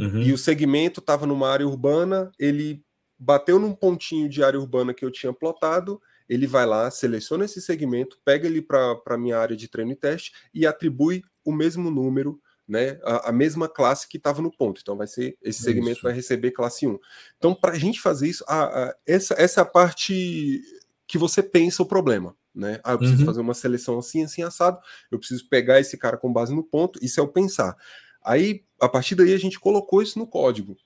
uhum. 0.00 0.22
e 0.22 0.32
o 0.32 0.38
segmento 0.38 0.98
estava 0.98 1.24
numa 1.24 1.48
área 1.48 1.64
urbana, 1.64 2.32
ele 2.40 2.84
bateu 3.16 3.56
num 3.60 3.72
pontinho 3.72 4.28
de 4.28 4.42
área 4.42 4.58
urbana 4.58 4.92
que 4.92 5.04
eu 5.04 5.10
tinha 5.12 5.32
plotado, 5.32 6.02
ele 6.28 6.44
vai 6.44 6.66
lá, 6.66 6.90
seleciona 6.90 7.44
esse 7.44 7.62
segmento, 7.62 8.18
pega 8.24 8.48
ele 8.48 8.60
para 8.60 9.00
a 9.06 9.16
minha 9.16 9.38
área 9.38 9.56
de 9.56 9.68
treino 9.68 9.92
e 9.92 9.96
teste 9.96 10.32
e 10.52 10.66
atribui 10.66 11.22
o 11.44 11.52
mesmo 11.52 11.88
número, 11.88 12.40
né, 12.66 12.98
a, 13.04 13.28
a 13.28 13.32
mesma 13.32 13.68
classe 13.68 14.08
que 14.08 14.16
estava 14.16 14.42
no 14.42 14.50
ponto. 14.50 14.80
Então 14.82 14.96
vai 14.96 15.06
ser 15.06 15.38
esse 15.40 15.62
segmento 15.62 15.98
isso. 15.98 16.02
vai 16.02 16.14
receber 16.14 16.50
classe 16.50 16.84
1. 16.84 16.98
Então, 17.36 17.54
para 17.54 17.74
a 17.74 17.78
gente 17.78 18.00
fazer 18.00 18.26
isso, 18.26 18.44
a, 18.48 18.64
a, 18.64 18.96
essa, 19.06 19.34
essa 19.38 19.60
é 19.60 19.62
a 19.62 19.64
parte 19.64 20.60
que 21.06 21.16
você 21.16 21.44
pensa 21.44 21.80
o 21.84 21.86
problema 21.86 22.34
né? 22.56 22.80
Ah, 22.82 22.92
eu 22.92 22.98
preciso 22.98 23.20
uhum. 23.20 23.26
fazer 23.26 23.40
uma 23.40 23.54
seleção 23.54 23.98
assim, 23.98 24.24
assim, 24.24 24.42
assado. 24.42 24.78
Eu 25.10 25.18
preciso 25.18 25.48
pegar 25.48 25.78
esse 25.78 25.96
cara 25.98 26.16
com 26.16 26.32
base 26.32 26.54
no 26.54 26.64
ponto. 26.64 26.98
Isso 27.04 27.20
é 27.20 27.22
o 27.22 27.28
pensar. 27.28 27.76
Aí, 28.24 28.64
a 28.80 28.88
partir 28.88 29.14
daí, 29.14 29.32
a 29.32 29.38
gente 29.38 29.60
colocou 29.60 30.02
isso 30.02 30.18
no 30.18 30.26
código. 30.26 30.76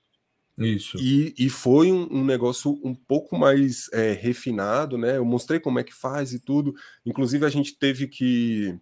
Isso. 0.57 0.97
E, 0.99 1.33
e 1.37 1.49
foi 1.49 1.91
um, 1.91 2.07
um 2.11 2.25
negócio 2.25 2.79
um 2.83 2.93
pouco 2.93 3.37
mais 3.37 3.89
é, 3.93 4.11
refinado, 4.11 4.97
né? 4.97 5.17
Eu 5.17 5.25
mostrei 5.25 5.59
como 5.59 5.79
é 5.79 5.83
que 5.83 5.93
faz 5.93 6.33
e 6.33 6.39
tudo. 6.39 6.75
Inclusive, 7.05 7.45
a 7.45 7.49
gente 7.49 7.73
teve 7.77 8.07
que 8.07 8.77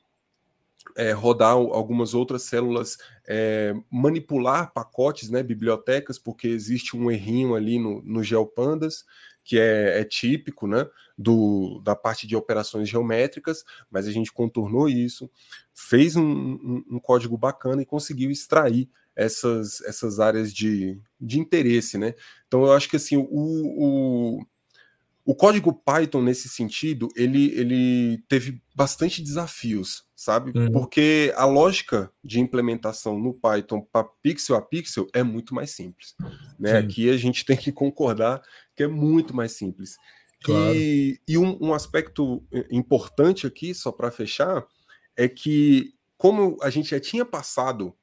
é, 0.98 1.12
rodar 1.12 1.54
algumas 1.54 2.14
outras 2.14 2.44
células, 2.44 2.98
é, 3.28 3.74
manipular 3.90 4.74
pacotes, 4.74 5.30
né, 5.30 5.44
bibliotecas, 5.44 6.18
porque 6.18 6.48
existe 6.48 6.98
um 6.98 7.10
errinho 7.10 7.56
ali 7.56 7.80
no, 7.80 8.02
no 8.02 8.24
GeoPandas 8.24 9.06
que 9.50 9.58
é, 9.58 10.00
é, 10.00 10.04
típico 10.04 10.68
né, 10.68 10.88
do, 11.18 11.82
da 11.84 11.96
parte 11.96 12.28
de 12.28 12.36
operações 12.36 12.88
geométricas, 12.88 13.64
mas 13.90 14.06
a 14.06 14.12
gente 14.12 14.32
contornou 14.32 14.88
isso, 14.88 15.28
fez 15.74 16.16
um, 16.16 16.22
um, 16.24 16.84
um 16.92 17.00
código 17.00 17.36
bacana 17.36 17.82
e 17.82 17.86
conseguiu 17.86 18.30
extrair 18.30 18.88
essas, 19.16 19.82
essas 19.82 20.20
áreas 20.20 20.54
de, 20.54 21.02
de 21.20 21.40
interesse. 21.40 21.98
Né? 21.98 22.14
Então 22.48 22.64
eu 22.64 22.74
acho 22.74 22.88
que 22.88 22.98
assim, 22.98 23.18
o, 23.18 23.26
o 23.28 24.46
o 25.26 25.36
código 25.36 25.74
Python, 25.74 26.22
nesse 26.22 26.50
sentido, 26.50 27.08
ele, 27.16 27.52
ele 27.54 28.24
teve 28.28 28.62
bastante 28.76 29.22
desafios, 29.22 30.04
sabe? 30.16 30.52
Uhum. 30.58 30.72
Porque 30.72 31.34
a 31.36 31.46
lógica 31.46 32.12
de 32.24 32.40
implementação 32.40 33.20
no 33.20 33.34
Python 33.34 33.82
para 33.92 34.08
pixel 34.24 34.56
a 34.56 34.62
pixel 34.62 35.08
é 35.14 35.22
muito 35.22 35.54
mais 35.54 35.72
simples. 35.72 36.16
Né? 36.60 36.78
Aqui 36.78 37.10
a 37.10 37.18
gente 37.18 37.46
tem 37.46 37.58
que 37.58 37.72
concordar 37.72 38.42
que 38.76 38.84
é 38.84 38.88
muito 38.88 39.36
mais 39.36 39.52
simples. 39.52 39.98
Claro. 40.44 40.74
E, 40.76 41.20
e 41.28 41.38
um, 41.38 41.58
um 41.62 41.74
aspecto 41.74 42.44
importante 42.72 43.46
aqui, 43.46 43.74
só 43.74 43.92
para 43.92 44.10
fechar, 44.10 44.66
é 45.16 45.28
que, 45.28 45.94
como 46.18 46.58
a 46.62 46.70
gente 46.70 46.92
já 46.92 47.00
tinha 47.00 47.26
passado 47.26 47.94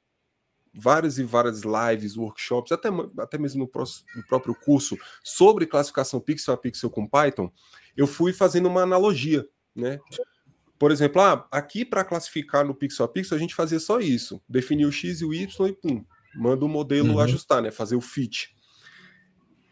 várias 0.77 1.17
e 1.17 1.23
várias 1.23 1.63
lives, 1.63 2.15
workshops, 2.15 2.71
até, 2.71 2.89
até 3.17 3.37
mesmo 3.37 3.59
no, 3.59 3.83
no, 4.15 4.23
próprio 4.27 4.53
curso 4.53 4.97
sobre 5.23 5.65
classificação 5.65 6.19
pixel 6.19 6.53
a 6.53 6.57
pixel 6.57 6.89
com 6.89 7.07
Python, 7.07 7.51
eu 7.95 8.05
fui 8.05 8.31
fazendo 8.31 8.67
uma 8.67 8.83
analogia, 8.83 9.45
né? 9.75 9.99
Por 10.77 10.91
exemplo, 10.91 11.21
ah, 11.21 11.47
aqui 11.51 11.83
para 11.83 12.03
classificar 12.03 12.63
no 12.63 12.75
pixel 12.75 13.05
a 13.05 13.09
pixel 13.09 13.35
a 13.35 13.39
gente 13.39 13.55
fazia 13.55 13.79
só 13.79 13.99
isso, 13.99 14.39
definir 14.47 14.85
o 14.85 14.91
x 14.91 15.21
e 15.21 15.25
o 15.25 15.33
y 15.33 15.67
e 15.67 15.73
pum, 15.73 16.05
manda 16.35 16.63
o 16.63 16.69
modelo 16.69 17.13
uhum. 17.13 17.19
ajustar, 17.19 17.61
né? 17.61 17.71
Fazer 17.71 17.95
o 17.95 18.01
fit. 18.01 18.55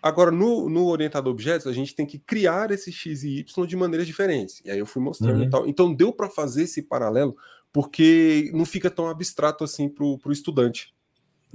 Agora, 0.02 0.30
no, 0.30 0.70
no 0.70 0.86
orientado 0.86 1.30
a 1.30 1.32
objetos, 1.32 1.66
a 1.66 1.74
gente 1.74 1.96
tem 1.96 2.06
que 2.06 2.20
criar 2.20 2.70
esse 2.72 2.92
x 2.92 3.24
e 3.24 3.40
y 3.40 3.66
de 3.66 3.76
maneiras 3.76 4.06
diferentes. 4.06 4.62
E 4.64 4.70
aí 4.70 4.78
eu 4.78 4.86
fui 4.86 5.02
mostrando 5.02 5.40
uhum. 5.40 5.46
e 5.46 5.50
tal. 5.50 5.68
Então 5.68 5.94
deu 5.94 6.14
para 6.14 6.30
fazer 6.30 6.64
esse 6.64 6.84
paralelo 6.84 7.36
porque 7.76 8.50
não 8.54 8.64
fica 8.64 8.90
tão 8.90 9.10
abstrato 9.10 9.62
assim 9.62 9.90
para 9.90 10.06
o 10.06 10.32
estudante. 10.32 10.95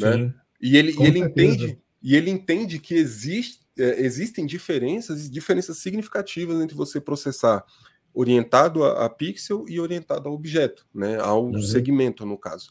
Né? 0.01 0.35
E 0.61 0.77
ele, 0.77 0.93
e 0.93 1.03
ele 1.03 1.19
entende 1.19 1.79
e 2.03 2.17
ele 2.17 2.31
entende 2.31 2.79
que 2.79 2.95
existe, 2.95 3.61
é, 3.79 4.03
existem 4.03 4.47
diferenças 4.47 5.31
diferenças 5.31 5.79
significativas 5.79 6.61
entre 6.61 6.75
você 6.75 7.01
processar 7.01 7.65
orientado 8.13 8.85
a, 8.85 9.05
a 9.05 9.11
pixel 9.11 9.65
e 9.69 9.79
orientado 9.79 10.29
a 10.29 10.33
objeto, 10.33 10.87
né? 10.95 11.19
Ao 11.21 11.47
uhum. 11.47 11.63
segmento, 11.63 12.27
no 12.27 12.39
caso. 12.39 12.71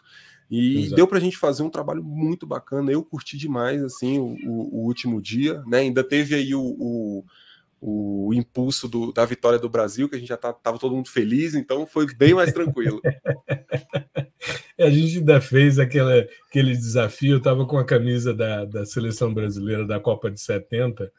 E 0.50 0.80
Exato. 0.80 0.96
deu 0.96 1.08
para 1.08 1.20
a 1.20 1.22
gente 1.22 1.38
fazer 1.38 1.62
um 1.62 1.70
trabalho 1.70 2.04
muito 2.04 2.46
bacana. 2.48 2.92
Eu 2.92 3.04
curti 3.04 3.38
demais 3.38 3.84
assim 3.84 4.18
o, 4.18 4.36
o, 4.46 4.80
o 4.80 4.86
último 4.86 5.22
dia, 5.22 5.64
né? 5.68 5.80
Ainda 5.80 6.04
teve 6.04 6.36
aí 6.36 6.56
o, 6.56 6.62
o 6.62 7.26
o 7.82 8.34
impulso 8.34 8.88
do, 8.88 9.14
da 9.14 9.26
vitória 9.26 9.58
do 9.58 9.70
Brasil, 9.70 10.10
que 10.10 10.16
a 10.16 10.20
gente 10.20 10.28
já 10.28 10.36
estava 10.36 10.58
tá, 10.62 10.74
todo 10.74 10.96
mundo 10.96 11.10
feliz, 11.10 11.56
então 11.56 11.86
foi 11.86 12.14
bem 12.16 12.34
mais 12.34 12.52
tranquilo. 12.52 13.02
a 14.78 14.90
gente 14.90 15.20
ainda 15.20 15.40
fez 15.40 15.80
aquela, 15.80 16.26
aquele 16.48 16.76
desafio, 16.76 17.34
eu 17.34 17.38
estava 17.38 17.66
com 17.66 17.78
a 17.78 17.86
camisa 17.86 18.34
da, 18.34 18.66
da 18.66 18.86
seleção 18.86 19.34
brasileira 19.34 19.86
da 19.86 20.00
Copa 20.00 20.30
de 20.30 20.42
70, 20.42 21.12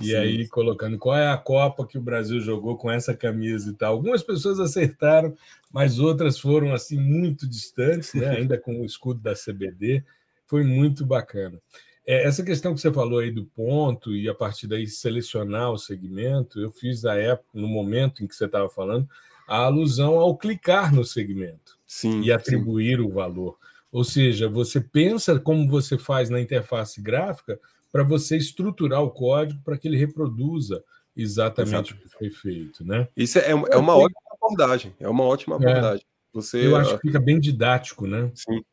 e 0.00 0.06
Sim. 0.06 0.14
aí 0.14 0.48
colocando 0.48 0.98
qual 0.98 1.16
é 1.16 1.28
a 1.28 1.36
Copa 1.36 1.86
que 1.86 1.98
o 1.98 2.02
Brasil 2.02 2.40
jogou 2.40 2.76
com 2.76 2.90
essa 2.90 3.14
camisa 3.14 3.70
e 3.70 3.74
tal. 3.74 3.92
Algumas 3.92 4.22
pessoas 4.22 4.58
acertaram, 4.58 5.34
mas 5.70 5.98
outras 5.98 6.38
foram 6.38 6.72
assim 6.72 6.98
muito 6.98 7.46
distantes, 7.48 8.14
né? 8.14 8.28
ainda 8.36 8.56
com 8.56 8.80
o 8.80 8.86
escudo 8.86 9.20
da 9.20 9.34
CBD. 9.34 10.02
Foi 10.46 10.64
muito 10.64 11.04
bacana. 11.04 11.60
É, 12.06 12.24
essa 12.26 12.42
questão 12.42 12.74
que 12.74 12.80
você 12.80 12.92
falou 12.92 13.20
aí 13.20 13.30
do 13.30 13.44
ponto 13.44 14.14
e 14.14 14.28
a 14.28 14.34
partir 14.34 14.66
daí 14.66 14.86
selecionar 14.86 15.70
o 15.70 15.78
segmento, 15.78 16.60
eu 16.60 16.70
fiz 16.70 17.02
na 17.02 17.14
época, 17.14 17.48
no 17.54 17.68
momento 17.68 18.22
em 18.22 18.26
que 18.26 18.34
você 18.34 18.46
estava 18.46 18.68
falando, 18.68 19.08
a 19.46 19.58
alusão 19.58 20.18
ao 20.18 20.36
clicar 20.36 20.92
no 20.92 21.04
segmento 21.04 21.78
sim, 21.86 22.22
e 22.22 22.32
atribuir 22.32 22.98
sim. 22.98 23.04
o 23.04 23.10
valor. 23.10 23.56
Ou 23.90 24.02
seja, 24.02 24.48
você 24.48 24.80
pensa 24.80 25.38
como 25.38 25.68
você 25.68 25.96
faz 25.96 26.28
na 26.30 26.40
interface 26.40 27.00
gráfica 27.00 27.60
para 27.92 28.02
você 28.02 28.36
estruturar 28.36 29.02
o 29.02 29.10
código 29.10 29.60
para 29.62 29.76
que 29.76 29.86
ele 29.86 29.98
reproduza 29.98 30.82
exatamente 31.14 31.92
Exato. 31.92 31.94
o 31.94 31.96
que 31.98 32.08
foi 32.08 32.30
feito, 32.30 32.84
né? 32.84 33.06
Isso 33.14 33.38
é, 33.38 33.50
é 33.50 33.54
uma 33.54 33.68
então, 33.68 33.98
ótima 33.98 34.20
abordagem. 34.32 34.94
É 34.98 35.08
uma 35.08 35.24
ótima 35.24 35.56
é. 35.56 35.58
abordagem. 35.58 36.04
É, 36.04 36.12
você, 36.32 36.66
eu 36.66 36.74
acho 36.74 36.96
que 36.96 37.08
fica 37.08 37.20
bem 37.20 37.38
didático, 37.38 38.06
né? 38.06 38.30
Sim 38.34 38.64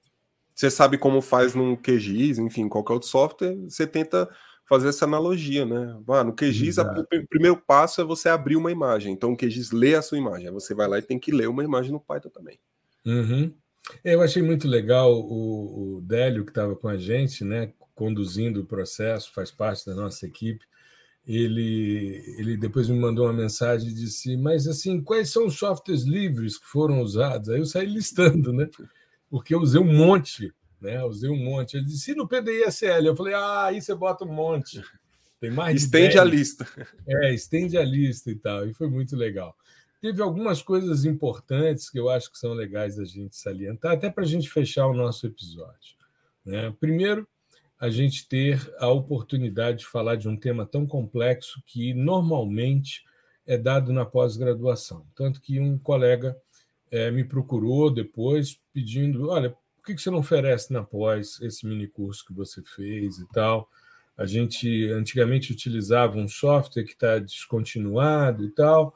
você 0.59 0.69
sabe 0.69 0.97
como 0.97 1.21
faz 1.21 1.55
no 1.55 1.77
QGIS, 1.77 2.37
enfim, 2.37 2.67
qualquer 2.67 2.91
outro 2.91 3.07
software, 3.07 3.55
você 3.63 3.87
tenta 3.87 4.29
fazer 4.67 4.89
essa 4.89 5.05
analogia, 5.05 5.65
né? 5.65 5.97
Ah, 6.09 6.21
no 6.21 6.35
QGIS, 6.35 6.77
a, 6.79 6.83
o 6.83 7.27
primeiro 7.29 7.55
passo 7.55 8.01
é 8.01 8.03
você 8.03 8.27
abrir 8.27 8.57
uma 8.57 8.69
imagem. 8.69 9.13
Então, 9.13 9.31
o 9.31 9.37
QGIS 9.37 9.71
lê 9.71 9.95
a 9.95 10.01
sua 10.01 10.17
imagem. 10.17 10.47
Aí 10.47 10.53
você 10.53 10.75
vai 10.75 10.85
lá 10.85 10.99
e 10.99 11.01
tem 11.01 11.17
que 11.17 11.31
ler 11.31 11.47
uma 11.47 11.63
imagem 11.63 11.93
no 11.93 11.99
Python 12.01 12.27
também. 12.27 12.59
Uhum. 13.05 13.53
Eu 14.03 14.21
achei 14.21 14.43
muito 14.43 14.67
legal 14.67 15.13
o, 15.13 15.95
o 15.95 16.01
Délio, 16.01 16.43
que 16.43 16.51
estava 16.51 16.75
com 16.75 16.89
a 16.89 16.97
gente, 16.97 17.45
né, 17.45 17.71
conduzindo 17.95 18.59
o 18.59 18.65
processo, 18.65 19.31
faz 19.33 19.51
parte 19.51 19.85
da 19.85 19.95
nossa 19.95 20.27
equipe. 20.27 20.65
Ele, 21.25 22.21
ele 22.37 22.57
depois 22.57 22.89
me 22.89 22.99
mandou 22.99 23.27
uma 23.27 23.33
mensagem 23.33 23.89
e 23.89 23.93
disse: 23.93 24.35
Mas, 24.35 24.67
assim, 24.67 25.01
quais 25.01 25.29
são 25.31 25.45
os 25.45 25.57
softwares 25.57 26.03
livres 26.03 26.57
que 26.57 26.65
foram 26.65 26.99
usados? 27.01 27.47
Aí 27.47 27.59
eu 27.59 27.65
saí 27.65 27.85
listando, 27.85 28.51
né? 28.51 28.67
Porque 29.29 29.53
eu 29.53 29.59
usei 29.59 29.79
um 29.79 29.93
monte, 29.93 30.53
né? 30.81 31.03
usei 31.03 31.29
um 31.29 31.37
monte. 31.37 31.77
Ele 31.77 31.85
disse, 31.85 32.11
e 32.11 32.15
no 32.15 32.27
PDISL? 32.27 33.05
Eu 33.05 33.15
falei, 33.15 33.33
ah, 33.33 33.65
aí 33.65 33.81
você 33.81 33.93
bota 33.93 34.25
um 34.25 34.33
monte. 34.33 34.81
Tem 35.39 35.49
mais 35.51 35.83
Estende 35.83 36.19
a 36.19 36.23
lista. 36.23 36.67
É, 37.07 37.33
estende 37.33 37.77
a 37.77 37.83
lista 37.83 38.29
e 38.29 38.35
tal. 38.35 38.67
E 38.67 38.73
foi 38.73 38.89
muito 38.89 39.15
legal. 39.15 39.55
Teve 40.01 40.21
algumas 40.21 40.61
coisas 40.61 41.05
importantes 41.05 41.89
que 41.89 41.99
eu 41.99 42.09
acho 42.09 42.31
que 42.31 42.37
são 42.37 42.53
legais 42.53 42.95
da 42.95 43.05
gente 43.05 43.35
salientar, 43.35 43.93
até 43.93 44.09
para 44.09 44.23
a 44.23 44.27
gente 44.27 44.49
fechar 44.49 44.87
o 44.87 44.93
nosso 44.93 45.27
episódio. 45.27 45.95
Né? 46.45 46.73
Primeiro, 46.79 47.27
a 47.79 47.89
gente 47.89 48.27
ter 48.27 48.59
a 48.77 48.87
oportunidade 48.87 49.79
de 49.79 49.85
falar 49.85 50.15
de 50.15 50.27
um 50.27 50.35
tema 50.37 50.65
tão 50.65 50.85
complexo 50.85 51.61
que 51.65 51.93
normalmente 51.93 53.03
é 53.45 53.57
dado 53.57 53.91
na 53.91 54.05
pós-graduação. 54.05 55.05
Tanto 55.15 55.41
que 55.41 55.59
um 55.59 55.77
colega 55.77 56.37
é, 56.91 57.11
me 57.11 57.23
procurou 57.23 57.91
depois 57.91 58.59
pedindo: 58.73 59.29
olha, 59.29 59.49
por 59.49 59.85
que 59.85 59.97
você 59.97 60.09
não 60.09 60.19
oferece 60.19 60.71
na 60.73 60.83
pós 60.83 61.39
esse 61.41 61.65
mini 61.65 61.87
curso 61.87 62.25
que 62.25 62.33
você 62.33 62.61
fez 62.63 63.19
e 63.19 63.27
tal? 63.29 63.69
A 64.17 64.25
gente 64.25 64.89
antigamente 64.91 65.51
utilizava 65.51 66.17
um 66.17 66.27
software 66.27 66.83
que 66.83 66.91
está 66.91 67.19
descontinuado 67.19 68.43
e 68.43 68.49
tal. 68.49 68.93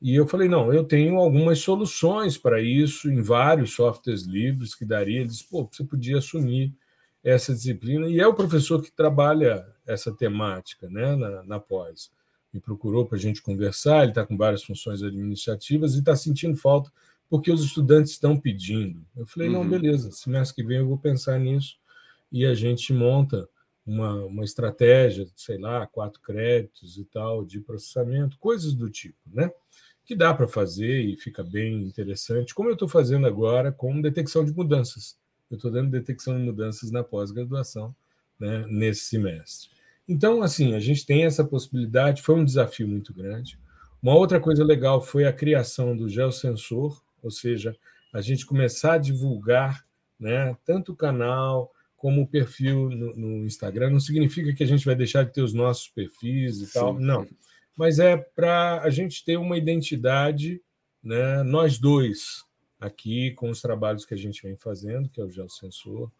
E 0.00 0.14
eu 0.14 0.26
falei: 0.26 0.48
não, 0.48 0.72
eu 0.72 0.84
tenho 0.84 1.16
algumas 1.16 1.58
soluções 1.58 2.38
para 2.38 2.60
isso 2.60 3.10
em 3.10 3.20
vários 3.20 3.74
softwares 3.74 4.22
livres 4.22 4.74
que 4.74 4.84
daria. 4.84 5.20
Ele 5.20 5.28
disse: 5.28 5.48
pô, 5.48 5.68
você 5.70 5.84
podia 5.84 6.18
assumir 6.18 6.74
essa 7.22 7.52
disciplina. 7.52 8.08
E 8.08 8.18
é 8.18 8.26
o 8.26 8.34
professor 8.34 8.82
que 8.82 8.90
trabalha 8.90 9.64
essa 9.86 10.12
temática 10.12 10.88
né, 10.88 11.14
na, 11.14 11.42
na 11.44 11.60
pós. 11.60 12.10
Me 12.52 12.60
procurou 12.60 13.06
para 13.06 13.16
a 13.16 13.20
gente 13.20 13.40
conversar. 13.40 14.02
Ele 14.02 14.10
está 14.10 14.26
com 14.26 14.36
várias 14.36 14.64
funções 14.64 15.02
administrativas 15.02 15.94
e 15.94 16.00
está 16.00 16.16
sentindo 16.16 16.56
falta 16.56 16.90
porque 17.32 17.50
os 17.50 17.64
estudantes 17.64 18.12
estão 18.12 18.36
pedindo. 18.36 19.06
Eu 19.16 19.24
falei, 19.24 19.48
uhum. 19.48 19.64
não, 19.64 19.66
beleza, 19.66 20.12
semestre 20.12 20.56
que 20.56 20.68
vem 20.68 20.76
eu 20.76 20.86
vou 20.86 20.98
pensar 20.98 21.40
nisso 21.40 21.78
e 22.30 22.44
a 22.44 22.52
gente 22.52 22.92
monta 22.92 23.48
uma, 23.86 24.26
uma 24.26 24.44
estratégia, 24.44 25.26
sei 25.34 25.56
lá, 25.56 25.86
quatro 25.86 26.20
créditos 26.20 26.98
e 26.98 27.06
tal, 27.06 27.42
de 27.42 27.58
processamento, 27.58 28.36
coisas 28.38 28.74
do 28.74 28.90
tipo, 28.90 29.16
né? 29.32 29.50
Que 30.04 30.14
dá 30.14 30.34
para 30.34 30.46
fazer 30.46 31.00
e 31.00 31.16
fica 31.16 31.42
bem 31.42 31.82
interessante, 31.84 32.54
como 32.54 32.68
eu 32.68 32.74
estou 32.74 32.86
fazendo 32.86 33.26
agora 33.26 33.72
com 33.72 33.98
detecção 34.02 34.44
de 34.44 34.52
mudanças. 34.52 35.18
Eu 35.50 35.56
estou 35.56 35.70
dando 35.70 35.90
detecção 35.90 36.36
de 36.36 36.44
mudanças 36.44 36.90
na 36.90 37.02
pós-graduação, 37.02 37.96
né, 38.38 38.66
nesse 38.68 39.06
semestre. 39.06 39.70
Então, 40.06 40.42
assim, 40.42 40.74
a 40.74 40.80
gente 40.80 41.06
tem 41.06 41.24
essa 41.24 41.42
possibilidade, 41.42 42.20
foi 42.20 42.34
um 42.34 42.44
desafio 42.44 42.86
muito 42.86 43.14
grande. 43.14 43.58
Uma 44.02 44.14
outra 44.14 44.38
coisa 44.38 44.62
legal 44.62 45.00
foi 45.00 45.24
a 45.24 45.32
criação 45.32 45.96
do 45.96 46.10
geosensor, 46.10 47.02
ou 47.22 47.30
seja, 47.30 47.76
a 48.12 48.20
gente 48.20 48.44
começar 48.44 48.94
a 48.94 48.98
divulgar 48.98 49.84
né, 50.18 50.56
tanto 50.64 50.92
o 50.92 50.96
canal 50.96 51.72
como 51.96 52.22
o 52.22 52.26
perfil 52.26 52.90
no, 52.90 53.14
no, 53.14 53.46
Instagram. 53.46 53.90
Não 53.90 54.00
significa 54.00 54.52
que 54.52 54.62
a 54.62 54.66
gente 54.66 54.84
vai 54.84 54.94
deixar 54.94 55.24
de 55.24 55.32
ter 55.32 55.42
os 55.42 55.54
nossos 55.54 55.88
perfis 55.88 56.60
e 56.60 56.66
Sim. 56.66 56.72
tal, 56.72 56.98
não. 56.98 57.26
Mas 57.76 57.98
é 57.98 58.16
para 58.16 58.82
a 58.82 58.90
gente 58.90 59.24
ter 59.24 59.36
uma 59.36 59.56
identidade, 59.56 60.60
né, 61.02 61.42
nós 61.42 61.78
dois, 61.78 62.44
aqui 62.80 63.30
com 63.32 63.50
os 63.50 63.60
trabalhos 63.60 64.04
que 64.04 64.14
a 64.14 64.16
gente 64.16 64.42
vem 64.42 64.56
fazendo, 64.56 65.08
que 65.08 65.20
é 65.20 65.24
o 65.24 65.30
Geosensor. 65.30 66.10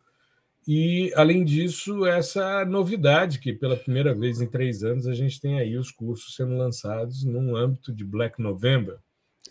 E, 0.67 1.13
além 1.17 1.45
disso, 1.45 2.07
essa 2.07 2.65
novidade, 2.65 3.41
que 3.41 3.53
pela 3.53 3.77
primeira 3.77 4.15
vez 4.15 4.41
em 4.41 4.47
três 4.47 4.85
anos 4.85 5.09
a 5.09 5.15
gente 5.15 5.41
tem 5.41 5.59
aí 5.59 5.77
os 5.77 5.91
cursos 5.91 6.37
sendo 6.37 6.57
lançados 6.57 7.25
num 7.25 7.57
âmbito 7.57 7.93
de 7.93 8.05
Black 8.05 8.41
November, 8.41 8.99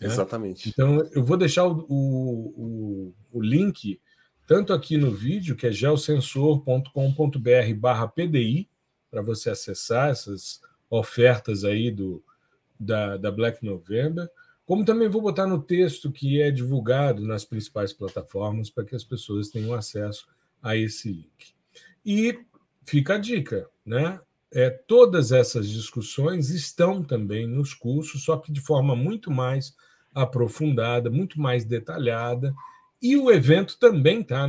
né? 0.00 0.08
Exatamente. 0.08 0.68
Então, 0.68 0.98
eu 1.12 1.24
vou 1.24 1.36
deixar 1.36 1.66
o, 1.66 1.84
o, 1.88 3.14
o, 3.30 3.40
link 3.40 4.00
tanto 4.46 4.72
aqui 4.72 4.96
no 4.96 5.10
vídeo, 5.10 5.56
que 5.56 5.66
é 5.66 5.72
geosensor.com.br 5.72 7.74
barra 7.76 8.08
PDI, 8.08 8.68
para 9.10 9.22
você 9.22 9.50
acessar 9.50 10.10
essas 10.10 10.60
ofertas 10.88 11.64
aí 11.64 11.90
do, 11.90 12.22
da, 12.78 13.16
da 13.16 13.30
Black 13.30 13.64
November, 13.64 14.28
como 14.64 14.84
também 14.84 15.08
vou 15.08 15.20
botar 15.20 15.46
no 15.46 15.62
texto 15.62 16.10
que 16.10 16.40
é 16.40 16.50
divulgado 16.50 17.26
nas 17.26 17.44
principais 17.44 17.92
plataformas 17.92 18.70
para 18.70 18.84
que 18.84 18.94
as 18.94 19.04
pessoas 19.04 19.48
tenham 19.48 19.74
acesso 19.74 20.26
a 20.62 20.76
esse 20.76 21.10
link. 21.10 21.54
E 22.04 22.38
fica 22.84 23.14
a 23.14 23.18
dica, 23.18 23.68
né? 23.84 24.20
É, 24.54 24.70
todas 24.70 25.32
essas 25.32 25.68
discussões 25.68 26.50
estão 26.50 27.02
também 27.02 27.46
nos 27.46 27.72
cursos, 27.72 28.24
só 28.24 28.36
que 28.36 28.52
de 28.52 28.60
forma 28.60 28.94
muito 28.94 29.30
mais 29.30 29.74
aprofundada, 30.14 31.10
muito 31.10 31.40
mais 31.40 31.64
detalhada, 31.64 32.54
e 33.00 33.16
o 33.16 33.30
evento 33.30 33.78
também 33.78 34.20
está 34.20 34.48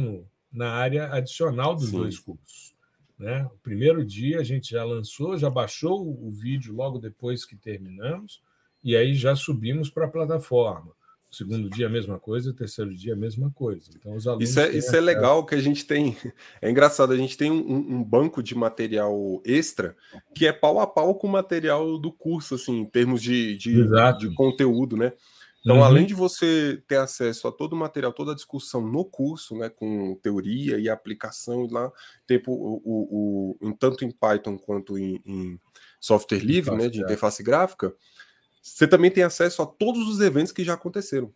na 0.52 0.72
área 0.72 1.12
adicional 1.14 1.74
dos 1.74 1.90
Sim. 1.90 1.98
dois 1.98 2.20
cursos. 2.20 2.74
Né? 3.18 3.46
O 3.46 3.58
primeiro 3.60 4.06
dia 4.06 4.40
a 4.40 4.44
gente 4.44 4.72
já 4.72 4.84
lançou, 4.84 5.38
já 5.38 5.50
baixou 5.50 6.06
o 6.06 6.32
vídeo 6.32 6.74
logo 6.74 7.00
depois 7.00 7.46
que 7.46 7.56
terminamos, 7.56 8.42
e 8.84 8.98
aí 8.98 9.16
já 9.16 9.36
subimos 9.36 9.90
para 9.90 10.06
a 10.06 10.12
plataforma. 10.12 10.92
Segundo 11.34 11.68
dia, 11.68 11.88
a 11.88 11.90
mesma 11.90 12.20
coisa, 12.20 12.54
terceiro 12.54 12.94
dia, 12.94 13.14
a 13.14 13.18
mesma 13.18 13.50
coisa. 13.50 13.90
Então, 13.96 14.16
os 14.16 14.28
alunos. 14.28 14.48
Isso 14.48 14.60
é, 14.60 14.70
isso 14.72 14.96
é 14.96 15.02
legal 15.02 15.44
que 15.46 15.56
a 15.56 15.62
gente 15.62 15.86
tem. 15.86 16.16
É 16.62 16.70
engraçado, 16.70 17.12
a 17.12 17.18
gente 17.18 17.36
tem 17.38 17.52
um, 17.52 17.98
um, 17.98 18.04
banco 18.04 18.42
de 18.42 18.56
material 18.56 19.42
extra 19.44 19.96
que 20.34 20.46
é 20.46 20.54
pau 20.54 20.80
a 20.80 20.88
pau 20.88 21.16
com 21.16 21.28
o 21.28 21.32
material 21.32 21.98
do 21.98 22.12
curso, 22.12 22.56
assim, 22.56 22.80
em 22.80 22.86
termos 22.86 23.22
de, 23.22 23.58
de, 23.58 23.84
de 24.20 24.34
conteúdo, 24.34 24.96
né? 24.96 25.14
Então, 25.64 25.78
uhum. 25.78 25.84
além 25.84 26.06
de 26.06 26.14
você 26.14 26.84
ter 26.88 26.98
acesso 26.98 27.48
a 27.48 27.52
todo 27.52 27.74
o 27.74 27.78
material, 27.78 28.12
toda 28.12 28.34
a 28.34 28.36
discussão 28.36 28.82
no 28.82 29.06
curso, 29.06 29.58
né, 29.58 29.70
com 29.70 30.14
teoria 30.22 30.78
e 30.78 30.90
aplicação, 30.90 31.66
lá, 31.72 31.90
tempo, 32.28 32.52
o, 32.52 32.82
o, 32.84 33.70
o, 33.70 33.74
tanto 33.74 34.04
em 34.04 34.12
Python 34.12 34.58
quanto 34.58 34.98
em, 34.98 35.22
em 35.26 35.60
software 36.02 36.40
livre, 36.40 36.76
né, 36.76 36.90
de 36.90 37.00
interface 37.00 37.42
gráfica, 37.42 37.96
você 38.64 38.88
também 38.88 39.12
tem 39.12 39.24
acesso 39.24 39.62
a 39.62 39.66
todos 39.66 40.08
os 40.08 40.22
eventos 40.22 40.54
que 40.54 40.64
já 40.64 40.74
aconteceram. 40.74 41.34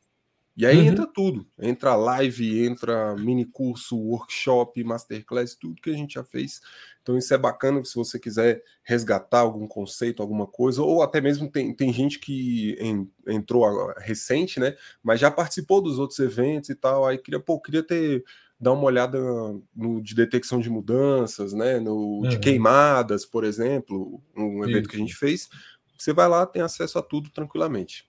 E 0.55 0.65
aí 0.65 0.77
uhum. 0.77 0.85
entra 0.85 1.05
tudo. 1.05 1.45
Entra 1.61 1.93
live, 1.95 2.65
entra 2.65 3.15
mini 3.15 3.45
curso, 3.45 3.95
workshop, 3.95 4.83
masterclass, 4.83 5.53
tudo 5.53 5.79
que 5.79 5.91
a 5.91 5.93
gente 5.93 6.15
já 6.15 6.23
fez. 6.23 6.61
Então 7.03 7.15
isso 7.15 7.31
é 7.31 7.37
bacana 7.37 7.83
se 7.85 7.93
você 7.93 8.17
quiser 8.17 8.63
resgatar 8.81 9.41
algum 9.41 9.67
conceito, 9.67 10.21
alguma 10.21 10.47
coisa, 10.47 10.81
ou 10.81 11.03
até 11.03 11.21
mesmo 11.21 11.51
tem, 11.51 11.75
tem 11.75 11.93
gente 11.93 12.17
que 12.17 12.75
em, 12.79 13.07
entrou 13.27 13.65
agora, 13.65 14.01
recente, 14.01 14.59
né? 14.59 14.75
Mas 15.03 15.19
já 15.19 15.29
participou 15.29 15.79
dos 15.79 15.99
outros 15.99 16.17
eventos 16.17 16.71
e 16.71 16.75
tal. 16.75 17.05
Aí 17.05 17.19
queria, 17.19 17.39
pô, 17.39 17.59
queria 17.61 17.83
ter 17.83 18.23
dar 18.59 18.73
uma 18.73 18.85
olhada 18.85 19.19
no 19.75 20.01
de 20.01 20.15
detecção 20.15 20.59
de 20.59 20.69
mudanças, 20.69 21.53
né? 21.53 21.79
No 21.79 22.21
uhum. 22.21 22.29
de 22.29 22.39
queimadas, 22.39 23.25
por 23.25 23.43
exemplo, 23.43 24.19
um 24.35 24.63
evento 24.63 24.85
isso. 24.85 24.89
que 24.89 24.95
a 24.95 24.99
gente 24.99 25.15
fez. 25.15 25.49
Você 25.97 26.13
vai 26.13 26.27
lá, 26.27 26.45
tem 26.45 26.61
acesso 26.61 26.99
a 26.99 27.01
tudo 27.01 27.29
tranquilamente. 27.29 28.07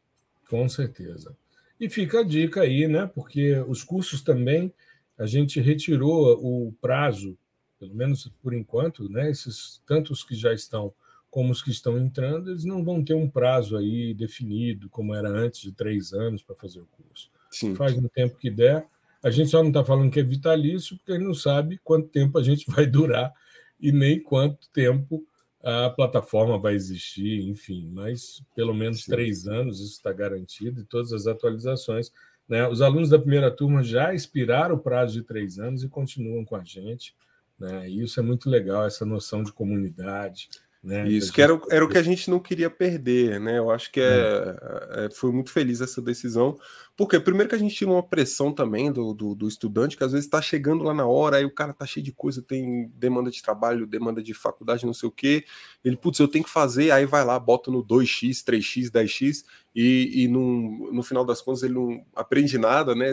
Com 0.48 0.68
certeza. 0.68 1.36
E 1.80 1.88
fica 1.88 2.20
a 2.20 2.24
dica 2.24 2.62
aí, 2.62 2.88
né? 2.88 3.06
Porque 3.06 3.54
os 3.68 3.82
cursos 3.84 4.22
também 4.22 4.72
a 5.16 5.26
gente 5.26 5.60
retirou 5.60 6.38
o 6.40 6.72
prazo, 6.80 7.36
pelo 7.78 7.94
menos 7.94 8.30
por 8.42 8.54
enquanto, 8.54 9.08
né? 9.08 9.30
Esses 9.30 9.80
tantos 9.86 10.24
que 10.24 10.34
já 10.34 10.52
estão 10.52 10.92
como 11.30 11.52
os 11.52 11.62
que 11.62 11.70
estão 11.70 11.98
entrando, 11.98 12.50
eles 12.50 12.64
não 12.64 12.82
vão 12.82 13.04
ter 13.04 13.14
um 13.14 13.28
prazo 13.28 13.76
aí 13.76 14.14
definido, 14.14 14.88
como 14.88 15.14
era 15.14 15.28
antes 15.28 15.60
de 15.60 15.72
três 15.72 16.12
anos 16.12 16.42
para 16.42 16.56
fazer 16.56 16.80
o 16.80 16.86
curso. 16.86 17.30
Sim. 17.50 17.74
Faz 17.74 18.00
no 18.00 18.08
tempo 18.08 18.38
que 18.38 18.50
der. 18.50 18.86
A 19.22 19.30
gente 19.30 19.50
só 19.50 19.60
não 19.60 19.68
está 19.68 19.84
falando 19.84 20.10
que 20.10 20.20
é 20.20 20.22
vitalício, 20.22 20.96
porque 20.96 21.12
a 21.12 21.14
gente 21.16 21.26
não 21.26 21.34
sabe 21.34 21.78
quanto 21.84 22.08
tempo 22.08 22.38
a 22.38 22.42
gente 22.42 22.64
vai 22.70 22.86
durar 22.86 23.32
e 23.78 23.92
nem 23.92 24.20
quanto 24.20 24.68
tempo 24.70 25.26
a 25.62 25.90
plataforma 25.90 26.58
vai 26.58 26.74
existir, 26.74 27.48
enfim, 27.48 27.88
mas 27.92 28.42
pelo 28.54 28.72
menos 28.72 29.04
Sim. 29.04 29.10
três 29.10 29.46
anos 29.46 29.80
isso 29.80 29.94
está 29.94 30.12
garantido 30.12 30.80
e 30.80 30.84
todas 30.84 31.12
as 31.12 31.26
atualizações. 31.26 32.12
Né? 32.48 32.66
Os 32.68 32.80
alunos 32.80 33.10
da 33.10 33.18
primeira 33.18 33.50
turma 33.50 33.82
já 33.82 34.14
expiraram 34.14 34.76
o 34.76 34.80
prazo 34.80 35.14
de 35.14 35.22
três 35.22 35.58
anos 35.58 35.82
e 35.82 35.88
continuam 35.88 36.44
com 36.44 36.56
a 36.56 36.64
gente. 36.64 37.14
Né? 37.58 37.90
E 37.90 38.02
isso 38.02 38.20
é 38.20 38.22
muito 38.22 38.48
legal, 38.48 38.86
essa 38.86 39.04
noção 39.04 39.42
de 39.42 39.52
comunidade, 39.52 40.48
né? 40.82 41.08
Isso, 41.08 41.32
que 41.32 41.42
era, 41.42 41.60
era 41.70 41.84
o 41.84 41.88
que 41.88 41.98
a 41.98 42.02
gente 42.02 42.30
não 42.30 42.38
queria 42.38 42.70
perder, 42.70 43.40
né? 43.40 43.58
Eu 43.58 43.68
acho 43.70 43.90
que 43.90 44.00
é, 44.00 44.56
é, 44.92 45.08
foi 45.10 45.32
muito 45.32 45.50
feliz 45.50 45.80
essa 45.80 46.00
decisão, 46.00 46.56
porque 46.96 47.18
primeiro 47.18 47.48
que 47.48 47.54
a 47.56 47.58
gente 47.58 47.74
tira 47.74 47.90
uma 47.90 48.02
pressão 48.02 48.52
também 48.52 48.92
do, 48.92 49.12
do, 49.12 49.34
do 49.34 49.48
estudante, 49.48 49.96
que 49.96 50.04
às 50.04 50.12
vezes 50.12 50.26
está 50.26 50.40
chegando 50.40 50.84
lá 50.84 50.94
na 50.94 51.04
hora, 51.04 51.38
aí 51.38 51.44
o 51.44 51.50
cara 51.54 51.72
tá 51.72 51.84
cheio 51.84 52.04
de 52.04 52.12
coisa, 52.12 52.40
tem 52.40 52.92
demanda 52.94 53.28
de 53.28 53.42
trabalho, 53.42 53.88
demanda 53.88 54.22
de 54.22 54.32
faculdade, 54.32 54.86
não 54.86 54.94
sei 54.94 55.08
o 55.08 55.12
quê. 55.12 55.44
Ele, 55.84 55.96
putz, 55.96 56.20
eu 56.20 56.28
tenho 56.28 56.44
que 56.44 56.50
fazer, 56.50 56.92
aí 56.92 57.04
vai 57.04 57.24
lá, 57.24 57.38
bota 57.40 57.72
no 57.72 57.84
2x, 57.84 58.44
3x, 58.44 58.88
10x, 58.88 59.44
e, 59.74 60.22
e 60.22 60.28
no, 60.28 60.92
no 60.92 61.02
final 61.02 61.24
das 61.24 61.40
contas 61.40 61.64
ele 61.64 61.74
não 61.74 62.04
aprende 62.14 62.56
nada, 62.56 62.94
né? 62.94 63.12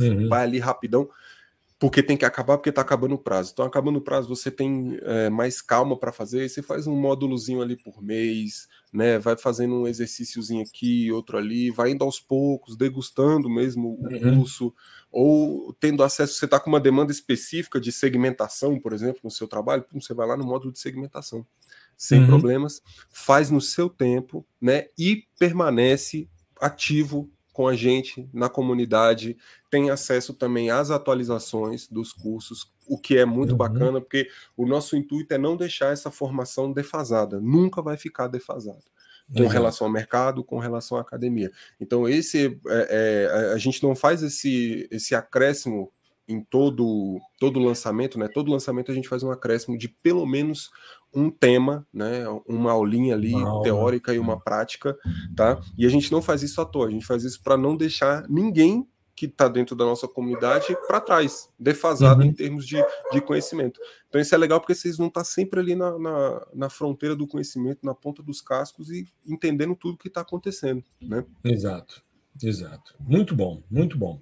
Uhum. 0.00 0.28
Vai 0.28 0.42
ali 0.42 0.58
rapidão 0.58 1.08
porque 1.78 2.02
tem 2.02 2.16
que 2.16 2.24
acabar 2.24 2.56
porque 2.56 2.70
está 2.70 2.82
acabando 2.82 3.16
o 3.16 3.18
prazo. 3.18 3.50
Então, 3.52 3.64
acabando 3.64 3.98
o 3.98 4.02
prazo, 4.02 4.28
você 4.28 4.50
tem 4.50 4.98
é, 5.02 5.28
mais 5.28 5.60
calma 5.60 5.98
para 5.98 6.12
fazer. 6.12 6.48
Você 6.48 6.62
faz 6.62 6.86
um 6.86 6.94
módulozinho 6.94 7.60
ali 7.60 7.76
por 7.76 8.00
mês, 8.02 8.68
né? 8.92 9.18
Vai 9.18 9.36
fazendo 9.36 9.74
um 9.74 9.88
exercíciozinho 9.88 10.62
aqui, 10.62 11.10
outro 11.10 11.36
ali, 11.36 11.70
vai 11.70 11.90
indo 11.90 12.04
aos 12.04 12.20
poucos, 12.20 12.76
degustando 12.76 13.50
mesmo 13.50 13.98
o 14.00 14.04
uhum. 14.04 14.36
curso, 14.36 14.72
ou 15.10 15.72
tendo 15.74 16.04
acesso. 16.04 16.34
Você 16.34 16.44
está 16.44 16.60
com 16.60 16.70
uma 16.70 16.80
demanda 16.80 17.10
específica 17.10 17.80
de 17.80 17.90
segmentação, 17.90 18.78
por 18.78 18.92
exemplo, 18.92 19.20
no 19.24 19.30
seu 19.30 19.48
trabalho, 19.48 19.84
você 19.92 20.14
vai 20.14 20.28
lá 20.28 20.36
no 20.36 20.44
módulo 20.44 20.72
de 20.72 20.78
segmentação, 20.78 21.44
sem 21.96 22.20
uhum. 22.20 22.26
problemas, 22.26 22.80
faz 23.10 23.50
no 23.50 23.60
seu 23.60 23.90
tempo, 23.90 24.46
né? 24.60 24.86
E 24.96 25.24
permanece 25.38 26.28
ativo 26.60 27.30
com 27.54 27.68
a 27.68 27.76
gente 27.76 28.28
na 28.34 28.48
comunidade, 28.48 29.38
tem 29.70 29.88
acesso 29.88 30.34
também 30.34 30.70
às 30.70 30.90
atualizações 30.90 31.86
dos 31.86 32.12
cursos, 32.12 32.74
o 32.84 32.98
que 32.98 33.16
é 33.16 33.24
muito 33.24 33.52
uhum. 33.52 33.56
bacana, 33.56 34.00
porque 34.00 34.28
o 34.56 34.66
nosso 34.66 34.96
intuito 34.96 35.32
é 35.32 35.38
não 35.38 35.56
deixar 35.56 35.92
essa 35.92 36.10
formação 36.10 36.72
defasada, 36.72 37.40
nunca 37.40 37.80
vai 37.80 37.96
ficar 37.96 38.26
defasada. 38.26 38.82
Com 39.34 39.46
relação 39.46 39.86
ao 39.86 39.92
mercado, 39.92 40.44
com 40.44 40.58
relação 40.58 40.98
à 40.98 41.00
academia. 41.00 41.50
Então, 41.80 42.06
esse 42.06 42.60
é, 42.66 43.30
é, 43.48 43.52
a 43.54 43.56
gente 43.56 43.82
não 43.82 43.94
faz 43.94 44.22
esse, 44.22 44.86
esse 44.90 45.14
acréscimo 45.14 45.90
em 46.28 46.42
todo 46.42 47.18
todo 47.38 47.60
lançamento, 47.60 48.18
né? 48.18 48.28
Todo 48.28 48.50
lançamento 48.50 48.90
a 48.90 48.94
gente 48.94 49.08
faz 49.08 49.22
um 49.22 49.30
acréscimo 49.30 49.76
de 49.76 49.88
pelo 49.88 50.26
menos 50.26 50.70
um 51.14 51.30
tema, 51.30 51.86
né? 51.92 52.24
Uma 52.46 52.72
aulinha 52.72 53.14
ali 53.14 53.34
uma 53.34 53.62
teórica 53.62 54.10
aula. 54.10 54.16
e 54.16 54.20
uma 54.20 54.40
prática, 54.40 54.96
tá? 55.36 55.60
E 55.76 55.86
a 55.86 55.88
gente 55.88 56.10
não 56.10 56.22
faz 56.22 56.42
isso 56.42 56.60
à 56.60 56.64
toa, 56.64 56.88
a 56.88 56.90
gente 56.90 57.06
faz 57.06 57.24
isso 57.24 57.42
para 57.42 57.56
não 57.56 57.76
deixar 57.76 58.28
ninguém 58.28 58.88
que 59.16 59.26
está 59.26 59.48
dentro 59.48 59.76
da 59.76 59.84
nossa 59.84 60.08
comunidade 60.08 60.76
para 60.88 61.00
trás, 61.00 61.48
defasado 61.58 62.22
uhum. 62.22 62.28
em 62.28 62.32
termos 62.32 62.66
de, 62.66 62.76
de 63.12 63.20
conhecimento. 63.20 63.80
Então 64.08 64.20
isso 64.20 64.34
é 64.34 64.38
legal 64.38 64.60
porque 64.60 64.74
vocês 64.74 64.96
vão 64.96 65.06
estar 65.06 65.20
tá 65.20 65.24
sempre 65.24 65.60
ali 65.60 65.74
na, 65.76 65.96
na, 65.98 66.46
na, 66.52 66.70
fronteira 66.70 67.14
do 67.14 67.26
conhecimento, 67.26 67.84
na 67.84 67.94
ponta 67.94 68.22
dos 68.22 68.40
cascos 68.40 68.90
e 68.90 69.06
entendendo 69.26 69.76
tudo 69.76 69.98
que 69.98 70.08
está 70.08 70.22
acontecendo, 70.22 70.82
né? 71.00 71.24
Exato, 71.44 72.02
exato. 72.42 72.94
Muito 72.98 73.36
bom, 73.36 73.62
muito 73.70 73.96
bom. 73.96 74.20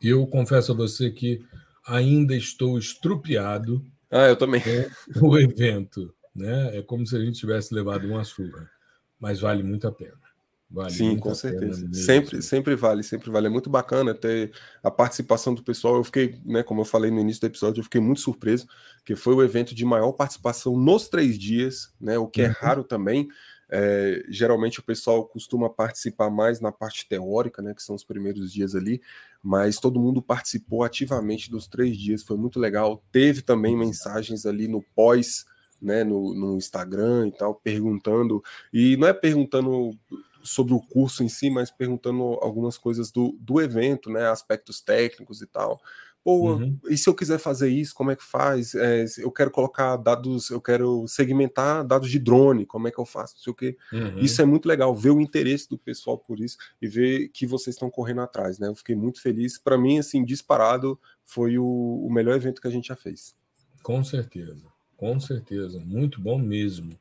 Eu 0.00 0.26
confesso 0.26 0.72
a 0.72 0.74
você 0.74 1.10
que 1.10 1.44
ainda 1.86 2.36
estou 2.36 2.78
estrupiado. 2.78 3.84
Ah, 4.10 4.28
eu 4.28 4.36
também. 4.36 4.62
O 5.20 5.38
evento, 5.38 6.14
né? 6.34 6.76
É 6.78 6.82
como 6.82 7.06
se 7.06 7.16
a 7.16 7.20
gente 7.20 7.38
tivesse 7.38 7.74
levado 7.74 8.06
uma 8.06 8.24
surra, 8.24 8.70
mas 9.18 9.40
vale 9.40 9.62
muito 9.62 9.86
a 9.86 9.92
pena. 9.92 10.28
Vale 10.70 10.90
Sim, 10.90 11.16
com 11.16 11.34
certeza. 11.34 11.88
Sempre, 11.94 12.42
sempre 12.42 12.76
vale, 12.76 13.02
sempre 13.02 13.30
vale. 13.30 13.46
É 13.46 13.50
muito 13.50 13.70
bacana 13.70 14.14
ter 14.14 14.52
a 14.82 14.90
participação 14.90 15.54
do 15.54 15.62
pessoal. 15.62 15.96
Eu 15.96 16.04
fiquei, 16.04 16.38
né, 16.44 16.62
como 16.62 16.82
eu 16.82 16.84
falei 16.84 17.10
no 17.10 17.20
início 17.20 17.40
do 17.40 17.46
episódio, 17.46 17.80
eu 17.80 17.84
fiquei 17.84 18.00
muito 18.00 18.20
surpreso, 18.20 18.66
que 19.02 19.16
foi 19.16 19.34
o 19.34 19.42
evento 19.42 19.74
de 19.74 19.84
maior 19.84 20.12
participação 20.12 20.76
nos 20.76 21.08
três 21.08 21.38
dias, 21.38 21.94
né? 21.98 22.18
O 22.18 22.26
que 22.26 22.42
é 22.42 22.48
uhum. 22.48 22.54
raro 22.58 22.84
também. 22.84 23.28
É, 23.70 24.24
geralmente 24.28 24.80
o 24.80 24.82
pessoal 24.82 25.26
costuma 25.26 25.68
participar 25.68 26.30
mais 26.30 26.60
na 26.60 26.72
parte 26.72 27.06
teórica, 27.06 27.60
né, 27.60 27.74
que 27.74 27.82
são 27.82 27.94
os 27.94 28.02
primeiros 28.02 28.52
dias 28.52 28.74
ali, 28.74 29.02
mas 29.42 29.78
todo 29.78 30.00
mundo 30.00 30.22
participou 30.22 30.82
ativamente 30.82 31.50
dos 31.50 31.66
três 31.66 31.96
dias, 31.96 32.22
foi 32.22 32.36
muito 32.36 32.58
legal. 32.58 33.02
Teve 33.12 33.42
também 33.42 33.76
mensagens 33.76 34.46
ali 34.46 34.68
no 34.68 34.82
pós, 34.94 35.44
né, 35.80 36.02
no, 36.02 36.34
no 36.34 36.56
Instagram 36.56 37.28
e 37.28 37.32
tal, 37.32 37.54
perguntando, 37.54 38.42
e 38.72 38.96
não 38.96 39.06
é 39.06 39.12
perguntando 39.12 39.96
sobre 40.42 40.72
o 40.72 40.80
curso 40.80 41.22
em 41.22 41.28
si, 41.28 41.50
mas 41.50 41.70
perguntando 41.70 42.22
algumas 42.40 42.78
coisas 42.78 43.10
do, 43.10 43.36
do 43.40 43.60
evento, 43.60 44.10
né, 44.10 44.28
aspectos 44.28 44.80
técnicos 44.80 45.42
e 45.42 45.46
tal. 45.46 45.80
Pô, 46.28 46.56
uhum. 46.56 46.78
e 46.90 46.98
se 46.98 47.08
eu 47.08 47.14
quiser 47.14 47.38
fazer 47.38 47.70
isso, 47.70 47.94
como 47.94 48.10
é 48.10 48.14
que 48.14 48.22
faz? 48.22 48.74
É, 48.74 49.06
eu 49.16 49.32
quero 49.32 49.50
colocar 49.50 49.96
dados, 49.96 50.50
eu 50.50 50.60
quero 50.60 51.08
segmentar 51.08 51.82
dados 51.82 52.10
de 52.10 52.18
drone, 52.18 52.66
como 52.66 52.86
é 52.86 52.90
que 52.90 52.98
eu 52.98 53.06
faço? 53.06 53.36
Não 53.36 53.42
sei 53.42 53.50
o 53.50 53.56
quê. 53.56 53.78
Uhum. 53.90 54.18
Isso 54.18 54.42
é 54.42 54.44
muito 54.44 54.68
legal, 54.68 54.94
ver 54.94 55.08
o 55.08 55.22
interesse 55.22 55.66
do 55.70 55.78
pessoal 55.78 56.18
por 56.18 56.38
isso 56.38 56.58
e 56.82 56.86
ver 56.86 57.30
que 57.30 57.46
vocês 57.46 57.76
estão 57.76 57.88
correndo 57.88 58.20
atrás, 58.20 58.58
né? 58.58 58.68
Eu 58.68 58.74
fiquei 58.74 58.94
muito 58.94 59.22
feliz. 59.22 59.56
Para 59.56 59.78
mim, 59.78 59.98
assim, 59.98 60.22
disparado, 60.22 61.00
foi 61.24 61.56
o, 61.56 61.64
o 61.64 62.12
melhor 62.12 62.36
evento 62.36 62.60
que 62.60 62.68
a 62.68 62.70
gente 62.70 62.88
já 62.88 62.96
fez. 62.96 63.34
Com 63.82 64.04
certeza, 64.04 64.66
com 64.98 65.18
certeza. 65.18 65.80
Muito 65.80 66.20
bom 66.20 66.38
mesmo. 66.38 66.92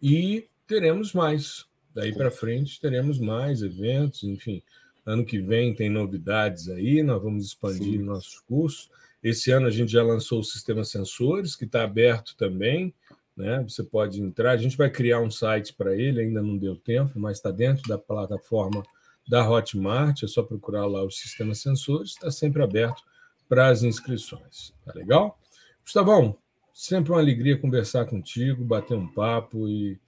E 0.00 0.46
teremos 0.68 1.12
mais. 1.12 1.66
Daí 1.92 2.14
para 2.14 2.30
frente 2.30 2.80
teremos 2.80 3.18
mais 3.18 3.60
eventos, 3.60 4.22
enfim. 4.22 4.62
Ano 5.08 5.24
que 5.24 5.40
vem 5.40 5.74
tem 5.74 5.88
novidades 5.88 6.68
aí, 6.68 7.02
nós 7.02 7.22
vamos 7.22 7.46
expandir 7.46 7.98
Sim. 7.98 8.04
nossos 8.04 8.40
cursos. 8.40 8.90
Esse 9.24 9.50
ano 9.50 9.66
a 9.66 9.70
gente 9.70 9.90
já 9.90 10.02
lançou 10.02 10.40
o 10.40 10.44
sistema 10.44 10.84
sensores, 10.84 11.56
que 11.56 11.64
está 11.64 11.82
aberto 11.82 12.36
também, 12.36 12.92
Né? 13.34 13.64
Você 13.66 13.82
pode 13.82 14.20
entrar, 14.20 14.50
a 14.50 14.56
gente 14.58 14.76
vai 14.76 14.90
criar 14.90 15.20
um 15.20 15.30
site 15.30 15.72
para 15.72 15.96
ele, 15.96 16.20
ainda 16.20 16.42
não 16.42 16.58
deu 16.58 16.76
tempo, 16.76 17.18
mas 17.18 17.38
está 17.38 17.50
dentro 17.50 17.88
da 17.88 17.96
plataforma 17.96 18.82
da 19.26 19.48
Hotmart, 19.48 20.24
é 20.24 20.26
só 20.26 20.42
procurar 20.42 20.84
lá 20.86 21.02
o 21.02 21.10
sistema 21.10 21.54
sensores, 21.54 22.10
está 22.10 22.30
sempre 22.30 22.62
aberto 22.62 23.02
para 23.48 23.68
as 23.68 23.82
inscrições. 23.82 24.74
Tá 24.84 24.92
legal? 24.92 25.38
Gustavão, 25.82 26.36
sempre 26.74 27.12
uma 27.12 27.20
alegria 27.20 27.56
conversar 27.56 28.04
contigo, 28.04 28.62
bater 28.62 28.94
um 28.96 29.06
papo 29.06 29.68
e 29.68 29.98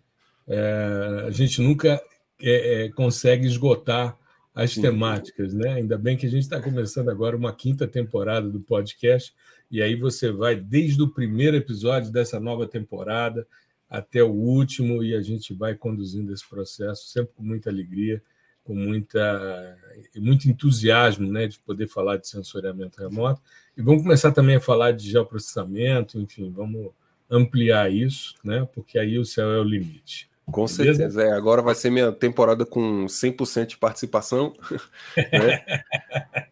é, 0.47 1.25
a 1.27 1.31
gente 1.31 1.63
nunca 1.63 2.03
é, 2.43 2.85
é, 2.85 2.89
consegue 2.91 3.47
esgotar 3.47 4.20
as 4.55 4.75
temáticas, 4.75 5.55
né? 5.55 5.75
Ainda 5.75 5.97
bem 5.97 6.17
que 6.17 6.27
a 6.27 6.31
gente 6.31 6.43
está 6.43 6.61
começando 6.61 7.09
agora 7.09 7.37
uma 7.37 7.55
quinta 7.55 7.87
temporada 7.87 8.49
do 8.49 8.61
podcast, 8.61 9.33
e 9.71 9.81
aí 9.81 9.95
você 9.95 10.33
vai 10.33 10.57
desde 10.57 11.01
o 11.03 11.09
primeiro 11.09 11.57
episódio 11.57 12.11
dessa 12.11 12.41
nova 12.41 12.67
temporada 12.67 13.47
até 13.89 14.23
o 14.23 14.31
último, 14.31 15.03
e 15.03 15.15
a 15.15 15.23
gente 15.23 15.55
vai 15.55 15.75
conduzindo 15.75 16.33
esse 16.33 16.49
processo 16.49 17.09
sempre 17.09 17.33
com 17.35 17.43
muita 17.43 17.71
alegria, 17.71 18.23
com 18.63 18.75
muita, 18.75 19.77
muito 20.17 20.49
entusiasmo 20.49 21.31
né, 21.31 21.47
de 21.47 21.59
poder 21.59 21.89
falar 21.89 22.17
de 22.17 22.29
sensoriamento 22.29 23.01
remoto. 23.01 23.41
E 23.77 23.83
vamos 23.83 24.03
começar 24.03 24.31
também 24.33 24.57
a 24.57 24.61
falar 24.61 24.93
de 24.93 25.11
geoprocessamento, 25.11 26.19
enfim, 26.19 26.53
vamos 26.53 26.93
ampliar 27.29 27.93
isso, 27.93 28.35
né, 28.45 28.69
porque 28.73 28.99
aí 28.99 29.19
o 29.19 29.25
céu 29.25 29.51
é 29.51 29.59
o 29.59 29.65
limite. 29.65 30.30
Com 30.47 30.67
Beleza? 30.67 30.85
certeza. 30.85 31.23
É, 31.23 31.33
agora 31.33 31.63
vai 31.63 31.75
ser 31.75 31.91
minha 31.91 32.13
temporada 32.13 32.67
com 32.67 33.07
100% 33.07 33.67
de 33.67 33.79
participação. 33.79 34.53
Né? 35.17 35.83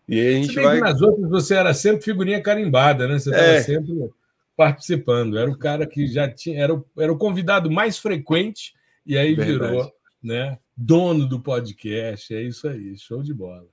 e 0.08 0.20
aí 0.20 0.28
a 0.28 0.42
gente 0.42 0.54
vai. 0.54 0.80
nas 0.80 1.00
outras 1.00 1.28
você 1.30 1.54
era 1.54 1.72
sempre 1.72 2.02
figurinha 2.02 2.42
carimbada, 2.42 3.06
né? 3.06 3.18
Você 3.18 3.30
estava 3.30 3.48
é. 3.48 3.62
sempre 3.62 4.10
participando. 4.56 5.38
Era 5.38 5.50
o 5.50 5.56
cara 5.56 5.86
que 5.86 6.06
já 6.06 6.28
tinha. 6.28 6.62
Era 6.62 6.74
o, 6.74 6.84
era 6.98 7.12
o 7.12 7.18
convidado 7.18 7.70
mais 7.70 7.98
frequente 7.98 8.74
e 9.06 9.16
aí 9.16 9.34
Verdade. 9.34 9.72
virou 9.72 9.92
né, 10.22 10.58
dono 10.76 11.26
do 11.26 11.40
podcast. 11.40 12.34
É 12.34 12.42
isso 12.42 12.68
aí. 12.68 12.96
Show 12.98 13.22
de 13.22 13.32
bola. 13.32 13.66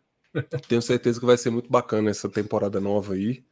Tenho 0.67 0.81
certeza 0.81 1.19
que 1.19 1.25
vai 1.25 1.37
ser 1.37 1.49
muito 1.49 1.69
bacana 1.69 2.09
essa 2.09 2.29
temporada 2.29 2.79
nova 2.79 3.13
aí 3.13 3.43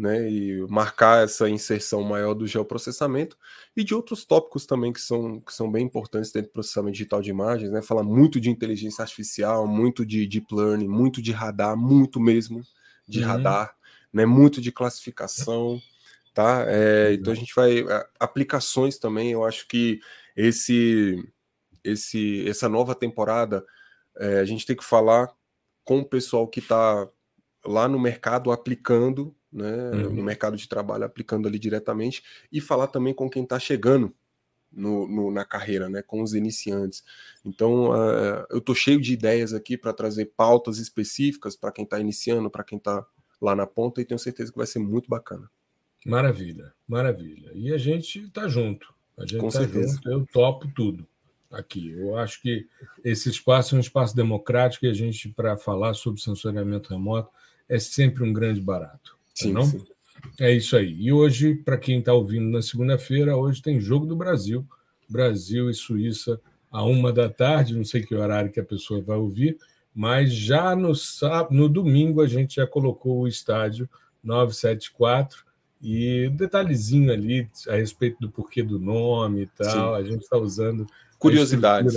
né, 0.00 0.30
e 0.30 0.66
marcar 0.66 1.24
essa 1.24 1.48
inserção 1.48 2.02
maior 2.02 2.32
do 2.32 2.46
geoprocessamento 2.46 3.36
e 3.76 3.84
de 3.84 3.94
outros 3.94 4.24
tópicos 4.24 4.64
também 4.64 4.94
que 4.94 5.00
são, 5.00 5.40
que 5.40 5.52
são 5.52 5.70
bem 5.70 5.84
importantes 5.84 6.32
dentro 6.32 6.48
do 6.48 6.54
processamento 6.54 6.94
digital 6.94 7.20
de 7.20 7.28
imagens, 7.28 7.70
né, 7.70 7.82
falar 7.82 8.02
muito 8.02 8.40
de 8.40 8.48
inteligência 8.48 9.02
artificial, 9.02 9.66
muito 9.66 10.06
de 10.06 10.26
deep 10.26 10.46
learning, 10.54 10.88
muito 10.88 11.20
de 11.20 11.32
radar, 11.32 11.76
muito 11.76 12.18
mesmo 12.18 12.62
de 13.06 13.20
uhum. 13.20 13.26
radar, 13.26 13.76
né, 14.10 14.24
muito 14.24 14.58
de 14.58 14.72
classificação, 14.72 15.78
tá? 16.32 16.64
É, 16.66 17.12
então 17.12 17.32
a 17.32 17.36
gente 17.36 17.52
vai 17.54 17.84
aplicações 18.18 18.98
também. 18.98 19.32
Eu 19.32 19.44
acho 19.44 19.68
que 19.68 20.00
esse 20.34 21.22
esse 21.84 22.48
essa 22.48 22.68
nova 22.68 22.94
temporada 22.94 23.64
é, 24.18 24.40
a 24.40 24.44
gente 24.44 24.64
tem 24.64 24.76
que 24.76 24.84
falar 24.84 25.28
com 25.84 26.00
o 26.00 26.08
pessoal 26.08 26.48
que 26.48 26.60
está 26.60 27.06
lá 27.64 27.86
no 27.86 27.98
mercado 27.98 28.50
aplicando 28.50 29.34
né, 29.52 29.90
uhum. 29.90 30.14
no 30.14 30.22
mercado 30.22 30.56
de 30.56 30.68
trabalho, 30.68 31.04
aplicando 31.04 31.48
ali 31.48 31.58
diretamente, 31.58 32.22
e 32.52 32.60
falar 32.60 32.86
também 32.86 33.14
com 33.14 33.28
quem 33.28 33.42
está 33.42 33.58
chegando 33.58 34.14
no, 34.72 35.06
no, 35.08 35.30
na 35.30 35.44
carreira, 35.44 35.88
né, 35.88 36.02
com 36.02 36.22
os 36.22 36.34
iniciantes. 36.34 37.02
Então, 37.44 37.90
uh, 37.90 38.46
eu 38.50 38.58
estou 38.58 38.74
cheio 38.74 39.00
de 39.00 39.12
ideias 39.12 39.52
aqui 39.52 39.76
para 39.76 39.92
trazer 39.92 40.26
pautas 40.36 40.78
específicas 40.78 41.56
para 41.56 41.72
quem 41.72 41.84
está 41.84 41.98
iniciando, 41.98 42.50
para 42.50 42.64
quem 42.64 42.78
está 42.78 43.04
lá 43.40 43.56
na 43.56 43.66
ponta, 43.66 44.00
e 44.00 44.04
tenho 44.04 44.18
certeza 44.18 44.52
que 44.52 44.58
vai 44.58 44.66
ser 44.66 44.78
muito 44.78 45.08
bacana. 45.08 45.50
Maravilha, 46.06 46.72
maravilha. 46.86 47.50
E 47.54 47.72
a 47.72 47.78
gente 47.78 48.20
está 48.20 48.48
junto. 48.48 48.94
A 49.18 49.26
gente 49.26 49.44
está 49.44 49.64
junto, 49.64 50.08
eu 50.08 50.26
topo 50.32 50.68
tudo 50.74 51.06
aqui. 51.50 51.90
Eu 51.90 52.16
acho 52.16 52.40
que 52.40 52.66
esse 53.04 53.28
espaço 53.28 53.74
é 53.74 53.78
um 53.78 53.80
espaço 53.80 54.14
democrático 54.14 54.86
e 54.86 54.88
a 54.88 54.94
gente, 54.94 55.28
para 55.28 55.56
falar 55.56 55.94
sobre 55.94 56.20
sensoriamento 56.20 56.90
remoto, 56.90 57.30
é 57.68 57.78
sempre 57.78 58.24
um 58.24 58.32
grande 58.32 58.60
barato. 58.60 59.18
Sim, 59.42 59.52
não? 59.52 59.64
Sim. 59.64 59.84
É 60.38 60.52
isso 60.52 60.76
aí. 60.76 60.94
E 61.00 61.12
hoje, 61.12 61.54
para 61.54 61.78
quem 61.78 61.98
está 61.98 62.12
ouvindo 62.12 62.50
na 62.50 62.62
segunda-feira, 62.62 63.36
hoje 63.36 63.62
tem 63.62 63.80
jogo 63.80 64.06
do 64.06 64.16
Brasil, 64.16 64.66
Brasil 65.08 65.70
e 65.70 65.74
Suíça 65.74 66.40
a 66.70 66.84
uma 66.84 67.12
da 67.12 67.28
tarde. 67.28 67.76
Não 67.76 67.84
sei 67.84 68.02
que 68.02 68.14
horário 68.14 68.50
que 68.50 68.60
a 68.60 68.64
pessoa 68.64 69.02
vai 69.02 69.16
ouvir, 69.16 69.58
mas 69.94 70.32
já 70.32 70.76
no 70.76 70.94
sábado, 70.94 71.54
no 71.54 71.68
domingo 71.68 72.20
a 72.20 72.26
gente 72.26 72.56
já 72.56 72.66
colocou 72.66 73.20
o 73.20 73.28
estádio 73.28 73.88
974 74.22 75.44
e 75.82 76.30
detalhezinho 76.34 77.12
ali 77.12 77.48
a 77.68 77.76
respeito 77.76 78.18
do 78.20 78.30
porquê 78.30 78.62
do 78.62 78.78
nome 78.78 79.42
e 79.42 79.46
tal. 79.46 79.96
Sim. 79.96 80.02
A 80.02 80.04
gente 80.04 80.22
está 80.22 80.36
usando 80.36 80.86
curiosidades. 81.18 81.94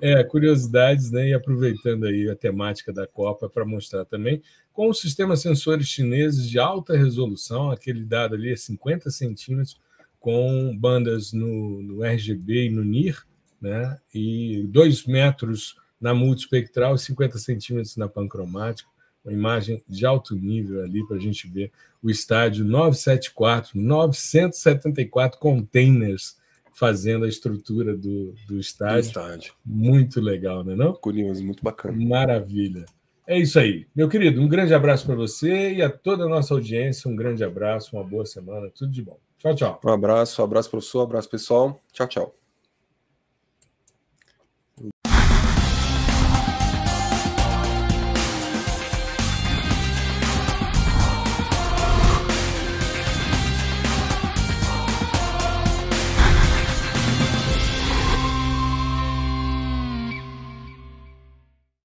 É, 0.00 0.22
curiosidades, 0.24 1.10
né? 1.10 1.28
E 1.28 1.34
aproveitando 1.34 2.06
aí 2.06 2.28
a 2.30 2.36
temática 2.36 2.92
da 2.92 3.06
Copa 3.06 3.48
para 3.48 3.64
mostrar 3.64 4.04
também 4.04 4.42
com 4.76 4.90
o 4.90 4.94
sistema 4.94 5.38
sensores 5.38 5.88
chineses 5.88 6.50
de 6.50 6.58
alta 6.58 6.94
resolução, 6.94 7.70
aquele 7.70 8.04
dado 8.04 8.34
ali 8.34 8.52
é 8.52 8.56
50 8.56 9.10
centímetros, 9.10 9.80
com 10.20 10.76
bandas 10.78 11.32
no, 11.32 11.80
no 11.80 12.04
RGB 12.04 12.66
e 12.66 12.70
no 12.70 12.84
NIR, 12.84 13.24
né? 13.58 13.98
E 14.14 14.66
2 14.68 15.06
metros 15.06 15.76
na 15.98 16.12
multispectral 16.12 16.94
e 16.94 16.98
50 16.98 17.38
centímetros 17.38 17.96
na 17.96 18.06
pancromática. 18.06 18.90
Uma 19.24 19.32
imagem 19.32 19.82
de 19.88 20.04
alto 20.04 20.36
nível 20.36 20.82
ali 20.82 21.04
para 21.06 21.16
a 21.16 21.20
gente 21.20 21.48
ver 21.48 21.72
o 22.02 22.10
estádio 22.10 22.62
974, 22.62 23.80
974 23.80 25.40
containers 25.40 26.36
fazendo 26.70 27.24
a 27.24 27.28
estrutura 27.28 27.96
do, 27.96 28.34
do 28.46 28.58
estádio. 28.58 29.02
do, 29.02 29.06
estádio. 29.06 29.54
Muito 29.64 30.20
legal, 30.20 30.62
né? 30.62 30.76
Não? 30.76 30.92
Curioso, 30.92 31.42
muito 31.42 31.64
bacana. 31.64 31.96
Maravilha. 31.96 32.84
É 33.26 33.38
isso 33.38 33.58
aí. 33.58 33.86
Meu 33.94 34.08
querido, 34.08 34.40
um 34.40 34.48
grande 34.48 34.72
abraço 34.72 35.04
para 35.04 35.14
você 35.14 35.74
e 35.74 35.82
a 35.82 35.90
toda 35.90 36.24
a 36.24 36.28
nossa 36.28 36.54
audiência. 36.54 37.10
Um 37.10 37.16
grande 37.16 37.42
abraço, 37.42 37.96
uma 37.96 38.04
boa 38.04 38.24
semana, 38.24 38.70
tudo 38.70 38.92
de 38.92 39.02
bom. 39.02 39.18
Tchau, 39.38 39.54
tchau. 39.54 39.80
Um 39.84 39.90
abraço, 39.90 40.40
um 40.40 40.44
abraço, 40.44 40.70
professor, 40.70 41.00
um 41.00 41.04
abraço, 41.04 41.28
pessoal. 41.28 41.80
Tchau, 41.92 42.06
tchau. 42.06 42.45